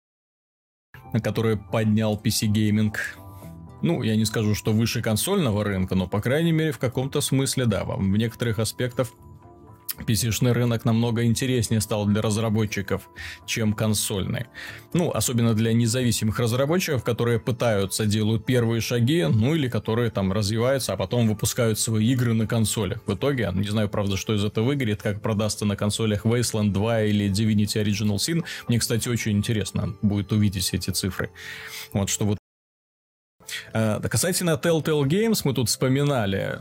который 1.24 1.58
поднял 1.58 2.20
PC-гейминг 2.24 2.98
ну, 3.82 4.04
я 4.04 4.16
не 4.16 4.26
скажу, 4.26 4.56
что 4.56 4.74
выше 4.74 5.02
консольного 5.02 5.64
рынка, 5.64 5.96
но, 5.96 6.08
по 6.08 6.22
крайней 6.22 6.52
мере, 6.52 6.72
в 6.72 6.80
каком-то 6.80 7.22
смысле, 7.22 7.66
да, 7.66 7.86
в 7.86 8.02
некоторых 8.02 8.60
аспектах 8.60 9.08
PC-шный 10.06 10.52
рынок 10.52 10.86
намного 10.86 11.26
интереснее 11.26 11.82
стал 11.82 12.06
для 12.06 12.22
разработчиков, 12.22 13.10
чем 13.46 13.74
консольный. 13.74 14.46
Ну, 14.94 15.12
особенно 15.12 15.54
для 15.54 15.74
независимых 15.74 16.40
разработчиков, 16.40 17.04
которые 17.04 17.40
пытаются, 17.40 18.06
делают 18.06 18.46
первые 18.46 18.82
шаги, 18.82 19.26
ну 19.30 19.56
или 19.56 19.70
которые 19.70 20.10
там 20.12 20.32
развиваются, 20.32 20.94
а 20.94 20.98
потом 20.98 21.28
выпускают 21.28 21.80
свои 21.80 22.12
игры 22.12 22.34
на 22.34 22.48
консолях. 22.48 23.02
В 23.06 23.14
итоге, 23.14 23.52
не 23.54 23.68
знаю, 23.68 23.90
правда, 23.90 24.18
что 24.18 24.34
из 24.36 24.44
этого 24.44 24.66
выгорит, 24.66 25.02
как 25.02 25.22
продастся 25.22 25.66
на 25.66 25.76
консолях 25.76 26.26
Wasteland 26.26 26.72
2 26.72 27.04
или 27.04 27.30
Divinity 27.30 27.84
Original 27.84 28.18
Sin. 28.18 28.44
Мне, 28.68 28.80
кстати, 28.80 29.10
очень 29.10 29.38
интересно 29.38 29.96
будет 30.02 30.32
увидеть 30.32 30.74
эти 30.74 30.92
цифры. 30.92 31.32
Вот 31.94 32.10
что 32.10 32.26
вот 32.26 32.38
а, 33.74 34.00
касательно 34.02 34.60
Telltale 34.62 35.04
Games 35.04 35.42
мы 35.44 35.54
тут 35.54 35.70
вспоминали, 35.70 36.60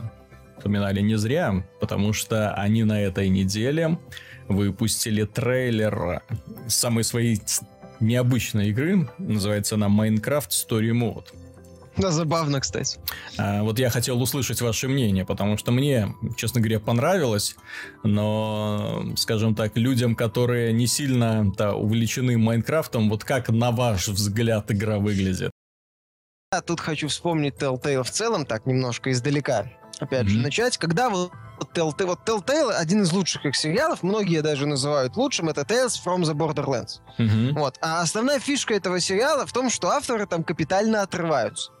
вспоминали 0.59 0.99
не 0.99 1.15
зря, 1.15 1.63
потому 1.79 2.13
что 2.13 2.53
они 2.53 2.83
на 2.83 3.01
этой 3.01 3.29
неделе 3.29 3.97
выпустили 4.49 5.23
трейлер 5.23 6.21
самой 6.67 7.03
своей 7.03 7.41
необычной 7.99 8.69
игры, 8.69 9.09
называется 9.17 9.75
она 9.75 9.87
Minecraft 9.87 10.49
Story 10.49 10.91
Mode. 10.91 11.27
Да, 11.97 12.11
забавно, 12.11 12.61
кстати. 12.61 12.97
А, 13.37 13.63
вот 13.63 13.77
я 13.77 13.89
хотел 13.89 14.21
услышать 14.21 14.61
ваше 14.61 14.87
мнение, 14.87 15.25
потому 15.25 15.57
что 15.57 15.71
мне, 15.71 16.13
честно 16.37 16.61
говоря, 16.61 16.79
понравилось, 16.79 17.55
но, 18.03 19.03
скажем 19.17 19.53
так, 19.53 19.75
людям, 19.75 20.15
которые 20.15 20.71
не 20.71 20.87
сильно 20.87 21.51
да, 21.57 21.73
увлечены 21.73 22.37
Майнкрафтом, 22.37 23.09
вот 23.09 23.23
как 23.23 23.49
на 23.49 23.71
ваш 23.71 24.07
взгляд 24.07 24.71
игра 24.71 24.97
выглядит? 24.97 25.51
Я 26.53 26.61
тут 26.61 26.79
хочу 26.79 27.09
вспомнить 27.09 27.55
Telltale 27.55 28.03
в 28.03 28.09
целом, 28.09 28.45
так 28.45 28.65
немножко 28.65 29.11
издалека, 29.11 29.69
опять 30.01 30.25
mm-hmm. 30.25 30.29
же, 30.29 30.39
начать. 30.39 30.77
Когда 30.77 31.09
вот 31.09 31.31
Telltale, 31.73 32.05
вот 32.05 32.19
Telltale, 32.25 32.71
один 32.71 33.03
из 33.03 33.11
лучших 33.11 33.45
их 33.45 33.55
сериалов, 33.55 34.03
многие 34.03 34.41
даже 34.41 34.65
называют 34.65 35.15
лучшим, 35.15 35.49
это 35.49 35.61
Tales 35.61 35.99
from 36.03 36.21
the 36.21 36.33
Borderlands. 36.33 36.99
Mm-hmm. 37.17 37.53
Вот. 37.53 37.77
А 37.81 38.01
основная 38.01 38.39
фишка 38.39 38.73
этого 38.73 38.99
сериала 38.99 39.45
в 39.45 39.53
том, 39.53 39.69
что 39.69 39.89
авторы 39.89 40.25
там 40.25 40.43
капитально 40.43 41.01
отрываются. 41.01 41.71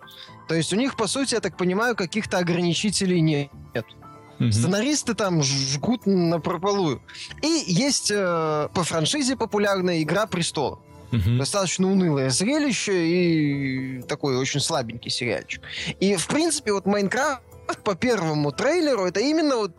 То 0.47 0.55
есть 0.55 0.73
у 0.73 0.75
них, 0.75 0.95
по 0.95 1.07
сути, 1.07 1.35
я 1.35 1.39
так 1.39 1.57
понимаю, 1.57 1.95
каких-то 1.95 2.37
ограничителей 2.39 3.21
нет. 3.21 3.51
Mm-hmm. 3.73 4.51
Сценаристы 4.51 5.13
там 5.13 5.43
жгут 5.43 6.05
на 6.05 6.39
прополую. 6.39 7.01
И 7.41 7.63
есть 7.67 8.09
э, 8.09 8.69
по 8.73 8.83
франшизе 8.83 9.35
популярная 9.35 10.01
«Игра 10.01 10.27
престолов». 10.27 10.79
Угу. 11.11 11.37
Достаточно 11.39 11.91
унылое 11.91 12.29
зрелище 12.29 13.07
и 13.07 14.01
такой 14.03 14.37
очень 14.37 14.59
слабенький 14.59 15.09
сериальчик. 15.09 15.61
И, 15.99 16.15
в 16.15 16.27
принципе, 16.27 16.71
вот 16.71 16.85
Майнкрафт 16.85 17.41
по 17.77 17.95
первому 17.95 18.51
трейлеру 18.51 19.05
это 19.05 19.19
именно 19.19 19.57
вот 19.57 19.75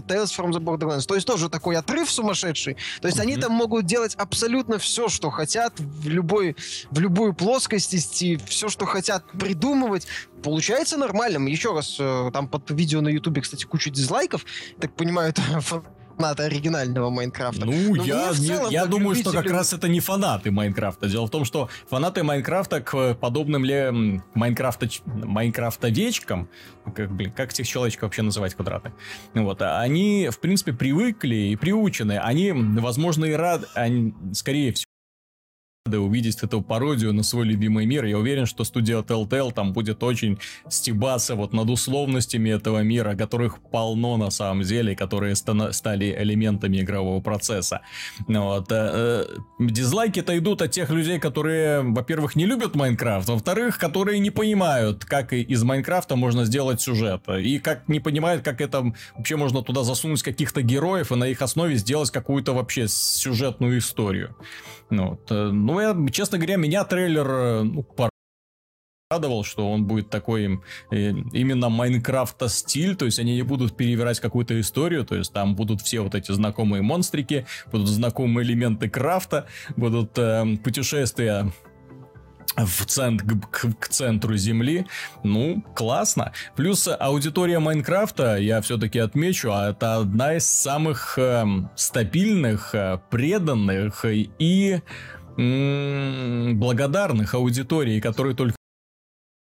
Tales 0.00 0.32
from 0.34 0.52
the 0.52 0.58
Borderlands. 0.58 1.06
То 1.06 1.14
есть 1.14 1.26
тоже 1.26 1.50
такой 1.50 1.76
отрыв 1.76 2.10
сумасшедший. 2.10 2.76
То 3.02 3.08
есть 3.08 3.18
mm-hmm. 3.18 3.22
они 3.22 3.36
там 3.36 3.52
могут 3.52 3.84
делать 3.84 4.14
абсолютно 4.14 4.78
все, 4.78 5.08
что 5.08 5.30
хотят, 5.30 5.74
в 5.78 6.08
любой, 6.08 6.56
в 6.90 6.98
любую 6.98 7.34
плоскость 7.34 7.94
идти, 7.94 8.38
все, 8.46 8.70
что 8.70 8.86
хотят 8.86 9.30
придумывать. 9.32 10.06
Получается 10.42 10.96
нормально. 10.96 11.46
Еще 11.48 11.74
раз, 11.74 11.96
э, 12.00 12.30
там 12.32 12.48
под 12.48 12.70
видео 12.70 13.02
на 13.02 13.08
ютубе, 13.08 13.42
кстати, 13.42 13.64
куча 13.64 13.90
дизлайков. 13.90 14.46
Так 14.80 14.94
понимаю, 14.94 15.30
это 15.30 15.42
фанаты 16.16 16.44
оригинального 16.44 17.10
Майнкрафта. 17.10 17.64
Ну, 17.64 17.94
Но 17.94 18.04
я, 18.04 18.32
целом, 18.32 18.70
я 18.70 18.86
думаю, 18.86 19.14
что 19.16 19.32
как 19.32 19.50
раз 19.50 19.72
это 19.72 19.88
не 19.88 20.00
фанаты 20.00 20.50
Майнкрафта. 20.50 21.08
Дело 21.08 21.26
в 21.26 21.30
том, 21.30 21.44
что 21.44 21.68
фанаты 21.88 22.22
Майнкрафта 22.22 22.80
к 22.80 23.14
подобным 23.14 23.64
ли 23.64 24.18
Майнкрафта, 24.34 24.88
Майнкрафтовечкам, 25.04 26.48
как, 26.94 27.12
блин, 27.12 27.32
как 27.32 27.52
этих 27.52 27.66
человечков 27.66 28.04
вообще 28.04 28.22
называть 28.22 28.54
квадраты, 28.54 28.92
вот, 29.34 29.62
а 29.62 29.80
они, 29.80 30.28
в 30.30 30.38
принципе, 30.40 30.72
привыкли 30.72 31.36
и 31.36 31.56
приучены. 31.56 32.18
Они, 32.18 32.52
возможно, 32.52 33.24
и 33.24 33.32
рады, 33.32 33.66
они, 33.74 34.14
скорее 34.32 34.72
всего, 34.72 34.91
увидеть 35.90 36.42
эту 36.42 36.62
пародию 36.62 37.12
на 37.12 37.22
свой 37.22 37.46
любимый 37.46 37.86
мир. 37.86 38.04
Я 38.04 38.18
уверен, 38.18 38.46
что 38.46 38.64
студия 38.64 38.98
Telltale 38.98 39.52
там 39.52 39.72
будет 39.72 40.02
очень 40.02 40.38
стебаться 40.68 41.34
вот 41.34 41.52
над 41.52 41.68
условностями 41.70 42.50
этого 42.50 42.82
мира, 42.82 43.14
которых 43.14 43.58
полно 43.60 44.16
на 44.16 44.30
самом 44.30 44.62
деле, 44.62 44.94
которые 44.94 45.34
ста- 45.34 45.72
стали 45.72 46.14
элементами 46.18 46.78
игрового 46.78 47.20
процесса. 47.20 47.80
Вот. 48.28 48.70
Э, 48.70 49.24
э, 49.28 49.36
дизлайки-то 49.58 50.38
идут 50.38 50.62
от 50.62 50.70
тех 50.70 50.90
людей, 50.90 51.18
которые, 51.18 51.82
во-первых, 51.82 52.36
не 52.36 52.46
любят 52.46 52.74
Майнкрафт, 52.74 53.28
во-вторых, 53.28 53.78
которые 53.78 54.20
не 54.20 54.30
понимают, 54.30 55.04
как 55.04 55.32
из 55.32 55.62
Майнкрафта 55.64 56.16
можно 56.16 56.44
сделать 56.44 56.80
сюжет, 56.80 57.22
и 57.28 57.58
как 57.58 57.88
не 57.88 58.00
понимают, 58.00 58.44
как 58.44 58.60
это 58.60 58.92
вообще 59.16 59.36
можно 59.36 59.62
туда 59.62 59.82
засунуть 59.82 60.22
каких-то 60.22 60.62
героев 60.62 61.10
и 61.12 61.16
на 61.16 61.24
их 61.24 61.42
основе 61.42 61.76
сделать 61.76 62.10
какую-то 62.10 62.52
вообще 62.52 62.86
сюжетную 62.88 63.78
историю. 63.78 64.36
Ну, 64.92 65.08
вот. 65.10 65.30
Э, 65.30 65.50
ну, 65.50 65.80
я, 65.80 65.96
честно 66.10 66.36
говоря, 66.36 66.56
меня 66.56 66.84
трейлер 66.84 67.26
э, 67.26 67.62
ну, 67.62 67.86
радовал, 69.10 69.42
что 69.44 69.70
он 69.70 69.86
будет 69.86 70.10
такой 70.10 70.60
э, 70.90 71.10
именно 71.32 71.70
Майнкрафта 71.70 72.48
стиль, 72.48 72.94
то 72.94 73.06
есть 73.06 73.18
они 73.18 73.34
не 73.34 73.42
будут 73.42 73.76
перевирать 73.76 74.20
какую-то 74.20 74.58
историю, 74.60 75.04
то 75.04 75.14
есть 75.14 75.32
там 75.32 75.54
будут 75.54 75.80
все 75.80 76.00
вот 76.00 76.14
эти 76.14 76.32
знакомые 76.32 76.82
монстрики, 76.82 77.46
будут 77.70 77.88
знакомые 77.88 78.46
элементы 78.46 78.90
крафта, 78.90 79.46
будут 79.76 80.18
э, 80.18 80.56
путешествия 80.62 81.50
в 82.56 82.86
центр, 82.86 83.24
к, 83.50 83.74
к 83.78 83.88
центру 83.88 84.36
Земли. 84.36 84.86
Ну, 85.22 85.62
классно. 85.74 86.32
Плюс 86.56 86.88
аудитория 86.88 87.58
Майнкрафта, 87.58 88.36
я 88.36 88.60
все-таки 88.60 88.98
отмечу, 88.98 89.50
это 89.50 89.96
одна 89.96 90.36
из 90.36 90.46
самых 90.46 91.18
э, 91.18 91.44
стабильных, 91.76 92.74
преданных 93.10 94.04
и 94.04 94.80
благодарных 95.36 97.34
аудиторий, 97.34 98.00
которые 98.02 98.36
только 98.36 98.54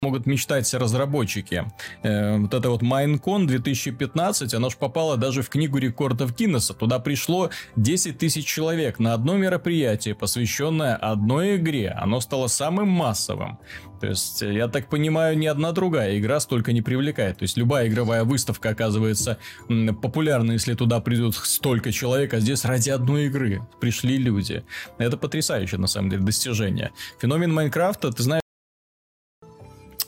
могут 0.04 0.28
мечтать 0.28 0.72
разработчики. 0.76 1.66
Э, 2.04 2.38
вот 2.38 2.54
это 2.54 2.70
вот 2.70 2.84
Minecon 2.84 3.48
2015, 3.48 4.54
оно 4.54 4.70
же 4.70 4.78
попало 4.78 5.18
даже 5.18 5.41
в 5.41 5.50
книгу 5.50 5.80
рекордов 5.80 6.36
Гиннесса. 6.38 6.76
Туда 6.76 7.00
пришло 7.00 7.50
10 7.78 8.16
тысяч 8.20 8.45
человек 8.45 9.00
на 9.00 9.16
одно 9.16 9.38
мероприятие, 9.38 10.14
посвященное 10.14 10.95
одной 10.95 11.56
игре. 11.56 11.89
Оно 11.89 12.22
стало 12.22 12.45
самым 12.45 12.89
массовым. 12.89 13.58
То 14.00 14.06
есть, 14.06 14.43
я 14.43 14.68
так 14.68 14.88
понимаю, 14.88 15.36
ни 15.36 15.48
одна 15.48 15.72
другая 15.72 16.20
игра 16.20 16.39
столько 16.39 16.74
не 16.74 16.84
привлекает. 16.84 17.39
То 17.39 17.43
есть, 17.43 17.58
любая 17.58 17.88
игровая 17.88 18.24
выставка 18.24 18.70
оказывается 18.70 19.39
популярна, 19.68 20.52
если 20.52 20.76
туда 20.76 21.00
придут 21.00 21.36
столько 21.36 21.91
человек, 21.91 22.36
а 22.36 22.39
здесь 22.39 22.66
ради 22.66 22.91
одной 22.91 23.26
игры 23.26 23.68
пришли 23.82 24.18
люди. 24.18 24.64
Это 25.00 25.18
потрясающее, 25.18 25.80
на 25.80 25.88
самом 25.88 26.12
деле, 26.12 26.22
достижение. 26.22 26.91
Феномен 27.20 27.52
Майнкрафта, 27.52 28.12
ты 28.12 28.22
знаешь, 28.22 28.41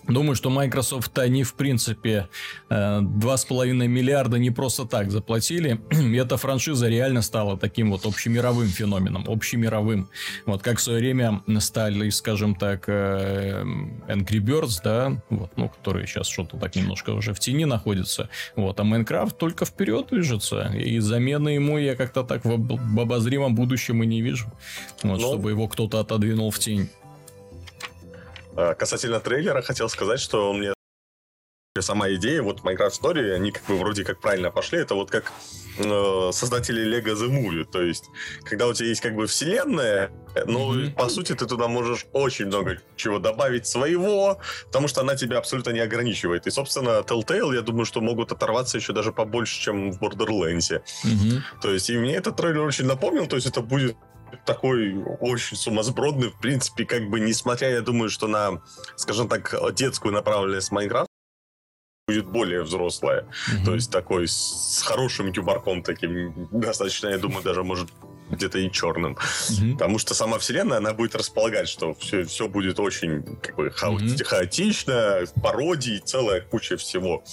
Думаю, 0.10 0.36
что 0.36 0.50
Microsoft 0.50 1.18
они, 1.20 1.44
в 1.44 1.54
принципе, 1.54 2.28
2,5 2.70 3.84
э, 3.84 3.88
миллиарда 3.88 4.40
не 4.40 4.50
просто 4.50 4.86
так 4.86 5.12
заплатили. 5.12 5.80
И 5.92 6.16
эта 6.16 6.38
франшиза 6.38 6.90
реально 6.90 7.22
стала 7.22 7.58
таким 7.58 7.92
вот 7.92 8.06
общемировым 8.06 8.68
феноменом, 8.68 9.26
общемировым. 9.28 10.10
Вот 10.46 10.64
как 10.64 10.80
в 10.80 10.82
свое 10.82 11.00
время 11.00 11.42
стали, 11.60 12.10
скажем 12.10 12.56
так, 12.56 12.86
э, 12.88 13.64
Angry 14.08 14.40
Birds, 14.40 14.82
да, 14.84 15.22
вот, 15.30 15.52
ну, 15.58 15.70
которые 15.70 16.08
сейчас 16.08 16.28
что-то 16.28 16.58
так 16.58 16.76
немножко 16.76 17.12
уже 17.12 17.34
в 17.34 17.40
тени 17.40 17.66
находятся. 17.66 18.30
Вот, 18.56 18.80
а 18.80 18.84
Майнкрафт 18.84 19.38
только 19.38 19.66
вперед 19.66 20.08
движется. 20.10 20.72
И 20.76 21.00
замены 21.00 21.50
ему 21.50 21.78
я 21.78 21.96
как-то 21.96 22.24
так 22.24 22.46
в, 22.46 22.58
в 22.58 23.00
обозримом 23.00 23.54
будущем 23.54 24.02
и 24.04 24.08
не 24.08 24.22
вижу. 24.22 24.52
Вот, 25.04 25.04
Но... 25.04 25.18
Ну. 25.18 25.20
чтобы 25.20 25.52
его 25.52 25.68
кто-то 25.68 26.00
отодвинул 26.00 26.50
в 26.50 26.58
тень. 26.58 26.90
А, 28.60 28.74
касательно 28.74 29.22
трейлера, 29.22 29.62
хотел 29.62 29.88
сказать, 29.88 30.20
что 30.20 30.52
мне 30.52 30.74
сама 31.80 32.12
идея, 32.16 32.42
вот 32.42 32.60
Minecraft 32.60 32.92
Story, 32.92 33.32
они 33.32 33.52
как 33.52 33.64
бы 33.68 33.78
вроде 33.78 34.04
как 34.04 34.20
правильно 34.20 34.52
пошли, 34.52 34.80
это 34.80 34.96
вот 34.96 35.10
как 35.10 35.32
э, 35.78 36.30
создатели 36.34 36.84
Lego 36.84 37.16
The 37.16 37.30
Movie, 37.30 37.64
то 37.64 37.82
есть, 37.82 38.04
когда 38.44 38.68
у 38.68 38.74
тебя 38.74 38.90
есть 38.90 39.00
как 39.00 39.16
бы 39.16 39.28
вселенная, 39.28 40.12
ну, 40.46 40.76
mm-hmm. 40.76 40.96
по 40.96 41.08
сути, 41.08 41.36
ты 41.36 41.46
туда 41.46 41.70
можешь 41.70 42.06
очень 42.12 42.48
много 42.48 42.82
чего 42.98 43.20
добавить 43.20 43.66
своего, 43.66 44.40
потому 44.66 44.90
что 44.90 45.02
она 45.02 45.16
тебя 45.16 45.38
абсолютно 45.38 45.70
не 45.70 45.80
ограничивает. 45.80 46.48
И, 46.48 46.52
собственно, 46.52 47.00
Telltale, 47.00 47.56
я 47.56 47.62
думаю, 47.62 47.86
что 47.86 48.02
могут 48.02 48.34
оторваться 48.34 48.78
еще 48.78 48.92
даже 48.92 49.14
побольше, 49.14 49.62
чем 49.62 49.94
в 49.94 50.04
Borderlands. 50.04 50.82
Mm-hmm. 51.06 51.42
То 51.62 51.72
есть, 51.72 51.90
и 51.90 51.98
мне 51.98 52.16
этот 52.16 52.36
трейлер 52.36 52.64
очень 52.64 52.88
напомнил, 52.88 53.26
то 53.26 53.38
есть, 53.38 53.48
это 53.48 53.62
будет 53.62 53.96
такой 54.46 54.96
очень 55.20 55.58
сумасбродный, 55.58 56.30
в 56.30 56.40
принципе, 56.40 56.86
как 56.86 57.10
бы, 57.10 57.20
несмотря, 57.20 57.70
я 57.70 57.82
думаю, 57.82 58.10
что 58.10 58.28
на, 58.28 58.62
скажем 58.96 59.28
так, 59.28 59.56
детскую 59.76 60.14
направленность 60.14 60.72
Майнкрафт 60.72 61.10
будет 62.08 62.26
более 62.26 62.64
взрослая. 62.64 63.22
Mm-hmm. 63.22 63.66
То 63.66 63.76
есть 63.76 63.92
такой 63.92 64.28
с 64.28 64.82
хорошим 64.84 65.32
юморком 65.32 65.84
таким, 65.84 66.48
достаточно, 66.52 67.10
я 67.10 67.18
думаю, 67.20 67.44
даже 67.44 67.64
может 67.64 67.90
где-то 68.32 68.58
и 68.60 68.72
черным. 68.72 69.14
Mm-hmm. 69.14 69.74
Потому 69.74 70.00
что 70.00 70.16
сама 70.16 70.40
вселенная, 70.40 70.78
она 70.78 70.94
будет 70.94 71.16
располагать, 71.16 71.70
что 71.70 71.94
все, 71.94 72.24
все 72.26 72.48
будет 72.48 72.80
очень 72.80 73.38
как 73.42 73.56
бы, 73.56 73.70
хаоти- 73.70 74.16
mm-hmm. 74.16 74.24
хаотично, 74.24 75.24
пародии, 75.42 76.00
целая 76.00 76.42
куча 76.42 76.78
всего. 76.78 77.24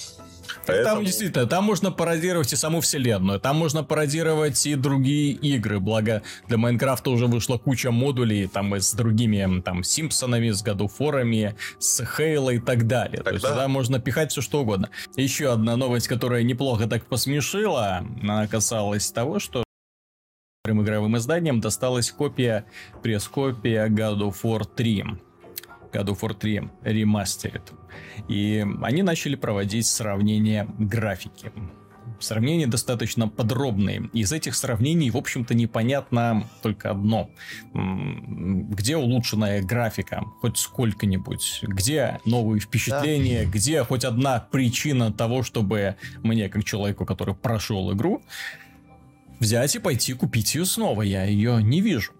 Поэтому... 0.67 0.97
Там 0.97 1.05
действительно, 1.05 1.47
там 1.47 1.65
можно 1.65 1.91
пародировать 1.91 2.53
и 2.53 2.57
саму 2.57 2.81
вселенную, 2.81 3.41
там 3.41 3.57
можно 3.57 3.85
пародировать 3.85 4.67
и 4.67 4.75
другие 4.75 5.33
игры, 5.33 5.81
благо 5.81 6.23
для 6.49 6.59
Майнкрафта 6.59 7.11
уже 7.11 7.27
вышла 7.27 7.59
куча 7.59 7.91
модулей, 7.91 8.47
там 8.47 8.75
и 8.75 8.81
с 8.81 8.93
другими, 8.93 9.61
там, 9.61 9.83
Симпсонами, 9.83 10.51
с 10.51 10.63
Годуфорами, 10.63 11.57
с 11.79 12.05
Хейло 12.05 12.51
и 12.51 12.59
так 12.59 12.87
далее. 12.87 13.19
Тогда... 13.19 13.31
То 13.31 13.35
есть 13.35 13.47
туда 13.47 13.69
можно 13.69 13.99
пихать 13.99 14.33
все 14.33 14.41
что 14.41 14.61
угодно. 14.61 14.91
Еще 15.17 15.53
одна 15.53 15.77
новость, 15.77 16.09
которая 16.09 16.43
неплохо 16.43 16.87
так 16.87 17.07
посмешила, 17.07 18.05
она 18.23 18.47
касалась 18.47 19.11
того, 19.11 19.39
что 19.39 19.65
игровым 20.69 21.17
изданиям 21.17 21.61
досталась 21.61 22.11
копия, 22.11 22.65
пресс-копия 23.03 23.87
God 23.89 24.19
of 24.19 24.37
War 24.43 24.65
3. 24.65 25.05
God 25.97 26.07
of 26.07 26.21
War 26.21 26.35
3 26.35 26.71
Remastered. 26.85 27.63
И 28.29 28.65
они 28.83 29.03
начали 29.03 29.35
проводить 29.35 29.87
сравнение 29.87 30.69
графики. 30.79 31.53
Сравнения 32.21 32.67
достаточно 32.67 33.29
подробные. 33.29 34.09
Из 34.15 34.33
этих 34.33 34.55
сравнений, 34.55 35.11
в 35.11 35.17
общем-то, 35.17 35.55
непонятно 35.55 36.49
только 36.63 36.91
одно. 36.91 37.31
Где 37.75 38.97
улучшенная 38.97 39.63
графика? 39.63 40.25
Хоть 40.41 40.57
сколько-нибудь. 40.57 41.61
Где 41.63 42.21
новые 42.25 42.61
впечатления? 42.61 43.45
Да. 43.45 43.51
Где 43.51 43.85
хоть 43.85 44.05
одна 44.05 44.41
причина 44.41 45.13
того, 45.13 45.43
чтобы 45.43 45.97
мне, 46.23 46.49
как 46.49 46.65
человеку, 46.65 47.05
который 47.05 47.35
прошел 47.35 47.93
игру, 47.93 48.23
взять 49.39 49.77
и 49.77 49.79
пойти 49.79 50.15
купить 50.15 50.55
ее 50.55 50.65
снова? 50.65 51.03
Я 51.03 51.25
ее 51.25 51.63
не 51.63 51.83
вижу. 51.83 52.13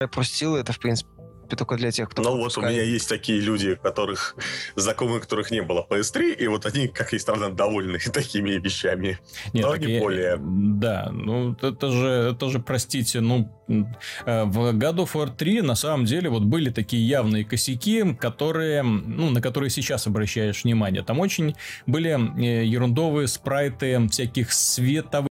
Я 0.00 0.06
пропустил 0.06 0.56
это, 0.56 0.72
в 0.72 0.78
принципе, 0.78 1.10
только 1.56 1.76
для 1.76 1.90
тех, 1.90 2.08
кто... 2.10 2.22
Ну 2.22 2.36
вот 2.36 2.56
у 2.58 2.60
меня 2.60 2.82
есть 2.82 3.08
такие 3.08 3.40
люди, 3.40 3.74
которых, 3.74 4.36
знакомых 4.76 5.22
которых 5.22 5.50
не 5.50 5.62
было 5.62 5.86
PS3, 5.88 6.34
и 6.34 6.46
вот 6.48 6.66
они, 6.66 6.88
как 6.88 7.12
ни 7.12 7.18
странно, 7.18 7.50
довольны 7.50 7.98
такими 8.12 8.52
вещами. 8.52 9.18
Нет, 9.52 9.64
но 9.64 9.76
не 9.76 9.94
я, 9.94 10.00
более. 10.00 10.36
Да, 10.38 11.10
ну 11.12 11.56
это 11.60 11.90
же, 11.90 12.08
это 12.32 12.48
же, 12.50 12.58
простите, 12.58 13.20
ну 13.20 13.50
э, 13.68 14.44
в 14.44 14.74
God 14.74 14.96
of 14.96 15.12
War 15.14 15.34
3 15.34 15.62
на 15.62 15.74
самом 15.74 16.04
деле 16.04 16.30
вот 16.30 16.42
были 16.42 16.70
такие 16.70 17.06
явные 17.06 17.44
косяки, 17.44 18.14
которые, 18.14 18.82
ну, 18.82 19.30
на 19.30 19.40
которые 19.40 19.70
сейчас 19.70 20.06
обращаешь 20.06 20.64
внимание. 20.64 21.02
Там 21.02 21.20
очень 21.20 21.54
были 21.86 22.10
э, 22.10 22.64
ерундовые 22.64 23.28
спрайты 23.28 24.08
всяких 24.08 24.52
световых 24.52 25.28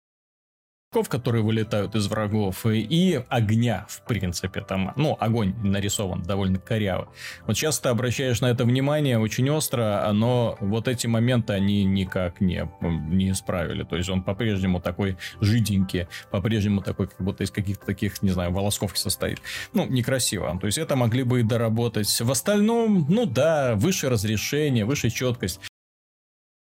которые 1.07 1.41
вылетают 1.41 1.95
из 1.95 2.07
врагов, 2.07 2.65
и 2.65 3.23
огня, 3.29 3.85
в 3.87 4.01
принципе, 4.01 4.59
там, 4.59 4.91
ну, 4.97 5.15
огонь 5.21 5.55
нарисован 5.63 6.21
довольно 6.21 6.59
коряво. 6.59 7.07
Вот 7.47 7.55
сейчас 7.55 7.79
ты 7.79 7.87
обращаешь 7.87 8.41
на 8.41 8.47
это 8.47 8.65
внимание 8.65 9.17
очень 9.17 9.49
остро, 9.49 10.09
но 10.11 10.57
вот 10.59 10.89
эти 10.89 11.07
моменты, 11.07 11.53
они 11.53 11.85
никак 11.85 12.41
не, 12.41 12.69
не 12.81 13.31
исправили. 13.31 13.83
То 13.83 13.95
есть 13.95 14.09
он 14.09 14.21
по-прежнему 14.21 14.81
такой 14.81 15.15
жиденький, 15.39 16.07
по-прежнему 16.29 16.81
такой, 16.81 17.07
как 17.07 17.21
будто 17.21 17.45
из 17.45 17.51
каких-то 17.51 17.85
таких, 17.85 18.21
не 18.21 18.31
знаю, 18.31 18.51
волосков 18.51 18.97
состоит. 18.97 19.41
Ну, 19.73 19.85
некрасиво. 19.85 20.57
То 20.59 20.65
есть 20.65 20.77
это 20.77 20.97
могли 20.97 21.23
бы 21.23 21.39
и 21.39 21.43
доработать. 21.43 22.19
В 22.19 22.29
остальном, 22.29 23.05
ну 23.07 23.25
да, 23.25 23.75
выше 23.75 24.09
разрешение, 24.09 24.83
выше 24.83 25.09
четкость. 25.09 25.61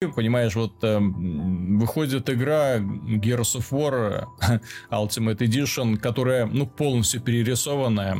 Понимаешь, 0.07 0.55
вот 0.55 0.83
э, 0.83 0.99
выходит 0.99 2.29
игра 2.29 2.77
Gears 2.77 3.57
of 3.57 3.71
War 3.71 4.25
Ultimate 4.91 5.37
Edition, 5.37 5.97
которая, 5.97 6.45
ну, 6.45 6.65
полностью 6.65 7.21
перерисованная. 7.21 8.17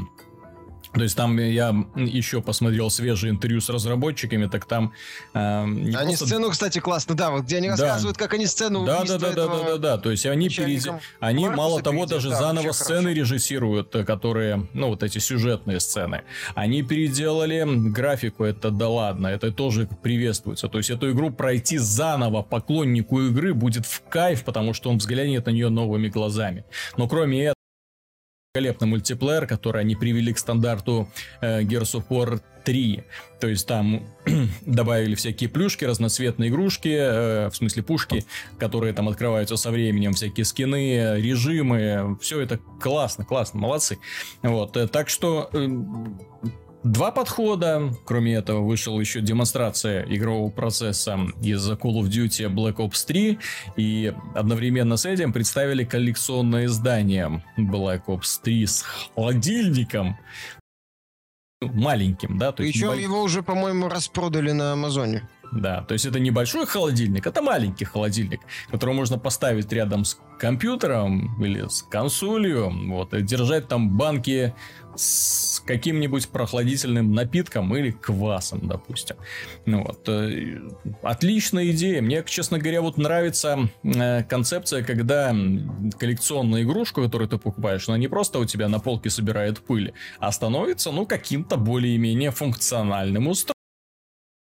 То 0.94 1.02
есть 1.02 1.16
там 1.18 1.38
я 1.38 1.76
еще 1.96 2.42
посмотрел 2.42 2.90
свежие 2.90 3.32
интервью 3.32 3.62
с 3.62 3.70
разработчиками, 3.70 4.46
так 4.46 4.66
там... 4.66 4.94
Э, 5.34 5.64
они 5.64 5.92
просто... 5.92 6.28
сцену, 6.28 6.52
кстати, 6.52 6.80
классно, 6.80 7.16
да, 7.16 7.32
вот 7.32 7.44
где 7.46 7.58
они 7.58 7.70
да. 7.70 7.74
рассказывают, 7.74 8.18
как 8.18 8.34
они 8.34 8.46
сцену 8.46 8.86
да, 8.86 9.04
да, 9.04 9.18
да, 9.18 9.32
да, 9.32 9.48
да, 9.48 9.64
да, 9.64 9.78
да, 9.78 9.98
то 9.98 10.12
есть 10.12 10.26
они, 10.26 10.50
перед... 10.50 10.88
они 11.20 11.50
мало 11.50 11.82
того, 11.82 12.06
даже 12.06 12.30
да, 12.30 12.38
заново 12.38 12.72
сцены 12.72 13.10
хорошо. 13.10 13.20
режиссируют, 13.20 13.96
э, 13.96 14.04
которые, 14.04 14.68
ну, 14.74 14.90
вот 14.90 15.02
эти 15.02 15.18
сюжетные 15.18 15.80
сцены. 15.80 16.22
Они 16.54 16.84
переделали 16.84 17.64
графику, 17.90 18.44
это 18.44 18.70
да 18.70 18.90
ладно, 18.90 19.28
это 19.28 19.52
тоже 19.52 19.88
приветствуется. 20.02 20.68
То 20.68 20.78
есть 20.78 20.90
эту 20.90 21.12
игру 21.12 21.32
пройти 21.32 21.78
заново 21.78 22.44
поклоннику 22.44 23.22
игры 23.22 23.54
будет 23.54 23.86
в 23.86 24.02
кайф, 24.10 24.44
потому 24.44 24.74
что 24.74 24.90
он 24.90 24.98
взглянет 24.98 25.46
на 25.48 25.52
нее 25.52 25.70
новыми 25.70 26.08
глазами. 26.08 26.66
Но 26.98 27.08
кроме 27.08 27.44
этого, 27.46 27.53
великолепный 28.56 28.88
мультиплеер, 28.88 29.48
который 29.48 29.82
они 29.82 29.96
привели 29.96 30.32
к 30.32 30.38
стандарту 30.38 31.10
э, 31.42 31.64
Gears 31.64 31.96
of 31.96 32.04
War 32.10 32.40
3. 32.64 33.04
То 33.40 33.48
есть 33.48 33.68
там 33.68 34.06
добавили 34.62 35.16
всякие 35.16 35.50
плюшки, 35.50 35.86
разноцветные 35.86 36.52
игрушки, 36.52 36.90
э, 36.90 37.50
в 37.50 37.56
смысле 37.56 37.82
пушки, 37.82 38.26
которые 38.60 38.94
там 38.94 39.10
открываются 39.10 39.58
со 39.58 39.72
временем, 39.72 40.14
всякие 40.14 40.46
скины, 40.46 41.16
режимы. 41.20 42.16
Все 42.22 42.42
это 42.42 42.60
классно, 42.80 43.26
классно, 43.26 43.60
молодцы. 43.60 43.98
Вот, 44.44 44.78
э, 44.78 44.88
так 44.88 45.10
что 45.10 45.50
э, 45.52 45.68
Два 46.84 47.12
подхода. 47.12 47.94
Кроме 48.06 48.36
этого, 48.36 48.60
вышел 48.60 49.00
еще 49.00 49.22
демонстрация 49.22 50.04
игрового 50.04 50.52
процесса 50.52 51.18
из 51.42 51.70
Call 51.72 52.02
of 52.02 52.10
Duty 52.10 52.54
Black 52.54 52.76
Ops 52.76 53.06
3. 53.08 53.40
И 53.78 54.14
одновременно 54.36 54.98
с 54.98 55.06
этим 55.06 55.32
представили 55.32 55.86
коллекционное 55.86 56.66
издание 56.66 57.42
Black 57.58 58.04
Ops 58.08 58.42
3 58.44 58.68
с 58.68 58.82
холодильником. 59.16 60.18
Маленьким, 61.62 62.38
да? 62.38 62.52
То 62.52 62.64
Причем 62.64 62.92
есть... 62.92 63.04
его 63.04 63.22
уже, 63.22 63.44
по-моему, 63.44 63.88
распродали 63.88 64.52
на 64.52 64.74
Амазоне. 64.74 65.30
Да, 65.54 65.84
то 65.84 65.94
есть 65.94 66.06
это 66.06 66.20
небольшой 66.20 66.66
холодильник, 66.66 67.28
это 67.28 67.44
маленький 67.44 67.86
холодильник, 67.86 68.42
который 68.72 68.96
можно 68.96 69.20
поставить 69.20 69.72
рядом 69.72 70.04
с 70.04 70.18
компьютером 70.40 71.42
или 71.44 71.68
с 71.68 71.84
консолью, 71.84 72.72
вот, 72.90 73.14
и 73.14 73.22
держать 73.22 73.68
там 73.68 73.96
банки 73.96 74.56
с 74.96 75.53
каким-нибудь 75.66 76.30
прохладительным 76.30 77.14
напитком 77.14 77.76
или 77.76 77.92
квасом, 77.92 78.68
допустим. 78.68 79.16
Ну, 79.66 79.84
вот. 79.84 80.08
Э, 80.08 80.62
отличная 81.02 81.72
идея. 81.72 82.02
Мне, 82.02 82.24
честно 82.26 82.60
говоря, 82.60 82.82
вот 82.82 82.98
нравится 82.98 83.70
э, 83.84 84.24
концепция, 84.24 84.84
когда 84.84 85.36
коллекционную 86.00 86.64
игрушку, 86.64 87.02
которую 87.04 87.30
ты 87.30 87.38
покупаешь, 87.38 87.88
она 87.88 87.98
не 87.98 88.08
просто 88.08 88.40
у 88.40 88.46
тебя 88.46 88.68
на 88.70 88.80
полке 88.80 89.10
собирает 89.10 89.60
пыль, 89.60 89.94
а 90.20 90.32
становится, 90.32 90.92
ну, 90.92 91.06
каким-то 91.06 91.58
более-менее 91.58 92.32
функциональным 92.32 93.28
устройством 93.28 93.54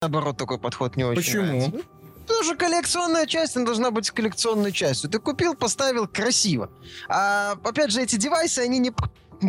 наоборот, 0.01 0.38
такой 0.38 0.57
подход 0.57 0.95
не 0.95 1.03
очень 1.03 1.22
Почему? 1.22 1.43
Нравится. 1.43 1.88
Тоже 2.28 2.55
коллекционная 2.55 3.26
часть, 3.28 3.55
она 3.55 3.66
должна 3.66 3.91
быть 3.91 4.09
коллекционной 4.09 4.72
частью. 4.72 5.09
Ты 5.09 5.20
купил, 5.20 5.53
поставил, 5.55 6.07
красиво. 6.07 6.72
А, 7.07 7.53
опять 7.64 7.91
же, 7.91 8.01
эти 8.01 8.16
девайсы, 8.16 8.59
они 8.59 8.80
не... 8.80 8.91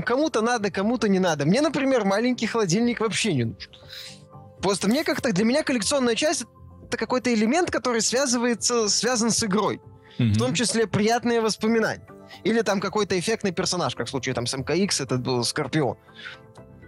Кому-то 0.05 0.41
надо, 0.41 0.71
кому-то 0.71 1.09
не 1.09 1.19
надо. 1.19 1.45
Мне, 1.45 1.61
например, 1.61 2.05
маленький 2.05 2.47
холодильник 2.47 3.01
вообще 3.01 3.35
не 3.35 3.45
нужен. 3.45 3.71
Просто 4.63 4.89
мне 4.89 5.05
как-то... 5.05 5.33
Для 5.33 5.45
меня 5.45 5.63
коллекционная 5.63 6.15
часть— 6.15 6.45
это 6.87 6.97
какой-то 6.97 7.33
элемент, 7.35 7.71
который 7.71 8.01
связывается, 8.01 8.89
связан 8.89 9.31
с 9.31 9.43
игрой. 9.45 9.81
Mm-hmm. 10.19 10.33
В 10.33 10.39
том 10.39 10.55
числе 10.55 10.87
приятные 10.87 11.41
воспоминания. 11.41 12.07
Или 12.45 12.63
там 12.63 12.81
какой-то 12.81 13.19
эффектный 13.19 13.53
персонаж, 13.53 13.95
как 13.95 14.07
в 14.07 14.11
случае 14.11 14.35
там 14.35 14.47
с 14.47 14.57
МКХ, 14.57 15.01
этот 15.01 15.21
был 15.21 15.45
Скорпион. 15.45 15.97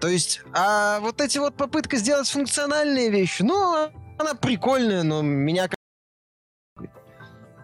То 0.00 0.08
есть, 0.08 0.42
а 0.52 1.00
вот 1.00 1.20
эти 1.20 1.38
вот 1.38 1.56
попытка 1.56 1.96
сделать 1.96 2.28
функциональные 2.28 3.10
вещи, 3.10 3.42
ну, 3.42 3.90
она 4.18 4.34
прикольная, 4.34 5.02
но 5.02 5.22
меня 5.22 5.68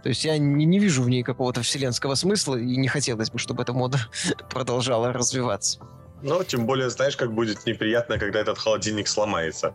то 0.02 0.08
есть 0.08 0.24
я 0.24 0.38
не, 0.38 0.64
не 0.64 0.78
вижу 0.78 1.02
в 1.02 1.08
ней 1.08 1.22
какого-то 1.22 1.62
вселенского 1.62 2.14
смысла, 2.14 2.56
и 2.56 2.76
не 2.76 2.88
хотелось 2.88 3.30
бы, 3.30 3.38
чтобы 3.38 3.62
эта 3.62 3.72
мода 3.72 3.98
продолжала 4.50 5.12
развиваться. 5.12 5.80
Ну, 6.22 6.44
тем 6.44 6.66
более, 6.66 6.90
знаешь, 6.90 7.16
как 7.16 7.32
будет 7.32 7.64
неприятно, 7.66 8.18
когда 8.18 8.40
этот 8.40 8.58
холодильник 8.58 9.08
сломается. 9.08 9.74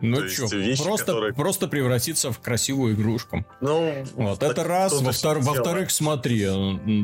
Ну 0.00 0.28
что, 0.28 0.48
просто, 0.82 1.06
которые... 1.06 1.32
просто 1.32 1.68
превратиться 1.68 2.30
в 2.30 2.38
красивую 2.38 2.94
игрушку. 2.94 3.46
Ну, 3.60 4.04
вот 4.16 4.42
это 4.42 4.64
раз. 4.64 5.00
Во-втор... 5.00 5.38
Во-вторых, 5.38 5.90
смотри, 5.90 6.46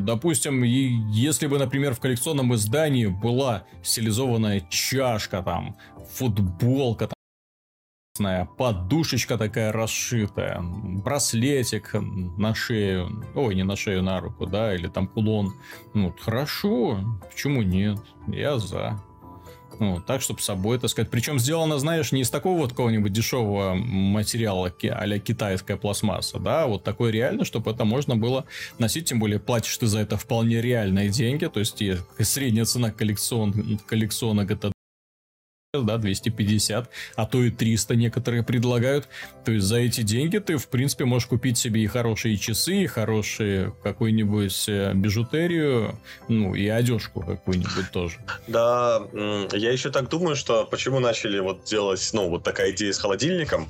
допустим, 0.03 0.61
если 0.63 1.47
бы, 1.47 1.57
например, 1.57 1.95
в 1.95 1.99
коллекционном 1.99 2.53
издании 2.53 3.07
была 3.07 3.63
стилизованная 3.81 4.67
чашка, 4.69 5.41
там, 5.41 5.77
футболка, 6.13 7.09
там, 8.19 8.45
подушечка 8.45 9.37
такая 9.37 9.71
расшитая, 9.71 10.59
браслетик 10.61 11.91
на 11.93 12.53
шею, 12.53 13.25
ой, 13.35 13.55
не 13.55 13.63
на 13.63 13.75
шею, 13.75 14.03
на 14.03 14.19
руку, 14.19 14.45
да, 14.45 14.75
или 14.75 14.87
там 14.87 15.07
кулон. 15.07 15.53
Ну, 15.93 16.13
хорошо, 16.19 16.99
почему 17.29 17.61
нет? 17.61 17.99
Я 18.27 18.59
за. 18.59 19.01
Ну, 19.79 20.01
так, 20.05 20.21
чтобы 20.21 20.41
с 20.41 20.45
собой, 20.45 20.77
так 20.77 20.89
сказать. 20.89 21.09
Причем 21.09 21.39
сделано, 21.39 21.79
знаешь, 21.79 22.11
не 22.11 22.21
из 22.21 22.29
такого 22.29 22.59
вот 22.59 22.71
какого-нибудь 22.71 23.13
дешевого 23.13 23.73
материала, 23.73 24.67
а 24.67 25.19
китайская 25.19 25.77
пластмасса, 25.77 26.37
да, 26.37 26.67
вот 26.67 26.83
такой 26.83 27.11
реально, 27.11 27.45
чтобы 27.45 27.71
это 27.71 27.85
можно 27.85 28.17
было 28.17 28.45
носить, 28.77 29.05
тем 29.05 29.19
более 29.19 29.39
платишь 29.39 29.75
ты 29.77 29.87
за 29.87 29.99
это 29.99 30.17
вполне 30.17 30.61
реальные 30.61 31.09
деньги, 31.09 31.45
то 31.45 31.61
есть 31.61 31.81
средняя 32.19 32.65
цена 32.65 32.91
коллекцион, 32.91 33.79
коллекционок 33.87 34.51
это 34.51 34.71
да, 35.73 35.97
250, 35.97 36.89
а 37.15 37.25
то 37.25 37.41
и 37.41 37.49
300 37.49 37.95
некоторые 37.95 38.43
предлагают. 38.43 39.07
То 39.45 39.53
есть 39.53 39.65
за 39.65 39.77
эти 39.77 40.01
деньги 40.01 40.37
ты, 40.37 40.57
в 40.57 40.67
принципе, 40.67 41.05
можешь 41.05 41.29
купить 41.29 41.57
себе 41.57 41.81
и 41.81 41.87
хорошие 41.87 42.35
часы, 42.35 42.83
и 42.83 42.87
хорошие 42.87 43.73
какую-нибудь 43.81 44.65
э, 44.67 44.91
бижутерию, 44.93 45.97
ну, 46.27 46.55
и 46.55 46.67
одежку 46.67 47.21
какую-нибудь 47.21 47.89
тоже. 47.93 48.17
Да, 48.49 49.01
я 49.13 49.71
еще 49.71 49.91
так 49.91 50.09
думаю, 50.09 50.35
что 50.35 50.65
почему 50.65 50.99
начали 50.99 51.39
вот 51.39 51.63
делать, 51.63 52.09
ну, 52.11 52.29
вот 52.29 52.43
такая 52.43 52.71
идея 52.71 52.91
с 52.91 52.99
холодильником. 52.99 53.69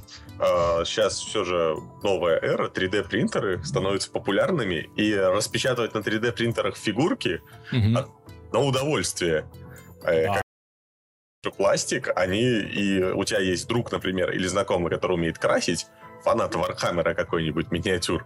Сейчас 0.85 1.21
а, 1.21 1.25
все 1.27 1.43
же 1.43 1.75
новая 2.01 2.39
эра, 2.39 2.67
3D 2.67 3.09
принтеры 3.09 3.63
становятся 3.63 4.09
популярными, 4.09 4.89
и 4.95 5.13
распечатывать 5.13 5.93
на 5.93 5.99
3D 5.99 6.31
принтерах 6.31 6.77
фигурки 6.77 7.41
угу. 7.71 8.07
на 8.51 8.59
удовольствие. 8.59 9.45
Э, 10.03 10.25
да 10.25 10.40
пластик, 11.49 12.11
они, 12.15 12.43
и 12.43 13.01
у 13.01 13.23
тебя 13.23 13.39
есть 13.39 13.67
друг, 13.67 13.91
например, 13.91 14.31
или 14.31 14.45
знакомый, 14.45 14.91
который 14.91 15.13
умеет 15.13 15.39
красить, 15.39 15.87
фанат 16.23 16.53
Warhammer 16.53 17.09
а 17.09 17.15
какой-нибудь 17.15 17.71
миниатюр, 17.71 18.25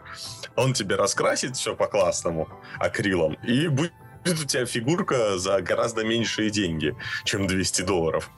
он 0.57 0.73
тебе 0.73 0.95
раскрасит 0.95 1.55
все 1.55 1.75
по-классному 1.75 2.49
акрилом, 2.77 3.35
и 3.43 3.69
будет 3.69 3.93
у 4.25 4.45
тебя 4.45 4.65
фигурка 4.65 5.37
за 5.37 5.61
гораздо 5.61 6.03
меньшие 6.03 6.49
деньги, 6.49 6.95
чем 7.23 7.47
200 7.47 7.83
долларов. 7.83 8.29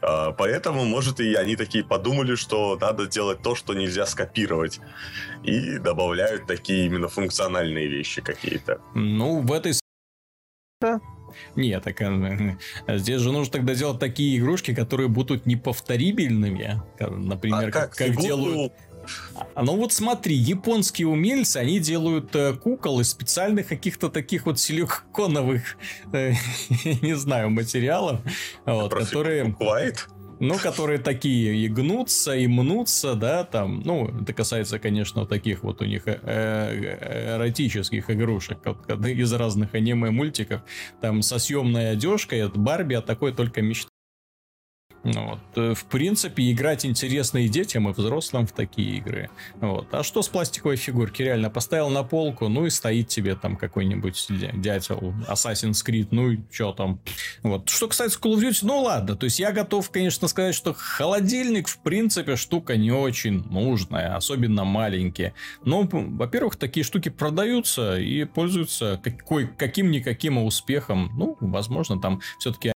А, 0.00 0.32
поэтому, 0.32 0.84
может, 0.84 1.20
и 1.20 1.34
они 1.34 1.54
такие 1.54 1.84
подумали, 1.84 2.34
что 2.34 2.76
надо 2.80 3.06
делать 3.06 3.42
то, 3.42 3.54
что 3.54 3.74
нельзя 3.74 4.06
скопировать. 4.06 4.80
И 5.44 5.78
добавляют 5.78 6.46
такие 6.46 6.86
именно 6.86 7.08
функциональные 7.08 7.88
вещи 7.88 8.22
какие-то. 8.22 8.80
Ну, 8.94 9.40
в 9.42 9.52
этой... 9.52 9.74
Да. 10.80 11.00
Нет, 11.56 11.82
так 11.84 12.00
э, 12.00 12.56
здесь 12.88 13.20
же 13.20 13.32
нужно 13.32 13.52
тогда 13.52 13.74
делать 13.74 13.98
такие 13.98 14.38
игрушки, 14.38 14.74
которые 14.74 15.08
будут 15.08 15.46
неповторибельными. 15.46 16.82
Например, 16.98 17.68
а 17.68 17.70
как, 17.70 17.90
как, 17.94 18.14
как 18.14 18.20
делают... 18.20 18.72
А, 19.54 19.62
ну 19.62 19.76
вот 19.76 19.92
смотри, 19.92 20.34
японские 20.34 21.08
умельцы, 21.08 21.56
они 21.56 21.78
делают 21.78 22.34
э, 22.36 22.52
кукол 22.54 23.00
из 23.00 23.10
специальных 23.10 23.66
каких-то 23.66 24.08
таких 24.10 24.46
вот 24.46 24.58
силиконовых, 24.58 25.78
э, 26.12 26.32
не 27.02 27.16
знаю, 27.16 27.50
материалов, 27.50 28.20
вот, 28.66 28.92
которые... 28.92 29.44
Бывает? 29.44 30.08
Ну, 30.40 30.56
которые 30.58 30.98
такие 30.98 31.56
и 31.56 31.68
гнутся, 31.68 32.34
и 32.36 32.46
мнутся, 32.46 33.14
да, 33.14 33.44
там, 33.44 33.82
ну, 33.84 34.08
это 34.22 34.32
касается, 34.32 34.78
конечно, 34.78 35.26
таких 35.26 35.62
вот 35.62 35.82
у 35.82 35.84
них 35.84 36.02
э, 36.06 36.18
э, 36.22 37.36
эротических 37.36 38.10
игрушек 38.10 38.58
из 39.06 39.32
разных 39.32 39.74
аниме-мультиков, 39.74 40.62
там, 41.00 41.22
со 41.22 41.38
съемной 41.38 41.92
одежкой 41.92 42.44
от 42.44 42.56
Барби, 42.56 42.94
а 42.94 43.02
такой 43.02 43.32
только 43.32 43.62
мечта 43.62 43.90
ну 45.04 45.30
вот. 45.30 45.38
Э, 45.56 45.74
в 45.74 45.84
принципе, 45.84 46.50
играть 46.50 46.84
интересно 46.84 47.38
и 47.38 47.48
детям, 47.48 47.88
и 47.88 47.92
взрослым 47.92 48.46
в 48.46 48.52
такие 48.52 48.96
игры. 48.96 49.30
Вот. 49.60 49.92
А 49.92 50.02
что 50.02 50.22
с 50.22 50.28
пластиковой 50.28 50.76
фигурки? 50.76 51.22
Реально, 51.22 51.50
поставил 51.50 51.88
на 51.88 52.02
полку, 52.02 52.48
ну 52.48 52.66
и 52.66 52.70
стоит 52.70 53.08
тебе 53.08 53.36
там 53.36 53.56
какой-нибудь 53.56 54.26
дятел 54.54 55.14
Assassin's 55.28 55.84
Creed, 55.86 56.08
ну 56.10 56.32
и 56.32 56.38
что 56.50 56.72
там. 56.72 57.00
Вот. 57.42 57.68
Что 57.68 57.88
касается 57.88 58.18
Call 58.18 58.34
of 58.34 58.42
Duty, 58.42 58.60
ну 58.62 58.80
ладно, 58.80 59.16
то 59.16 59.24
есть 59.24 59.38
я 59.38 59.52
готов, 59.52 59.90
конечно, 59.90 60.28
сказать, 60.28 60.54
что 60.54 60.74
холодильник, 60.74 61.68
в 61.68 61.78
принципе, 61.78 62.36
штука 62.36 62.76
не 62.76 62.90
очень 62.90 63.44
нужная, 63.44 64.16
особенно 64.16 64.64
маленькие. 64.64 65.34
Но, 65.64 65.88
во-первых, 65.90 66.56
такие 66.56 66.84
штуки 66.84 67.08
продаются 67.08 67.98
и 67.98 68.24
пользуются 68.24 69.00
каким-никаким 69.56 70.38
успехом. 70.38 71.12
Ну, 71.16 71.36
возможно, 71.40 72.00
там 72.00 72.20
все-таки 72.38 72.72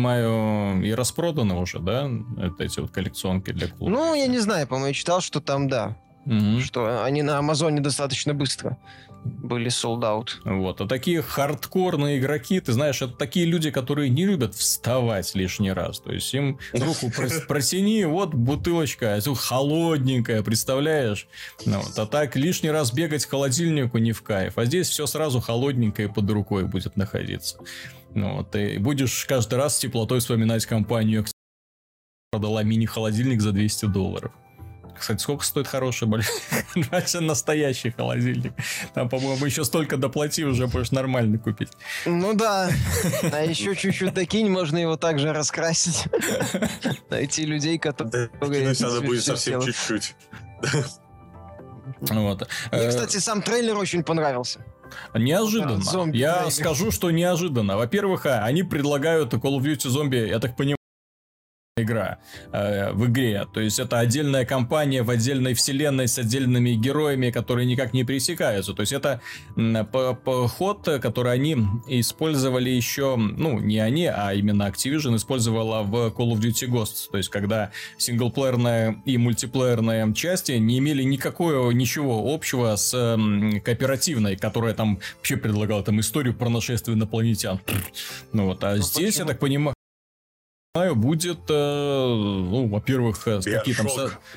понимаю, 0.00 0.82
и 0.82 0.92
распроданы 0.92 1.54
уже, 1.54 1.78
да, 1.78 2.10
это 2.38 2.64
эти 2.64 2.80
вот 2.80 2.90
коллекционки 2.90 3.52
для 3.52 3.68
клуба? 3.68 3.90
Ну, 3.90 4.14
я 4.14 4.26
не 4.26 4.38
знаю, 4.38 4.66
по-моему, 4.66 4.94
читал, 4.94 5.20
что 5.20 5.40
там, 5.40 5.68
да. 5.68 5.96
Угу. 6.30 6.60
Что 6.60 7.02
они 7.04 7.22
на 7.22 7.38
Амазоне 7.38 7.80
достаточно 7.80 8.34
быстро 8.34 8.78
были 9.24 9.68
sold 9.68 10.00
out. 10.00 10.28
Вот. 10.44 10.80
А 10.80 10.86
такие 10.86 11.22
хардкорные 11.22 12.18
игроки, 12.18 12.60
ты 12.60 12.72
знаешь, 12.72 13.02
это 13.02 13.12
такие 13.12 13.46
люди, 13.46 13.70
которые 13.70 14.08
не 14.08 14.24
любят 14.24 14.54
вставать 14.54 15.34
лишний 15.34 15.72
раз. 15.72 16.00
То 16.00 16.12
есть 16.12 16.32
им 16.32 16.58
руку 16.72 17.12
протяни, 17.48 18.04
вот 18.04 18.32
бутылочка, 18.34 19.16
а 19.16 19.34
холодненькая, 19.34 20.42
представляешь? 20.42 21.26
Ну, 21.66 21.80
вот. 21.80 21.98
А 21.98 22.06
так 22.06 22.36
лишний 22.36 22.70
раз 22.70 22.92
бегать 22.92 23.26
к 23.26 23.30
холодильнику 23.30 23.98
не 23.98 24.12
в 24.12 24.22
кайф. 24.22 24.56
А 24.56 24.64
здесь 24.64 24.88
все 24.88 25.06
сразу 25.06 25.40
холодненькое 25.40 26.08
под 26.08 26.30
рукой 26.30 26.64
будет 26.64 26.96
находиться. 26.96 27.58
Ну, 28.14 28.36
вот, 28.36 28.56
и 28.56 28.78
будешь 28.78 29.26
каждый 29.26 29.56
раз 29.56 29.76
с 29.76 29.80
теплотой 29.80 30.20
вспоминать 30.20 30.64
компанию, 30.66 31.26
продала 32.30 32.62
мини-холодильник 32.62 33.40
за 33.40 33.52
200 33.52 33.86
долларов. 33.86 34.32
Кстати, 35.00 35.22
сколько 35.22 35.44
стоит 35.44 35.66
хороший 35.66 36.06
большой, 36.06 36.34
настоящий 37.20 37.90
холодильник? 37.90 38.52
Там, 38.92 39.08
по-моему, 39.08 39.46
еще 39.46 39.64
столько 39.64 39.96
доплати, 39.96 40.44
уже 40.44 40.66
будешь 40.66 40.90
нормально 40.90 41.38
купить. 41.38 41.70
Ну 42.04 42.34
да. 42.34 42.70
А 43.32 43.42
еще 43.42 43.74
чуть-чуть 43.74 44.12
докинь, 44.12 44.50
можно 44.50 44.76
его 44.76 44.96
также 44.96 45.32
раскрасить. 45.32 46.04
Найти 47.08 47.46
людей, 47.46 47.78
которые... 47.78 48.30
Надо 48.40 49.00
будет 49.00 49.24
совсем 49.24 49.62
чуть-чуть. 49.62 50.14
Вот. 52.00 52.48
Мне, 52.70 52.80
э, 52.82 52.88
кстати, 52.88 53.16
сам 53.16 53.42
трейлер 53.42 53.76
очень 53.76 54.04
понравился. 54.04 54.64
Неожиданно. 55.14 55.82
Да, 55.82 56.06
я 56.12 56.50
скажу, 56.50 56.90
что 56.90 57.10
неожиданно. 57.10 57.76
Во-первых, 57.76 58.26
а, 58.26 58.44
они 58.44 58.62
предлагают 58.62 59.32
Call 59.32 59.58
of 59.58 59.62
Duty 59.62 59.88
Zombie, 59.88 60.28
я 60.28 60.38
так 60.38 60.56
понимаю, 60.56 60.79
игра 61.82 62.18
э, 62.52 62.92
в 62.92 63.06
игре. 63.06 63.46
То 63.52 63.60
есть 63.60 63.78
это 63.78 63.98
отдельная 63.98 64.44
кампания 64.44 65.02
в 65.02 65.10
отдельной 65.10 65.54
вселенной 65.54 66.08
с 66.08 66.18
отдельными 66.18 66.70
героями, 66.70 67.30
которые 67.30 67.66
никак 67.66 67.92
не 67.92 68.04
пересекаются. 68.04 68.74
То 68.74 68.80
есть 68.80 68.92
это 68.92 69.20
ход, 69.54 70.88
который 71.00 71.32
они 71.32 71.56
использовали 71.88 72.70
еще, 72.70 73.16
ну, 73.16 73.58
не 73.58 73.78
они, 73.78 74.06
а 74.06 74.32
именно 74.34 74.68
Activision 74.68 75.16
использовала 75.16 75.82
в 75.82 75.94
Call 76.08 76.32
of 76.32 76.40
Duty 76.40 76.68
Ghosts. 76.68 77.10
То 77.10 77.18
есть 77.18 77.28
когда 77.28 77.70
синглплеерная 77.98 79.02
и 79.04 79.16
мультиплеерная 79.18 80.12
части 80.12 80.52
не 80.52 80.78
имели 80.78 81.02
никакого, 81.02 81.70
ничего 81.70 82.32
общего 82.32 82.76
с 82.76 82.94
м, 82.94 83.60
кооперативной, 83.60 84.36
которая 84.36 84.74
там 84.74 85.00
вообще 85.16 85.36
предлагала 85.36 85.82
там 85.82 86.00
историю 86.00 86.34
про 86.34 86.48
нашествие 86.48 86.96
инопланетян. 86.96 87.60
Ну 88.32 88.46
вот, 88.46 88.64
а 88.64 88.76
ну, 88.76 88.82
здесь, 88.82 89.14
почему? 89.14 89.26
я 89.26 89.32
так 89.32 89.38
понимаю, 89.38 89.74
знаю, 90.76 90.94
будет, 90.94 91.40
э, 91.48 91.52
ну, 91.52 92.68
во-первых, 92.68 93.26
э, 93.26 93.40
какие 93.42 93.74
там 93.74 93.88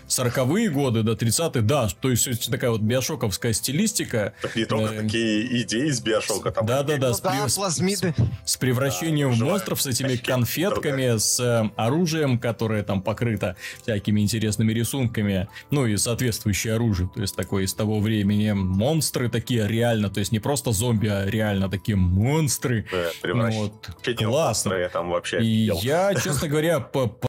40-е 0.08 0.70
годы 0.72 1.04
до 1.04 1.14
30-х, 1.14 1.62
да, 1.62 1.88
то 2.02 2.10
есть 2.10 2.50
такая 2.50 2.72
вот 2.72 2.82
биошоковская 2.82 3.54
стилистика. 3.54 4.34
Так 4.42 4.56
не 4.56 4.66
только 4.66 4.96
э, 4.96 5.04
такие 5.04 5.62
идеи 5.62 5.90
из 5.90 6.02
биошока. 6.02 6.50
Там 6.50 6.66
да, 6.66 6.82
да, 6.82 6.98
да, 6.98 7.10
ну, 7.10 7.14
с, 7.14 7.22
да, 7.22 7.48
с, 7.48 7.76
с, 7.76 8.14
с 8.46 8.58
превращением 8.58 9.30
да, 9.30 9.46
в 9.46 9.48
монстров, 9.48 9.80
с 9.80 9.86
этими 9.86 10.16
конфетками, 10.16 11.20
с 11.20 11.40
э, 11.40 11.70
оружием, 11.76 12.40
которое 12.40 12.82
там 12.82 13.04
покрыто 13.04 13.56
всякими 13.84 14.22
интересными 14.22 14.74
рисунками, 14.74 15.48
ну 15.70 15.86
и 15.86 15.98
соответствующее 15.98 16.74
оружие, 16.74 17.12
то 17.14 17.22
есть 17.22 17.36
такое 17.36 17.66
из 17.66 17.76
того 17.76 18.00
времени. 18.00 18.54
Монстры 18.54 19.30
такие 19.30 19.68
реально, 19.68 20.10
то 20.10 20.20
есть 20.20 20.32
не 20.32 20.40
просто 20.40 20.72
зомби, 20.72 21.10
а 21.10 21.28
реально 21.28 21.70
такие 21.70 21.96
монстры. 21.96 22.88
Да, 22.92 23.12
ну, 23.24 23.52
вот, 23.52 23.90
классно. 24.18 24.90
Там 24.92 25.12
вообще 25.12 25.40
и 25.40 25.70
я, 25.84 26.12
честно 26.24 26.48
говоря, 26.48 26.80
по, 26.80 27.08
по 27.08 27.28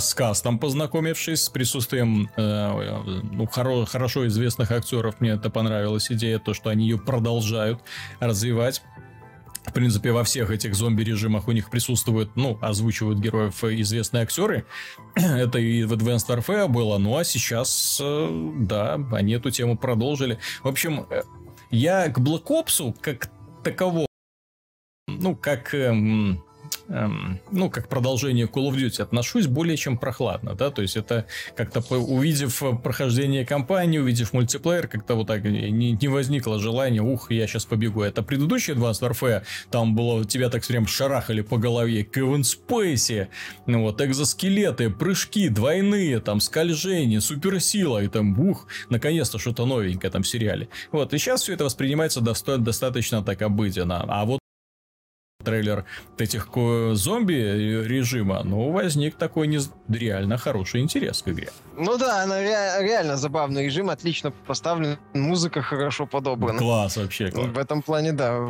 с 0.00 0.14
кастом 0.14 0.58
познакомившись 0.58 1.44
с 1.44 1.48
присутствием 1.48 2.30
э, 2.36 3.20
ну, 3.32 3.46
хоро, 3.46 3.86
хорошо 3.86 4.26
известных 4.26 4.70
актеров, 4.70 5.20
мне 5.20 5.30
это 5.30 5.48
понравилась 5.50 6.12
идея, 6.12 6.38
то, 6.38 6.52
что 6.52 6.70
они 6.70 6.84
ее 6.86 6.98
продолжают 6.98 7.80
развивать. 8.20 8.82
В 9.64 9.72
принципе, 9.72 10.12
во 10.12 10.24
всех 10.24 10.50
этих 10.50 10.74
зомби-режимах 10.74 11.48
у 11.48 11.52
них 11.52 11.70
присутствуют, 11.70 12.36
ну, 12.36 12.58
озвучивают 12.62 13.18
героев 13.18 13.64
известные 13.64 14.22
актеры. 14.22 14.66
это 15.14 15.58
и 15.58 15.84
в 15.84 15.92
Advanced 15.92 16.28
Warfare 16.28 16.68
было, 16.68 16.98
ну 16.98 17.16
а 17.16 17.24
сейчас, 17.24 17.98
э, 18.02 18.52
да, 18.60 19.00
они 19.12 19.32
эту 19.32 19.50
тему 19.50 19.76
продолжили. 19.76 20.38
В 20.62 20.68
общем, 20.68 21.06
э, 21.10 21.22
я 21.70 22.08
к 22.08 22.18
Black 22.18 22.44
Ops 22.44 22.94
как 23.00 23.30
такового, 23.64 24.06
ну, 25.06 25.34
как... 25.34 25.74
Э, 25.74 25.94
эм, 26.88 27.40
ну, 27.50 27.70
как 27.70 27.88
продолжение 27.88 28.46
Call 28.46 28.70
of 28.70 28.76
Duty 28.76 29.02
отношусь 29.02 29.46
более 29.46 29.76
чем 29.76 29.98
прохладно, 29.98 30.54
да, 30.54 30.70
то 30.70 30.82
есть 30.82 30.96
это 30.96 31.26
как-то 31.56 31.80
увидев 31.96 32.62
прохождение 32.82 33.44
кампании, 33.44 33.98
увидев 33.98 34.32
мультиплеер, 34.32 34.88
как-то 34.88 35.14
вот 35.14 35.26
так 35.26 35.44
не, 35.44 35.92
не 35.92 36.08
возникло 36.08 36.58
желания, 36.58 37.00
ух, 37.00 37.30
я 37.30 37.46
сейчас 37.46 37.64
побегу. 37.64 38.02
Это 38.02 38.22
предыдущий 38.22 38.74
Advanced 38.74 39.00
Warfare, 39.00 39.42
там 39.70 39.94
было, 39.94 40.24
тебя 40.24 40.48
так 40.50 40.66
прям 40.66 40.86
шарахали 40.86 41.42
по 41.42 41.58
голове, 41.58 42.02
Кевин 42.04 42.44
Спейси, 42.44 43.28
ну 43.66 43.82
вот, 43.82 44.00
экзоскелеты, 44.00 44.90
прыжки 44.90 45.48
двойные, 45.48 46.20
там, 46.20 46.40
скольжение, 46.40 47.20
суперсила, 47.20 48.02
и 48.02 48.08
там, 48.08 48.38
ух, 48.38 48.66
наконец-то 48.88 49.38
что-то 49.38 49.66
новенькое 49.66 50.10
там 50.10 50.22
в 50.22 50.28
сериале. 50.28 50.68
Вот, 50.92 51.14
и 51.14 51.18
сейчас 51.18 51.42
все 51.42 51.54
это 51.54 51.64
воспринимается 51.64 52.20
доста- 52.20 52.58
достаточно 52.58 53.22
так 53.22 53.42
обыденно. 53.42 54.04
А 54.08 54.24
вот 54.24 54.37
трейлер 55.44 55.84
этих 56.18 56.48
зомби 56.94 57.34
режима, 57.86 58.42
ну, 58.42 58.72
возник 58.72 59.14
такой 59.14 59.46
не... 59.46 59.60
реально 59.88 60.36
хороший 60.36 60.80
интерес 60.80 61.22
к 61.22 61.28
игре. 61.28 61.48
Ну 61.76 61.96
да, 61.96 62.24
она 62.24 62.40
ре- 62.40 62.82
реально 62.82 63.16
забавный 63.16 63.64
режим, 63.66 63.88
отлично 63.88 64.32
поставлен, 64.32 64.98
музыка 65.14 65.62
хорошо 65.62 66.06
подобрана. 66.06 66.58
Класс 66.58 66.96
вообще, 66.96 67.30
класс. 67.30 67.46
В 67.46 67.58
этом 67.58 67.82
плане, 67.82 68.12
да. 68.12 68.40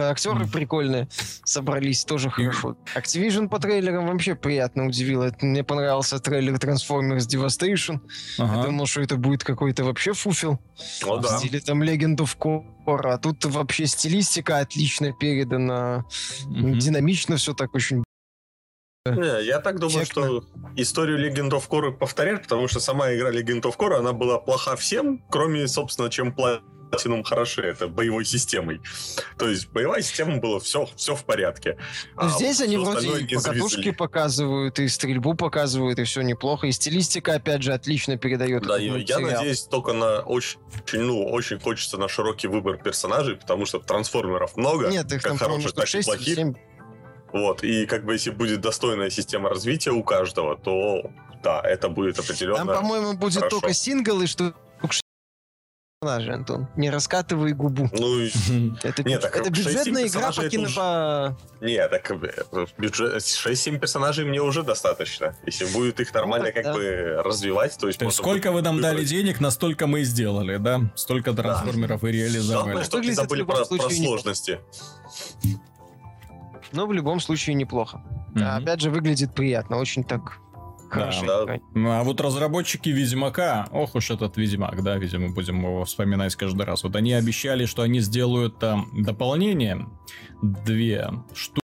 Актеры 0.10 0.48
прикольные 0.48 1.06
собрались, 1.44 2.04
тоже 2.04 2.30
хорошо. 2.30 2.76
Activision 2.96 3.48
по 3.48 3.60
трейлерам 3.60 4.08
вообще 4.08 4.34
приятно 4.34 4.86
удивило. 4.86 5.32
Мне 5.40 5.62
понравился 5.62 6.18
трейлер 6.18 6.54
Transformers 6.54 7.28
Devastation. 7.28 8.00
Ага. 8.40 8.56
Я 8.56 8.62
думал, 8.64 8.86
что 8.86 9.02
это 9.02 9.16
будет 9.16 9.44
какой-то 9.44 9.84
вообще 9.84 10.12
фуфел. 10.14 10.58
О, 11.04 11.18
да. 11.18 11.36
В 11.36 11.38
стиле 11.38 11.60
там 11.60 11.80
Legend 11.80 12.16
of 12.16 12.36
Core. 12.84 13.12
А 13.12 13.18
тут 13.18 13.44
вообще 13.44 13.86
стилистика 13.86 14.58
отлично 14.58 15.12
передана. 15.12 16.04
Mm-hmm. 16.46 16.78
Динамично 16.78 17.36
все 17.36 17.54
так 17.54 17.74
очень 17.74 18.04
Не, 19.06 19.44
я 19.44 19.60
так 19.60 19.78
думаю, 19.78 20.06
Чекно. 20.06 20.24
что 20.24 20.44
историю 20.76 21.18
Legend 21.18 21.50
of 21.50 21.68
Core 21.68 21.92
повторяют, 21.92 22.42
потому 22.42 22.68
что 22.68 22.80
сама 22.80 23.12
игра 23.14 23.30
Legend 23.30 23.62
of 23.62 23.76
Core, 23.76 23.96
она 23.96 24.12
была 24.12 24.38
плоха 24.38 24.76
всем, 24.76 25.24
кроме, 25.30 25.68
собственно, 25.68 26.10
чем 26.10 26.32
Platinum 26.90 27.24
хороши, 27.24 27.62
это 27.62 27.88
боевой 27.88 28.24
системой. 28.24 28.80
То 29.38 29.48
есть 29.48 29.68
боевая 29.70 30.02
система 30.02 30.36
была 30.36 30.60
все, 30.60 30.88
все 30.96 31.14
в 31.14 31.24
порядке. 31.24 31.76
А 32.16 32.28
здесь 32.28 32.60
они 32.60 32.76
вроде 32.76 33.18
и 33.18 33.34
покатушки 33.34 33.90
показывают, 33.90 34.78
и 34.78 34.88
стрельбу 34.88 35.34
показывают, 35.34 35.98
и 35.98 36.04
все 36.04 36.22
неплохо. 36.22 36.66
И 36.66 36.72
стилистика, 36.72 37.34
опять 37.34 37.62
же, 37.62 37.72
отлично 37.72 38.16
передает. 38.16 38.62
Да, 38.62 38.78
я, 38.78 38.96
я 38.96 39.18
надеюсь 39.18 39.62
только 39.62 39.92
на 39.92 40.20
очень, 40.20 40.58
ну, 40.94 41.24
очень 41.24 41.58
хочется 41.58 41.98
на 41.98 42.08
широкий 42.08 42.48
выбор 42.48 42.78
персонажей, 42.78 43.36
потому 43.36 43.66
что 43.66 43.80
трансформеров 43.80 44.56
много, 44.56 44.88
Нет, 44.88 45.12
их 45.12 45.22
как 45.22 45.38
там, 45.38 45.38
хороших, 45.38 45.72
так 45.72 45.86
6 45.86 46.08
и 46.08 46.10
плохих. 46.10 46.34
7 46.36 46.54
вот, 47.34 47.64
и 47.64 47.84
как 47.86 48.04
бы 48.04 48.12
если 48.12 48.30
будет 48.30 48.60
достойная 48.60 49.10
система 49.10 49.48
развития 49.48 49.90
у 49.90 50.04
каждого, 50.04 50.56
то 50.56 51.02
да, 51.42 51.60
это 51.64 51.88
будет 51.88 52.16
определенно 52.20 52.58
Там, 52.58 52.68
по-моему, 52.68 53.14
будет 53.14 53.34
хорошо. 53.34 53.58
только 53.58 53.74
сингл 53.74 54.22
и 54.22 54.26
что 54.26 54.54
персонажи, 56.04 56.32
Антон. 56.32 56.68
Не 56.76 56.90
раскатывай 56.90 57.52
губу. 57.52 57.88
Ну, 57.92 58.20
это, 58.82 59.02
нет, 59.02 59.22
так, 59.22 59.36
это 59.36 59.50
бюджетная 59.50 60.06
игра 60.06 60.32
по 60.32 60.48
кино... 60.48 60.68
По... 60.74 61.38
Нет, 61.60 61.90
так 61.90 62.10
э, 62.10 62.66
бюджет... 62.78 63.16
6-7 63.16 63.78
персонажей 63.78 64.24
мне 64.24 64.40
уже 64.40 64.62
достаточно. 64.62 65.36
Если 65.46 65.64
будет 65.66 66.00
их 66.00 66.12
нормально 66.14 66.48
ну, 66.48 66.54
как 66.54 66.64
да. 66.64 66.74
бы 66.74 67.22
развивать, 67.24 67.76
то 67.78 67.86
есть... 67.86 67.98
То 67.98 68.04
есть 68.06 68.16
сколько 68.16 68.52
вы 68.52 68.62
нам 68.62 68.80
дали 68.80 69.04
денег, 69.04 69.40
настолько 69.40 69.86
мы 69.86 70.00
и 70.00 70.04
сделали, 70.04 70.56
да? 70.58 70.80
Столько 70.94 71.32
трансформеров 71.32 72.02
да. 72.02 72.08
и 72.08 72.12
реализовали. 72.12 72.64
Главное, 72.64 72.84
чтобы 72.84 73.06
не 73.06 73.12
забыли 73.12 73.42
про, 73.42 73.64
про 73.64 73.90
сложности. 73.90 74.60
Но 76.72 76.86
в 76.86 76.92
любом 76.92 77.20
случае 77.20 77.54
неплохо. 77.54 78.02
Mm-hmm. 78.34 78.62
Опять 78.62 78.80
же, 78.80 78.90
выглядит 78.90 79.32
приятно, 79.32 79.78
очень 79.78 80.02
так 80.02 80.38
хорошо. 80.94 81.46
Да. 81.46 81.58
Ну, 81.74 81.90
а 81.90 82.02
вот 82.02 82.20
разработчики 82.20 82.88
Ведьмака, 82.88 83.68
ох 83.72 83.94
уж 83.94 84.10
этот 84.10 84.36
Ведьмак, 84.36 84.82
да, 84.82 84.96
видимо, 84.96 85.30
будем 85.30 85.60
его 85.60 85.84
вспоминать 85.84 86.34
каждый 86.36 86.64
раз. 86.64 86.84
Вот 86.84 86.96
они 86.96 87.12
обещали, 87.12 87.66
что 87.66 87.82
они 87.82 88.00
сделают 88.00 88.58
там 88.58 88.90
дополнение, 88.94 89.86
две 90.42 91.10
штуки 91.34 91.60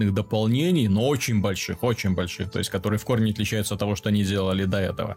дополнений, 0.00 0.88
но 0.88 1.06
очень 1.06 1.40
больших, 1.40 1.82
очень 1.82 2.14
больших, 2.14 2.50
то 2.50 2.58
есть 2.58 2.70
которые 2.70 2.98
в 2.98 3.04
корне 3.04 3.30
отличаются 3.30 3.74
от 3.74 3.80
того, 3.80 3.94
что 3.94 4.08
они 4.08 4.24
делали 4.24 4.64
до 4.64 4.78
этого. 4.78 5.16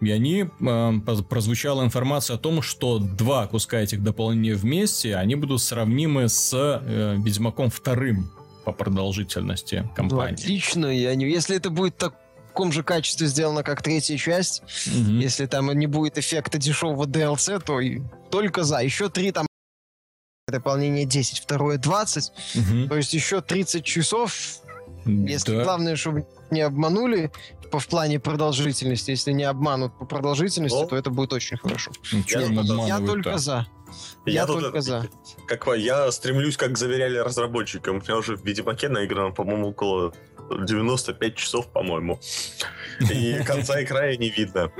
И 0.00 0.10
они 0.10 0.46
э, 0.60 0.92
прозвучала 1.28 1.84
информация 1.84 2.34
о 2.34 2.38
том, 2.38 2.60
что 2.60 2.98
два 2.98 3.46
куска 3.46 3.80
этих 3.80 4.02
дополнений 4.02 4.52
вместе, 4.52 5.14
они 5.14 5.36
будут 5.36 5.62
сравнимы 5.62 6.28
с 6.28 6.52
э, 6.54 7.16
Ведьмаком 7.18 7.70
вторым 7.70 8.30
по 8.64 8.72
продолжительности 8.72 9.88
компании. 9.94 10.32
Ну, 10.32 10.42
отлично, 10.42 10.86
я 10.86 11.14
не... 11.14 11.26
если 11.26 11.56
это 11.56 11.70
будет 11.70 11.96
так 11.96 12.14
таком 12.52 12.70
же 12.70 12.82
качестве 12.82 13.26
сделано, 13.26 13.62
как 13.62 13.82
третья 13.82 14.18
часть, 14.18 14.62
угу. 14.86 15.12
если 15.12 15.46
там 15.46 15.72
не 15.72 15.86
будет 15.86 16.18
эффекта 16.18 16.58
дешевого 16.58 17.06
DLC, 17.06 17.62
то 17.64 17.80
и 17.80 18.02
только 18.30 18.62
за. 18.62 18.80
Еще 18.80 19.08
три 19.08 19.32
там 19.32 19.46
дополнение 20.48 21.06
10, 21.06 21.38
второе 21.38 21.78
20, 21.78 22.32
угу. 22.54 22.88
то 22.88 22.96
есть 22.96 23.14
еще 23.14 23.40
30 23.40 23.84
часов, 23.84 24.34
если 25.06 25.56
да. 25.56 25.64
главное, 25.64 25.96
чтобы 25.96 26.26
не 26.50 26.60
обманули, 26.60 27.32
по 27.70 27.78
в 27.78 27.88
плане 27.88 28.20
продолжительности. 28.20 29.12
Если 29.12 29.32
не 29.32 29.44
обманут 29.44 29.98
по 29.98 30.04
продолжительности, 30.04 30.76
О. 30.76 30.86
то 30.86 30.94
это 30.94 31.08
будет 31.08 31.32
очень 31.32 31.56
хорошо. 31.56 31.90
Я, 32.28 32.42
я, 32.42 32.86
я 32.86 32.98
только 32.98 33.38
за. 33.38 33.66
Я, 34.26 34.32
я 34.32 34.46
только 34.46 34.72
тут, 34.72 34.84
за. 34.84 35.08
Как, 35.48 35.66
я 35.78 36.12
стремлюсь, 36.12 36.58
как 36.58 36.76
заверяли 36.76 37.16
разработчикам. 37.16 37.96
У 37.96 38.00
меня 38.00 38.18
уже 38.18 38.36
в 38.36 38.44
Ведьмаке 38.44 38.90
наиграно, 38.90 39.30
по-моему, 39.30 39.70
около 39.70 40.12
95 40.50 41.36
часов, 41.36 41.72
по-моему. 41.72 42.20
И 43.00 43.42
конца 43.44 43.80
и 43.80 43.86
края 43.86 44.16
не 44.16 44.30
видно. 44.30 44.70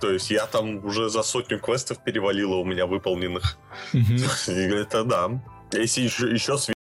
То 0.00 0.10
есть 0.10 0.30
я 0.30 0.46
там 0.46 0.84
уже 0.84 1.08
за 1.08 1.22
сотню 1.22 1.58
квестов 1.60 2.02
перевалило 2.02 2.56
у 2.56 2.64
меня 2.64 2.86
выполненных. 2.86 3.58
Это 3.92 5.04
да. 5.04 5.40
Если 5.72 6.02
еще, 6.02 6.30
еще 6.30 6.58
свет... 6.58 6.76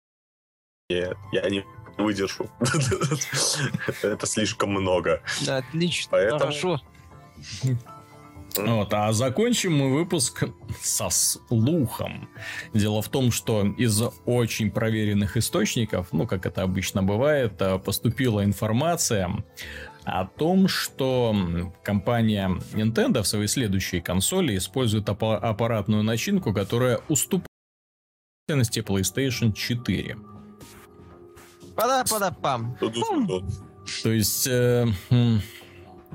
я 0.89 1.49
не 1.49 1.63
выдержу. 1.97 2.49
Это 4.01 4.25
слишком 4.25 4.71
много. 4.71 5.21
Отлично, 5.47 6.09
Поэтому... 6.11 6.39
хорошо. 6.39 6.81
Вот, 8.57 8.93
а 8.93 9.13
закончим 9.13 9.77
мы 9.77 9.93
выпуск 9.93 10.43
со 10.81 11.09
слухом. 11.09 12.29
Дело 12.73 13.01
в 13.01 13.09
том, 13.09 13.31
что 13.31 13.65
из 13.65 14.01
очень 14.25 14.71
проверенных 14.71 15.37
источников, 15.37 16.09
ну, 16.11 16.27
как 16.27 16.45
это 16.45 16.63
обычно 16.63 17.01
бывает, 17.01 17.61
поступила 17.83 18.43
информация 18.43 19.43
о 20.03 20.25
том, 20.25 20.67
что 20.67 21.35
компания 21.83 22.49
Nintendo 22.73 23.21
в 23.21 23.27
своей 23.27 23.47
следующей 23.47 24.01
консоли 24.01 24.57
использует 24.57 25.07
аппаратную 25.07 26.03
начинку, 26.03 26.53
которая 26.53 26.99
уступает 27.07 27.47
PlayStation 28.49 29.53
4. 29.53 30.17
Пада-пада-пам. 31.75 32.77
То 34.03 34.11
есть, 34.11 34.47
э, 34.47 34.87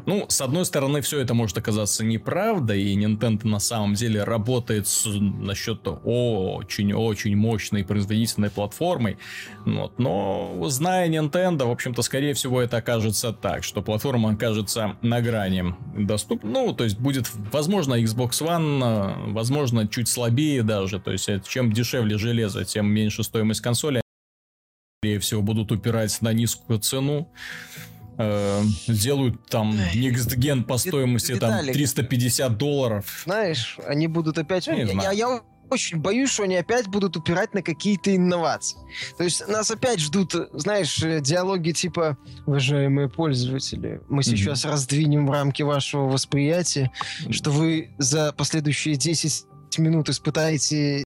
ну, 0.04 0.26
с 0.28 0.40
одной 0.40 0.64
стороны, 0.64 1.00
все 1.00 1.20
это 1.20 1.34
может 1.34 1.56
оказаться 1.56 2.04
неправдой, 2.04 2.82
и 2.82 2.96
Nintendo 2.96 3.46
на 3.46 3.58
самом 3.58 3.94
деле 3.94 4.22
работает 4.24 4.86
с, 4.86 5.06
насчет 5.06 5.80
очень-очень 5.86 7.36
мощной 7.36 7.84
производительной 7.84 8.50
платформой. 8.50 9.16
Вот, 9.64 9.98
но, 9.98 10.64
зная 10.68 11.08
Nintendo, 11.08 11.66
в 11.66 11.70
общем-то, 11.70 12.02
скорее 12.02 12.34
всего, 12.34 12.60
это 12.60 12.76
окажется 12.78 13.32
так, 13.32 13.64
что 13.64 13.82
платформа 13.82 14.30
окажется 14.32 14.96
на 15.02 15.20
грани 15.20 15.74
доступна. 15.96 16.50
Ну, 16.50 16.72
то 16.72 16.84
есть 16.84 16.98
будет, 16.98 17.30
возможно, 17.52 18.00
Xbox 18.00 18.42
One, 18.42 18.82
э, 18.82 19.32
возможно, 19.32 19.88
чуть 19.88 20.08
слабее 20.08 20.62
даже. 20.62 21.00
То 21.00 21.12
есть, 21.12 21.28
чем 21.48 21.72
дешевле 21.72 22.18
железо, 22.18 22.64
тем 22.64 22.86
меньше 22.86 23.22
стоимость 23.22 23.60
консоли 23.60 24.02
скорее 25.06 25.20
всего, 25.20 25.40
будут 25.42 25.70
упирать 25.70 26.20
на 26.20 26.32
низкую 26.32 26.80
цену. 26.80 27.28
Э, 28.18 28.62
делают 28.88 29.46
там 29.48 29.72
Next 29.72 30.36
Gen 30.38 30.62
по 30.64 30.78
стоимости 30.78 31.32
Виталик, 31.32 31.66
там 31.66 31.74
350 31.74 32.56
долларов. 32.56 33.22
Знаешь, 33.24 33.78
они 33.86 34.06
будут 34.06 34.38
опять... 34.38 34.66
Я, 34.66 34.74
я, 34.74 35.12
я 35.12 35.40
очень 35.68 35.98
боюсь, 35.98 36.30
что 36.30 36.44
они 36.44 36.56
опять 36.56 36.86
будут 36.86 37.16
упирать 37.16 37.52
на 37.52 37.62
какие-то 37.62 38.14
инновации. 38.14 38.78
То 39.18 39.24
есть 39.24 39.46
нас 39.48 39.70
опять 39.70 40.00
ждут, 40.00 40.34
знаешь, 40.52 40.96
диалоги 40.96 41.72
типа 41.72 42.16
«Уважаемые 42.46 43.08
пользователи, 43.08 44.00
мы 44.08 44.20
mm-hmm. 44.20 44.24
сейчас 44.24 44.64
раздвинем 44.64 45.30
рамки 45.30 45.62
вашего 45.62 46.02
восприятия, 46.02 46.90
что 47.30 47.50
вы 47.50 47.90
за 47.98 48.32
последующие 48.32 48.96
10 48.96 49.46
минут 49.78 50.08
испытаете 50.08 51.05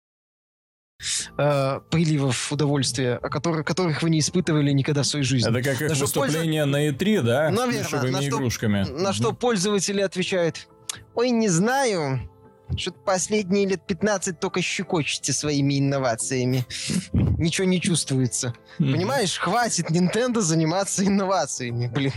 э, 1.37 1.81
приливов 1.91 2.53
удовольствия, 2.53 3.17
о 3.17 3.29
которых, 3.29 3.67
которых 3.67 4.03
вы 4.03 4.11
не 4.11 4.21
испытывали 4.21 4.73
никогда 4.73 5.03
в 5.03 5.07
своей 5.07 5.25
жизни. 5.25 5.51
Это 5.51 5.63
как 5.63 5.81
их 5.81 5.97
выступление 5.97 6.65
пользов... 6.65 6.81
на 6.81 6.89
E3, 6.89 7.23
да? 7.23 7.51
Наверное. 7.51 8.11
На 8.11 8.23
что, 8.23 8.29
игрушками. 8.29 8.87
на 8.89 9.13
что 9.13 9.33
пользователи 9.33 10.01
отвечают, 10.01 10.69
ой, 11.15 11.31
не 11.31 11.49
знаю, 11.49 12.31
что-то 12.77 12.99
последние 13.01 13.67
лет 13.67 13.87
15 13.87 14.39
только 14.39 14.63
щекочете 14.63 15.33
своими 15.33 15.79
инновациями. 15.79 16.65
Ничего 17.13 17.67
не 17.67 17.81
чувствуется. 17.81 18.55
Понимаешь, 18.79 19.39
хватит 19.39 19.91
Nintendo 19.91 20.41
заниматься 20.41 21.05
инновациями, 21.05 21.89
блин. 21.89 22.13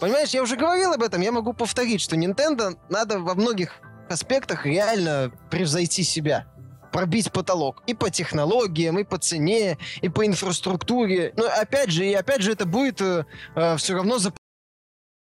Понимаешь, 0.00 0.30
я 0.30 0.42
уже 0.42 0.56
говорил 0.56 0.92
об 0.92 1.02
этом, 1.02 1.20
я 1.20 1.32
могу 1.32 1.52
повторить, 1.52 2.00
что 2.00 2.16
Nintendo 2.16 2.76
надо 2.88 3.18
во 3.18 3.34
многих 3.34 3.74
аспектах 4.08 4.64
реально 4.64 5.30
превзойти 5.50 6.02
себя 6.02 6.46
пробить 6.92 7.32
потолок 7.32 7.82
и 7.86 7.94
по 7.94 8.10
технологиям, 8.10 8.98
и 8.98 9.04
по 9.04 9.18
цене, 9.18 9.78
и 10.00 10.08
по 10.08 10.26
инфраструктуре. 10.26 11.32
Но 11.36 11.44
опять 11.44 11.90
же, 11.90 12.06
и 12.06 12.14
опять 12.14 12.42
же 12.42 12.52
это 12.52 12.66
будет 12.66 13.00
э, 13.00 13.24
э 13.54 13.76
все 13.76 13.94
равно 13.94 14.18
за 14.18 14.32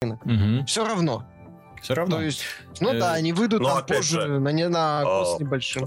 угу. 0.03 0.65
Все 0.65 0.85
равно. 0.85 1.27
Все 1.81 1.95
равно. 1.95 2.17
То 2.17 2.21
есть, 2.21 2.43
ну 2.79 2.93
э, 2.93 2.99
да, 2.99 3.13
они 3.13 3.33
выйдут 3.33 3.63
там 3.63 3.83
позже, 3.83 4.21
же, 4.21 4.39
на, 4.39 4.49
не 4.49 4.69
на 4.69 5.01
а, 5.01 5.37
небольшим. 5.39 5.85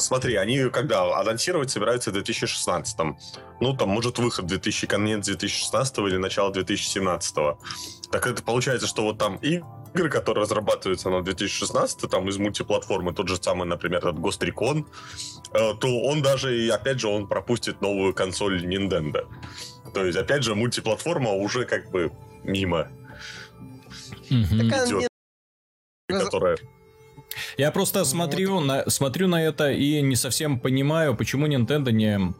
Смотри, 0.00 0.36
они 0.36 0.70
когда 0.70 1.20
анонсировать 1.20 1.70
собираются 1.70 2.10
в 2.10 2.14
2016 2.14 2.98
-м. 2.98 3.14
Ну, 3.60 3.76
там, 3.76 3.90
может, 3.90 4.18
выход 4.18 4.46
2000, 4.46 4.86
конец 4.86 5.26
2016 5.26 5.98
или 5.98 6.16
начало 6.16 6.50
2017 6.50 7.36
-го. 7.36 7.58
Так 8.10 8.26
это 8.26 8.42
получается, 8.42 8.86
что 8.86 9.02
вот 9.02 9.18
там 9.18 9.36
и 9.36 9.60
игры, 9.96 10.10
которые 10.10 10.42
разрабатываются 10.42 11.10
на 11.10 11.22
2016, 11.22 12.10
там 12.10 12.28
из 12.28 12.36
мультиплатформы, 12.38 13.14
тот 13.14 13.28
же 13.28 13.36
самый, 13.36 13.66
например, 13.66 13.98
этот 13.98 14.16
Ghost 14.16 14.42
Recon, 14.42 14.84
э, 15.52 15.74
то 15.80 16.00
он 16.02 16.22
даже, 16.22 16.56
и 16.56 16.68
опять 16.68 17.00
же, 17.00 17.08
он 17.08 17.26
пропустит 17.26 17.80
новую 17.80 18.14
консоль 18.14 18.64
Nintendo. 18.64 19.26
То 19.94 20.04
есть, 20.04 20.18
опять 20.18 20.42
же, 20.42 20.54
мультиплатформа 20.54 21.32
уже 21.32 21.64
как 21.64 21.90
бы 21.90 22.12
мимо. 22.44 22.88
Mm-hmm. 24.30 25.08
Идет, 26.08 26.24
которая... 26.24 26.58
Я 27.56 27.70
просто 27.70 28.00
вот. 28.00 28.08
смотрю, 28.08 28.60
на, 28.60 28.88
смотрю 28.88 29.28
на 29.28 29.42
это 29.42 29.70
и 29.70 30.00
не 30.00 30.16
совсем 30.16 30.58
понимаю, 30.58 31.14
почему 31.16 31.46
Nintendo 31.46 31.92
не, 31.92 32.34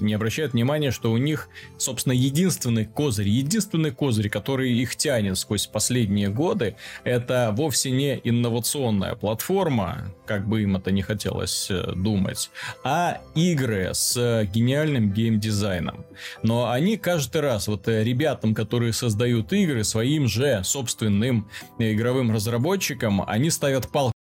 не 0.00 0.14
обращает 0.14 0.52
внимания, 0.52 0.90
что 0.90 1.12
у 1.12 1.16
них, 1.16 1.48
собственно, 1.78 2.12
единственный 2.12 2.84
козырь, 2.84 3.28
единственный 3.28 3.90
козырь, 3.90 4.28
который 4.28 4.72
их 4.72 4.96
тянет 4.96 5.38
сквозь 5.38 5.66
последние 5.66 6.28
годы, 6.28 6.76
это 7.04 7.52
вовсе 7.56 7.90
не 7.90 8.20
инновационная 8.24 9.14
платформа, 9.14 10.12
как 10.26 10.46
бы 10.46 10.62
им 10.62 10.76
это 10.76 10.90
не 10.90 11.02
хотелось 11.02 11.68
э, 11.70 11.92
думать, 11.94 12.50
а 12.84 13.20
игры 13.34 13.90
с 13.92 14.44
гениальным 14.52 15.12
геймдизайном. 15.12 16.04
Но 16.42 16.70
они 16.70 16.96
каждый 16.96 17.40
раз, 17.40 17.68
вот 17.68 17.88
э, 17.88 18.04
ребятам, 18.04 18.54
которые 18.54 18.92
создают 18.92 19.52
игры, 19.52 19.84
своим 19.84 20.26
же 20.28 20.62
собственным 20.64 21.48
игровым 21.78 22.32
разработчикам, 22.32 23.22
они 23.26 23.50
ставят 23.50 23.90
палку 23.90 24.12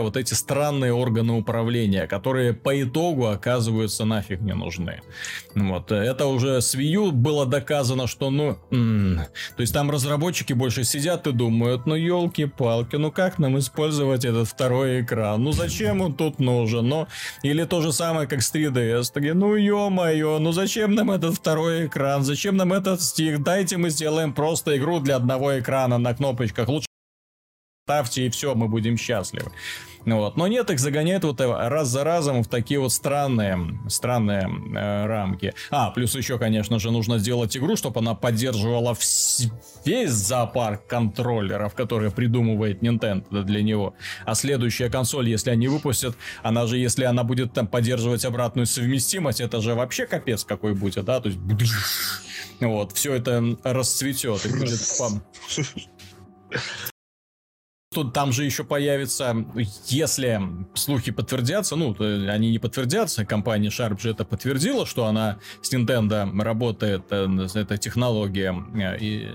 вот 0.00 0.16
эти 0.16 0.34
странные 0.34 0.92
органы 0.92 1.32
управления, 1.32 2.06
которые 2.06 2.52
по 2.54 2.82
итогу 2.82 3.26
оказываются 3.26 4.04
нафиг 4.04 4.40
не 4.40 4.54
нужны. 4.54 5.00
Вот. 5.54 5.90
Это 5.92 6.26
уже 6.26 6.60
с 6.60 6.74
Wii 6.74 6.82
U 6.82 7.12
было 7.12 7.46
доказано, 7.46 8.06
что, 8.06 8.30
ну, 8.30 8.58
м-м, 8.70 9.20
то 9.56 9.60
есть 9.60 9.72
там 9.72 9.90
разработчики 9.90 10.52
больше 10.52 10.84
сидят 10.84 11.26
и 11.26 11.32
думают, 11.32 11.86
ну, 11.86 11.94
елки-палки, 11.94 12.96
ну 12.96 13.10
как 13.10 13.38
нам 13.38 13.58
использовать 13.58 14.24
этот 14.24 14.48
второй 14.48 15.02
экран? 15.02 15.42
Ну, 15.42 15.52
зачем 15.52 16.00
он 16.00 16.14
тут 16.14 16.38
нужен? 16.38 16.88
Ну, 16.88 17.06
или 17.42 17.64
то 17.64 17.80
же 17.80 17.92
самое, 17.92 18.28
как 18.28 18.42
с 18.42 18.54
3DS. 18.54 19.10
Такие, 19.12 19.34
ну, 19.34 19.54
ё-моё, 19.56 20.38
ну 20.38 20.52
зачем 20.52 20.94
нам 20.94 21.10
этот 21.10 21.34
второй 21.34 21.86
экран? 21.86 22.22
Зачем 22.24 22.56
нам 22.56 22.72
этот 22.72 23.00
стик? 23.00 23.38
Дайте 23.42 23.76
мы 23.76 23.90
сделаем 23.90 24.32
просто 24.32 24.76
игру 24.76 25.00
для 25.00 25.16
одного 25.16 25.58
экрана 25.58 25.98
на 25.98 26.14
кнопочках. 26.14 26.68
Лучше 26.68 26.89
ставьте 27.90 28.26
и 28.26 28.30
все, 28.30 28.54
мы 28.54 28.68
будем 28.68 28.96
счастливы. 28.96 29.50
Вот. 30.06 30.36
Но 30.36 30.46
нет, 30.46 30.70
их 30.70 30.78
загоняют 30.78 31.24
вот 31.24 31.40
раз 31.40 31.88
за 31.88 32.04
разом 32.04 32.44
в 32.44 32.48
такие 32.48 32.78
вот 32.78 32.92
странные, 32.92 33.80
странные 33.88 34.48
э, 34.48 35.06
рамки. 35.06 35.52
А, 35.70 35.90
плюс 35.90 36.14
еще, 36.14 36.38
конечно 36.38 36.78
же, 36.78 36.92
нужно 36.92 37.18
сделать 37.18 37.56
игру, 37.56 37.74
чтобы 37.74 37.98
она 37.98 38.14
поддерживала 38.14 38.92
вс- 38.92 39.50
весь 39.84 40.12
зоопарк 40.12 40.86
контроллеров, 40.86 41.74
которые 41.74 42.12
придумывает 42.12 42.80
Nintendo 42.80 43.42
для 43.42 43.62
него. 43.62 43.94
А 44.24 44.36
следующая 44.36 44.88
консоль, 44.88 45.28
если 45.28 45.50
они 45.50 45.66
выпустят, 45.66 46.16
она 46.44 46.68
же, 46.68 46.78
если 46.78 47.04
она 47.04 47.24
будет 47.24 47.52
там 47.52 47.66
поддерживать 47.66 48.24
обратную 48.24 48.66
совместимость, 48.66 49.40
это 49.40 49.60
же 49.60 49.74
вообще 49.74 50.06
капец 50.06 50.44
какой 50.44 50.74
будет, 50.74 51.04
да? 51.04 51.20
То 51.20 51.28
есть 51.28 51.40
вот, 52.60 52.92
все 52.92 53.14
это 53.14 53.56
расцветет 53.64 54.46
и 54.46 54.48
будет 54.48 54.80
Тут 57.92 58.12
там 58.12 58.30
же 58.30 58.44
еще 58.44 58.62
появится, 58.62 59.34
если 59.86 60.40
слухи 60.74 61.10
подтвердятся, 61.10 61.74
ну, 61.74 61.92
они 61.98 62.52
не 62.52 62.60
подтвердятся, 62.60 63.24
компания 63.24 63.68
Sharp 63.68 64.00
же 64.00 64.10
это 64.10 64.24
подтвердила, 64.24 64.86
что 64.86 65.06
она 65.06 65.40
с 65.60 65.74
Nintendo 65.74 66.40
работает, 66.40 67.06
э, 67.10 67.26
эта 67.56 67.78
технология 67.78 68.54
э, 68.76 68.96
и 69.00 69.28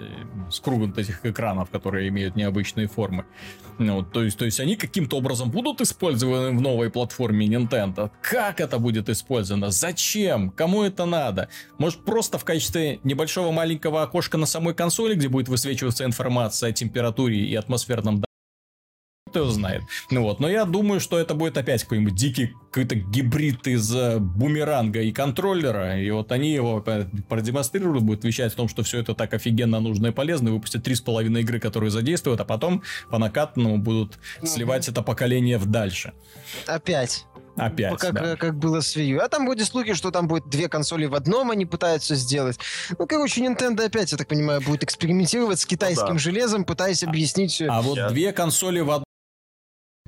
с 0.49 0.61
кругом 0.61 0.93
этих 0.95 1.25
экранов, 1.25 1.69
которые 1.69 2.07
имеют 2.07 2.37
необычные 2.37 2.87
формы. 2.87 3.25
Ну, 3.77 4.03
то 4.03 4.23
есть, 4.23 4.37
то 4.37 4.45
есть 4.45 4.61
они 4.61 4.77
каким-то 4.77 5.17
образом 5.17 5.51
будут 5.51 5.81
использованы 5.81 6.57
в 6.57 6.61
новой 6.61 6.89
платформе 6.89 7.47
Nintendo. 7.47 8.09
Как 8.21 8.61
это 8.61 8.79
будет 8.79 9.09
использовано? 9.09 9.69
Зачем? 9.69 10.49
Кому 10.49 10.83
это 10.83 11.03
надо? 11.03 11.49
Может, 11.77 12.05
просто 12.05 12.37
в 12.37 12.45
качестве 12.45 13.01
небольшого 13.03 13.51
маленького 13.51 14.01
окошка 14.01 14.37
на 14.37 14.45
самой 14.45 14.73
консоли, 14.73 15.15
где 15.15 15.27
будет 15.27 15.49
высвечиваться 15.49 16.05
информация 16.05 16.69
о 16.69 16.71
температуре 16.71 17.43
и 17.43 17.53
атмосферном 17.53 18.23
кто 19.35 19.41
его 19.41 19.51
знает. 19.51 19.83
Ну 20.11 20.21
вот, 20.21 20.39
но 20.39 20.49
я 20.49 20.63
думаю, 20.63 21.01
что 21.01 21.19
это 21.19 21.33
будет 21.33 21.57
опять 21.57 21.83
какой-нибудь 21.83 22.15
дикий 22.15 22.53
какой-то 22.71 22.95
гибрид 22.95 23.67
из 23.67 23.93
э, 23.93 24.17
бумеранга 24.19 25.01
и 25.01 25.11
контроллера, 25.11 25.99
и 25.99 26.09
вот 26.09 26.31
они 26.31 26.53
его 26.53 26.81
продемонстрируют, 26.81 28.03
будут 28.03 28.23
вещать 28.23 28.53
о 28.53 28.55
том, 28.55 28.69
что 28.69 28.83
все 28.83 28.99
это 28.99 29.13
так 29.13 29.33
офигенно 29.33 29.81
нужно 29.81 30.07
и 30.07 30.11
полезно, 30.11 30.49
и 30.49 30.51
выпустят 30.51 30.83
три 30.83 30.95
с 30.95 31.01
половиной 31.01 31.41
игры, 31.41 31.59
которые 31.59 31.91
задействуют, 31.91 32.39
а 32.39 32.45
потом 32.45 32.81
по 33.09 33.17
накатанному 33.17 33.77
будут 33.77 34.19
сливать 34.41 34.87
это 34.87 35.01
поколение 35.01 35.57
в 35.57 35.65
дальше. 35.65 36.13
Опять. 36.65 37.25
Опять, 37.57 37.99
как, 37.99 38.13
да. 38.13 38.35
как 38.35 38.57
было 38.57 38.81
с 38.81 38.97
Wii 38.97 39.05
U. 39.05 39.19
А 39.21 39.29
там 39.29 39.45
будет 39.45 39.65
слухи, 39.65 39.93
что 39.93 40.11
там 40.11 40.27
будет 40.27 40.49
две 40.49 40.67
консоли 40.67 41.05
в 41.05 41.15
одном, 41.15 41.51
они 41.51 41.65
пытаются 41.65 42.15
сделать. 42.15 42.59
Ну, 42.97 43.07
короче, 43.07 43.41
Nintendo 43.41 43.85
опять, 43.85 44.11
я 44.11 44.17
так 44.17 44.27
понимаю, 44.27 44.61
будет 44.61 44.83
экспериментировать 44.83 45.59
с 45.59 45.65
китайским 45.65 46.07
ну, 46.07 46.13
да. 46.13 46.19
железом, 46.19 46.65
пытаясь 46.65 47.03
объяснить 47.03 47.51
все. 47.51 47.67
А 47.67 47.81
вот 47.81 47.97
две 48.09 48.33
консоли 48.33 48.81
в 48.81 48.91
одном 48.91 49.04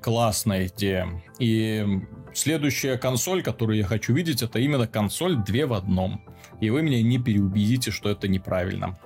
Классная 0.01 0.67
идея. 0.67 1.21
И 1.39 1.85
следующая 2.33 2.97
консоль, 2.97 3.41
которую 3.41 3.77
я 3.77 3.85
хочу 3.85 4.13
видеть, 4.13 4.41
это 4.43 4.59
именно 4.59 4.87
консоль 4.87 5.37
2 5.37 5.65
в 5.65 5.73
одном. 5.73 6.23
И 6.61 6.69
вы 6.69 6.81
меня 6.81 7.01
не 7.01 7.17
переубедите, 7.17 7.91
что 7.91 8.09
это 8.09 8.27
неправильно. 8.27 8.97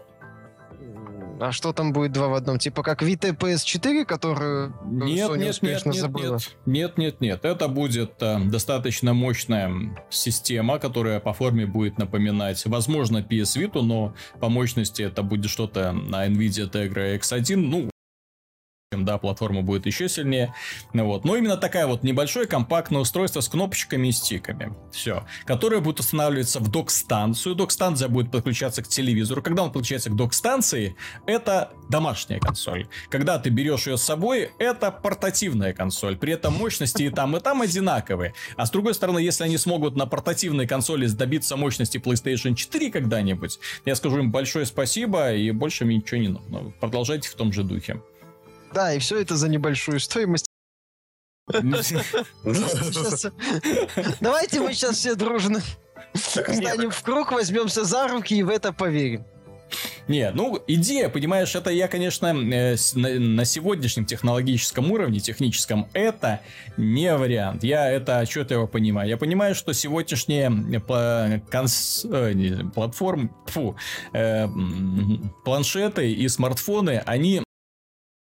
А 1.42 1.52
что 1.52 1.74
там 1.74 1.92
будет 1.92 2.12
два 2.12 2.28
в 2.28 2.36
одном? 2.36 2.60
Типа 2.60 2.84
как 2.84 3.02
Vita 3.02 3.36
PS4, 3.36 4.06
которую 4.06 4.76
нет, 4.86 5.28
Sony 5.28 5.40
нет, 5.40 5.50
успешно 5.50 5.90
нет, 5.90 6.00
забыла? 6.00 6.36
Нет, 6.36 6.52
нет, 6.68 6.98
нет, 6.98 7.22
нет. 7.22 7.46
Это 7.46 7.68
будет 7.68 8.22
э, 8.22 8.40
достаточно 8.46 9.16
мощная 9.16 9.74
система, 10.12 10.78
которая 10.78 11.20
по 11.20 11.34
форме 11.34 11.66
будет 11.66 11.98
напоминать, 11.98 12.64
возможно, 12.68 13.26
PS 13.28 13.60
Vita, 13.60 13.82
но 13.82 14.14
по 14.40 14.50
мощности 14.50 15.02
это 15.02 15.24
будет 15.24 15.50
что-то 15.50 15.94
на 15.94 16.28
NVIDIA 16.28 16.72
Tegra 16.72 17.18
X1. 17.18 17.56
Ну, 17.56 17.91
да, 18.98 19.18
платформа 19.18 19.62
будет 19.62 19.86
еще 19.86 20.10
сильнее. 20.10 20.54
Вот. 20.94 21.24
Но 21.24 21.38
именно 21.38 21.56
такая 21.56 21.88
вот 21.88 22.04
небольшое 22.04 22.46
компактное 22.46 23.02
устройство 23.02 23.40
с 23.40 23.48
кнопочками 23.48 24.10
и 24.10 24.12
стиками. 24.12 24.74
Все. 24.92 25.24
Которое 25.46 25.80
будет 25.80 26.02
устанавливаться 26.02 26.60
в 26.60 26.70
док-станцию. 26.70 27.56
Док-станция 27.56 28.10
будет 28.10 28.32
подключаться 28.32 28.84
к 28.84 28.88
телевизору. 28.88 29.42
Когда 29.42 29.64
он 29.64 29.72
подключается 29.72 30.10
к 30.10 30.16
док-станции, 30.16 30.96
это 31.26 31.72
домашняя 31.90 32.40
консоль. 32.40 32.88
Когда 33.10 33.40
ты 33.40 33.50
берешь 33.50 33.88
ее 33.88 33.98
с 33.98 34.04
собой, 34.04 34.52
это 34.60 34.92
портативная 34.92 35.74
консоль. 35.74 36.18
При 36.18 36.34
этом 36.34 36.54
мощности 36.54 37.04
и 37.04 37.10
там, 37.10 37.38
и 37.38 37.40
там 37.40 37.62
одинаковые. 37.62 38.34
А 38.58 38.66
с 38.66 38.72
другой 38.72 38.94
стороны, 38.94 39.20
если 39.20 39.46
они 39.46 39.58
смогут 39.58 39.96
на 39.96 40.06
портативной 40.06 40.68
консоли 40.68 41.08
добиться 41.08 41.56
мощности 41.56 41.98
PlayStation 41.98 42.56
4 42.56 42.92
когда-нибудь, 42.92 43.60
я 43.86 43.96
скажу 43.96 44.20
им 44.20 44.32
большое 44.32 44.66
спасибо 44.66 45.34
и 45.34 45.52
больше 45.52 45.86
мне 45.86 45.98
ничего 45.98 46.20
не 46.20 46.28
нужно. 46.28 46.72
Продолжайте 46.80 47.30
в 47.30 47.36
том 47.36 47.54
же 47.54 47.64
духе. 47.64 48.02
Да, 48.74 48.94
и 48.94 49.00
все 49.00 49.20
это 49.20 49.36
за 49.36 49.50
небольшую 49.50 50.00
стоимость. 50.00 50.46
Давайте 54.22 54.60
мы 54.62 54.74
сейчас 54.74 54.98
все 54.98 55.16
дружно 55.16 55.62
встанем 56.14 56.92
в 56.92 57.02
круг, 57.04 57.32
возьмемся 57.32 57.84
за 57.84 58.08
руки 58.08 58.36
и 58.36 58.44
в 58.44 58.50
это 58.50 58.74
поверим. 58.74 59.26
Не, 60.08 60.32
ну, 60.32 60.62
идея, 60.68 61.08
понимаешь, 61.08 61.56
это 61.56 61.70
я, 61.70 61.88
конечно, 61.88 62.28
э, 62.28 62.76
на, 62.96 63.20
на 63.20 63.46
сегодняшнем 63.46 64.06
технологическом 64.06 64.92
уровне, 64.92 65.20
техническом, 65.20 65.88
это 65.94 66.42
не 66.76 67.16
вариант. 67.16 67.64
Я 67.64 67.90
это 67.90 68.20
отчетливо 68.20 68.66
понимаю. 68.66 69.08
Я 69.08 69.16
понимаю, 69.16 69.56
что 69.56 69.74
сегодняшние 69.74 70.82
конс, 71.50 72.06
э, 72.12 72.64
платформы, 72.76 73.30
фу, 73.46 73.78
э, 74.12 74.48
планшеты 75.46 76.12
и 76.12 76.28
смартфоны, 76.28 77.02
они 77.06 77.42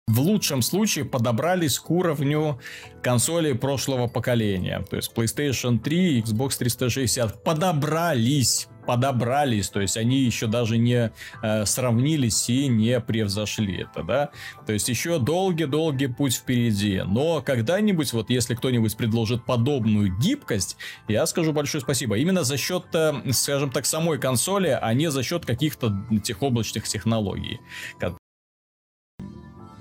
в 0.08 0.20
лучшем 0.20 0.62
случае 0.62 1.06
подобрались 1.06 1.80
к 1.80 1.90
уровню 1.90 2.60
консолей 3.02 3.56
прошлого 3.56 4.08
поколения. 4.08 4.84
То 4.90 4.98
есть 4.98 5.12
PlayStation 5.16 5.80
3 5.80 6.20
и 6.20 6.22
Xbox 6.22 6.58
360 6.58 7.44
подобрались 7.44 8.68
подобрались, 8.86 9.70
то 9.70 9.80
есть 9.80 9.96
они 9.96 10.20
еще 10.20 10.46
даже 10.46 10.78
не 10.78 11.14
э, 11.42 11.66
сравнились 11.66 12.50
и 12.50 12.68
не 12.68 13.00
превзошли 13.00 13.84
это, 13.84 14.04
да. 14.04 14.32
То 14.66 14.74
есть 14.74 14.90
еще 14.90 15.20
долгий-долгий 15.20 16.08
путь 16.08 16.36
впереди. 16.36 17.02
Но 17.06 17.42
когда-нибудь, 17.42 18.12
вот 18.12 18.30
если 18.30 18.56
кто-нибудь 18.56 18.98
предложит 18.98 19.46
подобную 19.46 20.14
гибкость, 20.20 20.76
я 21.08 21.26
скажу 21.28 21.54
большое 21.54 21.82
спасибо. 21.82 22.18
Именно 22.18 22.44
за 22.44 22.58
счет, 22.58 22.84
э, 22.94 23.14
скажем 23.32 23.72
так, 23.72 23.86
самой 23.86 24.20
консоли, 24.20 24.78
а 24.82 24.94
не 24.94 25.10
за 25.10 25.24
счет 25.24 25.46
каких-то 25.46 26.06
тех 26.22 26.44
облачных 26.44 26.86
технологий, 26.86 27.62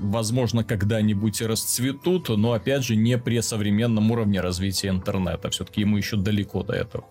возможно, 0.03 0.65
когда-нибудь 0.65 1.41
и 1.41 1.47
расцветут, 1.47 2.29
но, 2.29 2.53
опять 2.53 2.85
же, 2.85 2.97
не 2.97 3.19
при 3.19 3.41
современном 3.41 4.11
уровне 4.11 4.41
развития 4.41 4.89
интернета. 4.89 5.51
Все-таки 5.51 5.81
ему 5.81 5.97
еще 5.97 6.17
далеко 6.17 6.63
до 6.63 6.75
этого. 6.75 7.05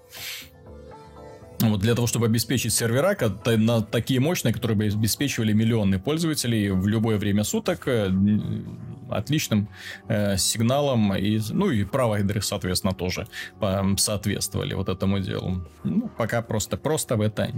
Вот 1.59 1.79
для 1.79 1.93
того, 1.93 2.07
чтобы 2.07 2.25
обеспечить 2.25 2.73
сервера 2.73 3.15
на 3.45 3.81
такие 3.81 4.19
мощные, 4.19 4.53
которые 4.53 4.77
бы 4.77 4.85
обеспечивали 4.85 5.53
миллионы 5.53 5.99
пользователей 5.99 6.71
в 6.71 6.87
любое 6.87 7.17
время 7.17 7.43
суток 7.43 7.87
э, 7.87 8.09
отличным 9.09 9.69
э, 10.07 10.37
сигналом, 10.37 11.13
и, 11.15 11.39
ну 11.51 11.69
и 11.69 11.83
провайдеры, 11.83 12.41
соответственно, 12.41 12.93
тоже 12.93 13.27
по, 13.59 13.85
соответствовали 13.97 14.73
вот 14.73 14.89
этому 14.89 15.19
делу. 15.19 15.67
Ну, 15.83 16.09
пока 16.17 16.41
просто, 16.41 16.77
просто 16.77 17.15
в 17.15 17.21
это. 17.21 17.51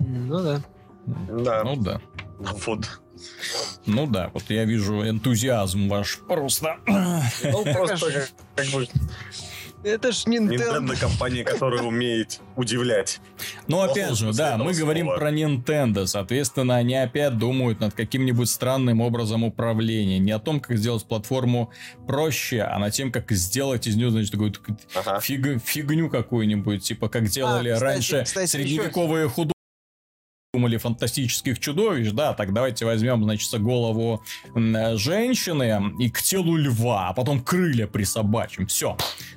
Ну 0.00 0.42
да. 0.42 0.62
Да. 1.06 1.62
Ну 1.64 1.76
да. 1.76 2.00
Вот. 2.38 3.00
Ну 3.86 4.06
да, 4.06 4.30
вот 4.32 4.44
я 4.48 4.64
вижу 4.64 5.08
энтузиазм 5.08 5.88
ваш 5.88 6.18
просто. 6.26 6.78
Ну, 6.86 7.64
просто 7.72 8.28
как 8.56 8.66
бы 8.68 8.88
это 9.84 10.12
ж 10.12 10.24
Nintendo. 10.26 10.80
Nintendo 10.80 10.98
компания, 10.98 11.44
которая 11.44 11.82
умеет 11.82 12.40
удивлять. 12.56 13.20
Ну, 13.68 13.80
опять 13.82 14.16
же, 14.16 14.32
да, 14.32 14.56
мы 14.56 14.72
говорим 14.72 15.08
про 15.08 15.30
Nintendo. 15.30 16.06
Соответственно, 16.06 16.76
они 16.76 16.94
опять 16.94 17.36
думают 17.36 17.80
над 17.80 17.92
каким-нибудь 17.92 18.48
странным 18.48 19.02
образом 19.02 19.44
управления. 19.44 20.18
Не 20.18 20.32
о 20.32 20.38
том, 20.38 20.60
как 20.60 20.78
сделать 20.78 21.04
платформу 21.04 21.70
проще, 22.06 22.62
а 22.62 22.78
над 22.78 22.94
тем, 22.94 23.12
как 23.12 23.30
сделать 23.32 23.86
из 23.86 23.96
нее, 23.96 24.10
значит, 24.10 24.32
такую 24.32 24.54
ага. 24.94 25.20
фиг, 25.20 25.62
фигню 25.62 26.08
какую-нибудь. 26.08 26.82
Типа, 26.82 27.10
как 27.10 27.28
делали 27.28 27.68
а, 27.68 27.74
кстати, 27.74 27.92
раньше 27.92 28.22
кстати, 28.24 28.50
средневековые 28.50 29.26
еще... 29.26 29.53
художники 30.54 30.64
думали 30.64 30.76
фантастических 30.76 31.58
чудовищ, 31.58 32.12
да, 32.12 32.32
так 32.32 32.52
давайте 32.52 32.84
возьмем, 32.84 33.24
значит, 33.24 33.60
голову 33.60 34.22
женщины 34.54 35.92
и 35.98 36.10
к 36.10 36.22
телу 36.22 36.56
льва, 36.56 37.08
а 37.08 37.12
потом 37.12 37.40
крылья 37.40 37.86
присобачим. 37.86 38.66
Все, 38.66 38.96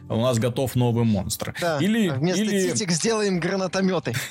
у 0.09 0.21
нас 0.21 0.39
готов 0.39 0.75
новый 0.75 1.03
монстр. 1.03 1.53
Да, 1.59 1.79
или, 1.81 2.09
вместо 2.09 2.43
или... 2.43 2.71
титик 2.71 2.91
сделаем 2.91 3.39
гранатометы. 3.39 4.13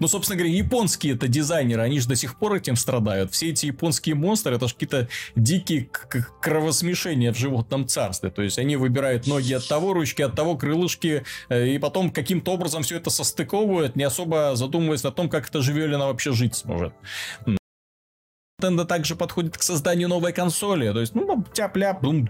Ну, 0.00 0.08
собственно 0.08 0.38
говоря, 0.38 0.54
японские 0.54 1.14
это 1.14 1.28
дизайнеры, 1.28 1.82
они 1.82 2.00
же 2.00 2.08
до 2.08 2.16
сих 2.16 2.38
пор 2.38 2.54
этим 2.54 2.76
страдают. 2.76 3.32
Все 3.32 3.50
эти 3.50 3.66
японские 3.66 4.14
монстры, 4.14 4.56
это 4.56 4.66
же 4.66 4.74
какие-то 4.74 5.08
дикие 5.36 5.88
кровосмешения 6.40 7.32
в 7.32 7.36
животном 7.36 7.86
царстве. 7.86 8.30
То 8.30 8.42
есть 8.42 8.58
они 8.58 8.76
выбирают 8.76 9.26
ноги 9.26 9.52
от 9.52 9.66
того, 9.68 9.92
ручки 9.92 10.22
от 10.22 10.34
того, 10.34 10.56
крылышки, 10.56 11.24
э, 11.48 11.68
и 11.68 11.78
потом 11.78 12.10
каким-то 12.10 12.52
образом 12.52 12.82
все 12.82 12.96
это 12.96 13.10
состыковывают, 13.10 13.96
не 13.96 14.04
особо 14.04 14.52
задумываясь 14.54 15.04
о 15.04 15.10
том, 15.10 15.28
как 15.28 15.46
это 15.52 15.62
Живелина 15.62 16.06
вообще 16.06 16.32
жить 16.32 16.54
сможет. 16.54 16.94
Nintendo 18.62 18.84
также 18.84 19.16
подходит 19.16 19.58
к 19.58 19.62
созданию 19.62 20.08
новой 20.08 20.32
консоли. 20.32 20.90
То 20.92 21.00
есть, 21.00 21.14
ну, 21.14 21.44
тяп-ляп, 21.52 22.02
ну, 22.02 22.26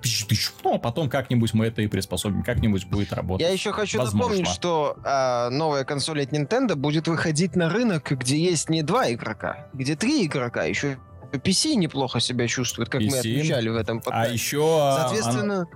ну, 0.64 0.78
потом 0.78 1.10
как-нибудь 1.10 1.52
мы 1.54 1.66
это 1.66 1.82
и 1.82 1.86
приспособим, 1.86 2.42
как-нибудь 2.42 2.86
будет 2.86 3.12
работать. 3.12 3.46
Я 3.46 3.52
еще 3.52 3.70
хочу 3.72 3.98
Возможно. 3.98 4.28
напомнить, 4.28 4.48
что 4.48 4.96
а, 5.04 5.50
новая 5.50 5.84
консоль 5.84 6.22
от 6.22 6.32
Nintendo 6.32 6.74
будет 6.74 7.06
выходить 7.06 7.54
на 7.54 7.68
рынок, 7.68 8.10
где 8.12 8.38
есть 8.38 8.70
не 8.70 8.82
два 8.82 9.12
игрока, 9.12 9.68
где 9.74 9.94
три 9.94 10.24
игрока. 10.24 10.64
Еще 10.64 10.98
PC 11.32 11.74
неплохо 11.74 12.18
себя 12.18 12.48
чувствует, 12.48 12.88
как 12.88 13.02
PC. 13.02 13.10
мы 13.10 13.18
отмечали 13.18 13.68
в 13.68 13.76
этом 13.76 14.00
подкасте. 14.00 14.30
А 14.30 14.32
еще... 14.32 14.78
А, 14.80 14.98
Соответственно... 15.00 15.54
Она... 15.54 15.66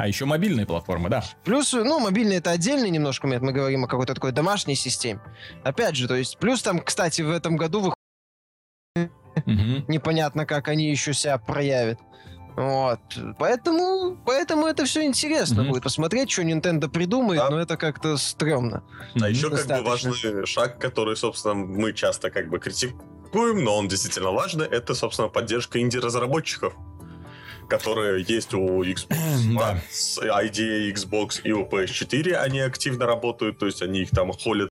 А 0.00 0.08
еще 0.08 0.24
мобильные 0.24 0.64
платформы, 0.64 1.10
да. 1.10 1.22
Плюс, 1.44 1.74
ну, 1.74 2.00
мобильные 2.00 2.38
это 2.38 2.52
отдельный 2.52 2.88
немножко 2.88 3.26
момент. 3.26 3.44
Мы 3.44 3.52
говорим 3.52 3.84
о 3.84 3.86
какой-то 3.86 4.14
такой 4.14 4.32
домашней 4.32 4.74
системе. 4.74 5.20
Опять 5.62 5.94
же, 5.94 6.08
то 6.08 6.14
есть, 6.14 6.38
плюс 6.38 6.62
там, 6.62 6.80
кстати, 6.80 7.20
в 7.20 7.30
этом 7.30 7.58
году 7.58 7.92
выходит 8.96 9.12
угу. 9.36 9.92
непонятно, 9.92 10.46
как 10.46 10.68
они 10.68 10.90
еще 10.90 11.12
себя 11.12 11.36
проявят. 11.36 11.98
Вот. 12.56 13.00
Поэтому, 13.38 14.16
поэтому 14.24 14.66
это 14.66 14.86
все 14.86 15.04
интересно 15.04 15.60
mm-hmm. 15.60 15.68
будет 15.68 15.82
посмотреть, 15.82 16.30
что 16.30 16.42
Nintendo 16.42 16.88
придумает, 16.88 17.40
да. 17.40 17.50
но 17.50 17.60
это 17.60 17.76
как-то 17.76 18.16
стрёмно. 18.16 18.82
А 19.20 19.28
еще 19.28 19.50
как 19.50 19.66
бы 19.66 19.82
важный 19.82 20.46
шаг, 20.46 20.78
который, 20.78 21.14
собственно, 21.14 21.54
мы 21.54 21.92
часто 21.92 22.30
как 22.30 22.48
бы 22.48 22.58
критикуем, 22.58 23.62
но 23.64 23.76
он 23.76 23.88
действительно 23.88 24.30
важный, 24.32 24.66
это, 24.66 24.94
собственно, 24.94 25.28
поддержка 25.28 25.78
инди-разработчиков 25.78 26.74
которые 27.70 28.24
есть 28.28 28.52
у 28.52 28.82
Xbox 28.82 29.56
да. 29.56 29.80
с 29.90 30.18
ID 30.18 30.92
Xbox 30.92 31.40
и 31.44 31.52
у 31.52 31.64
PS4, 31.64 32.34
они 32.34 32.60
активно 32.60 33.06
работают, 33.06 33.58
то 33.58 33.66
есть 33.66 33.80
они 33.80 34.00
их 34.00 34.10
там 34.10 34.32
холят. 34.32 34.68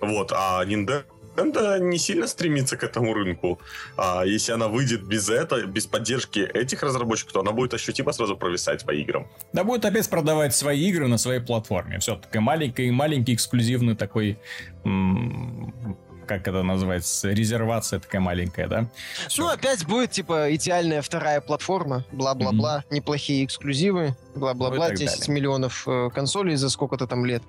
Вот, 0.00 0.32
а 0.32 0.62
Nintendo 0.64 1.80
не 1.80 1.98
сильно 1.98 2.26
стремится 2.26 2.76
к 2.76 2.84
этому 2.84 3.14
рынку. 3.14 3.58
А 3.96 4.24
если 4.24 4.52
она 4.52 4.68
выйдет 4.68 5.02
без 5.02 5.30
этого, 5.30 5.62
без 5.62 5.86
поддержки 5.86 6.40
этих 6.40 6.82
разработчиков, 6.82 7.32
то 7.32 7.40
она 7.40 7.52
будет 7.52 7.74
ощутимо 7.74 8.12
сразу 8.12 8.36
провисать 8.36 8.84
по 8.84 8.92
играм. 8.92 9.26
Да 9.52 9.64
будет 9.64 9.84
опять 9.84 10.08
продавать 10.10 10.54
свои 10.54 10.88
игры 10.88 11.08
на 11.08 11.18
своей 11.18 11.40
платформе. 11.40 11.98
Все, 11.98 12.16
такой 12.16 12.40
маленький, 12.40 12.90
маленький 12.90 13.34
эксклюзивный 13.34 13.96
такой 13.96 14.38
как 16.30 16.46
это 16.46 16.62
называется, 16.62 17.30
резервация 17.30 17.98
такая 17.98 18.20
маленькая, 18.20 18.68
да? 18.68 18.86
Все. 19.26 19.42
Ну, 19.42 19.48
опять 19.48 19.84
будет, 19.84 20.12
типа, 20.12 20.54
идеальная 20.54 21.02
вторая 21.02 21.40
платформа, 21.40 22.04
бла-бла-бла, 22.12 22.84
mm-hmm. 22.84 22.94
неплохие 22.94 23.44
эксклюзивы, 23.44 24.14
бла-бла-бла, 24.36 24.90
10 24.90 25.18
далее. 25.18 25.34
миллионов 25.34 25.88
э, 25.88 26.08
консолей 26.14 26.54
за 26.54 26.70
сколько-то 26.70 27.08
там 27.08 27.26
лет. 27.26 27.42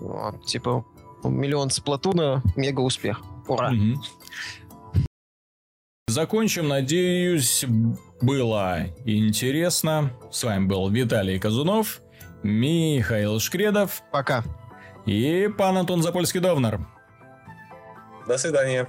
Вот, 0.00 0.46
типа, 0.46 0.86
миллион 1.24 1.68
с 1.68 1.78
Платуна, 1.78 2.42
мега 2.56 2.80
успех. 2.80 3.20
Ура! 3.48 3.70
Mm-hmm. 3.70 3.96
Закончим, 6.08 6.68
надеюсь, 6.68 7.66
было 8.22 8.86
интересно. 9.04 10.10
С 10.32 10.42
вами 10.42 10.64
был 10.64 10.88
Виталий 10.88 11.38
Казунов, 11.38 12.00
Михаил 12.42 13.40
Шкредов. 13.40 14.02
Пока. 14.10 14.42
И 15.04 15.50
пан 15.58 15.76
Антон 15.76 16.00
Запольский-Довнар. 16.00 16.95
До 18.26 18.38
свидания. 18.38 18.88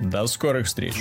До 0.00 0.26
скорых 0.26 0.66
встреч. 0.66 0.94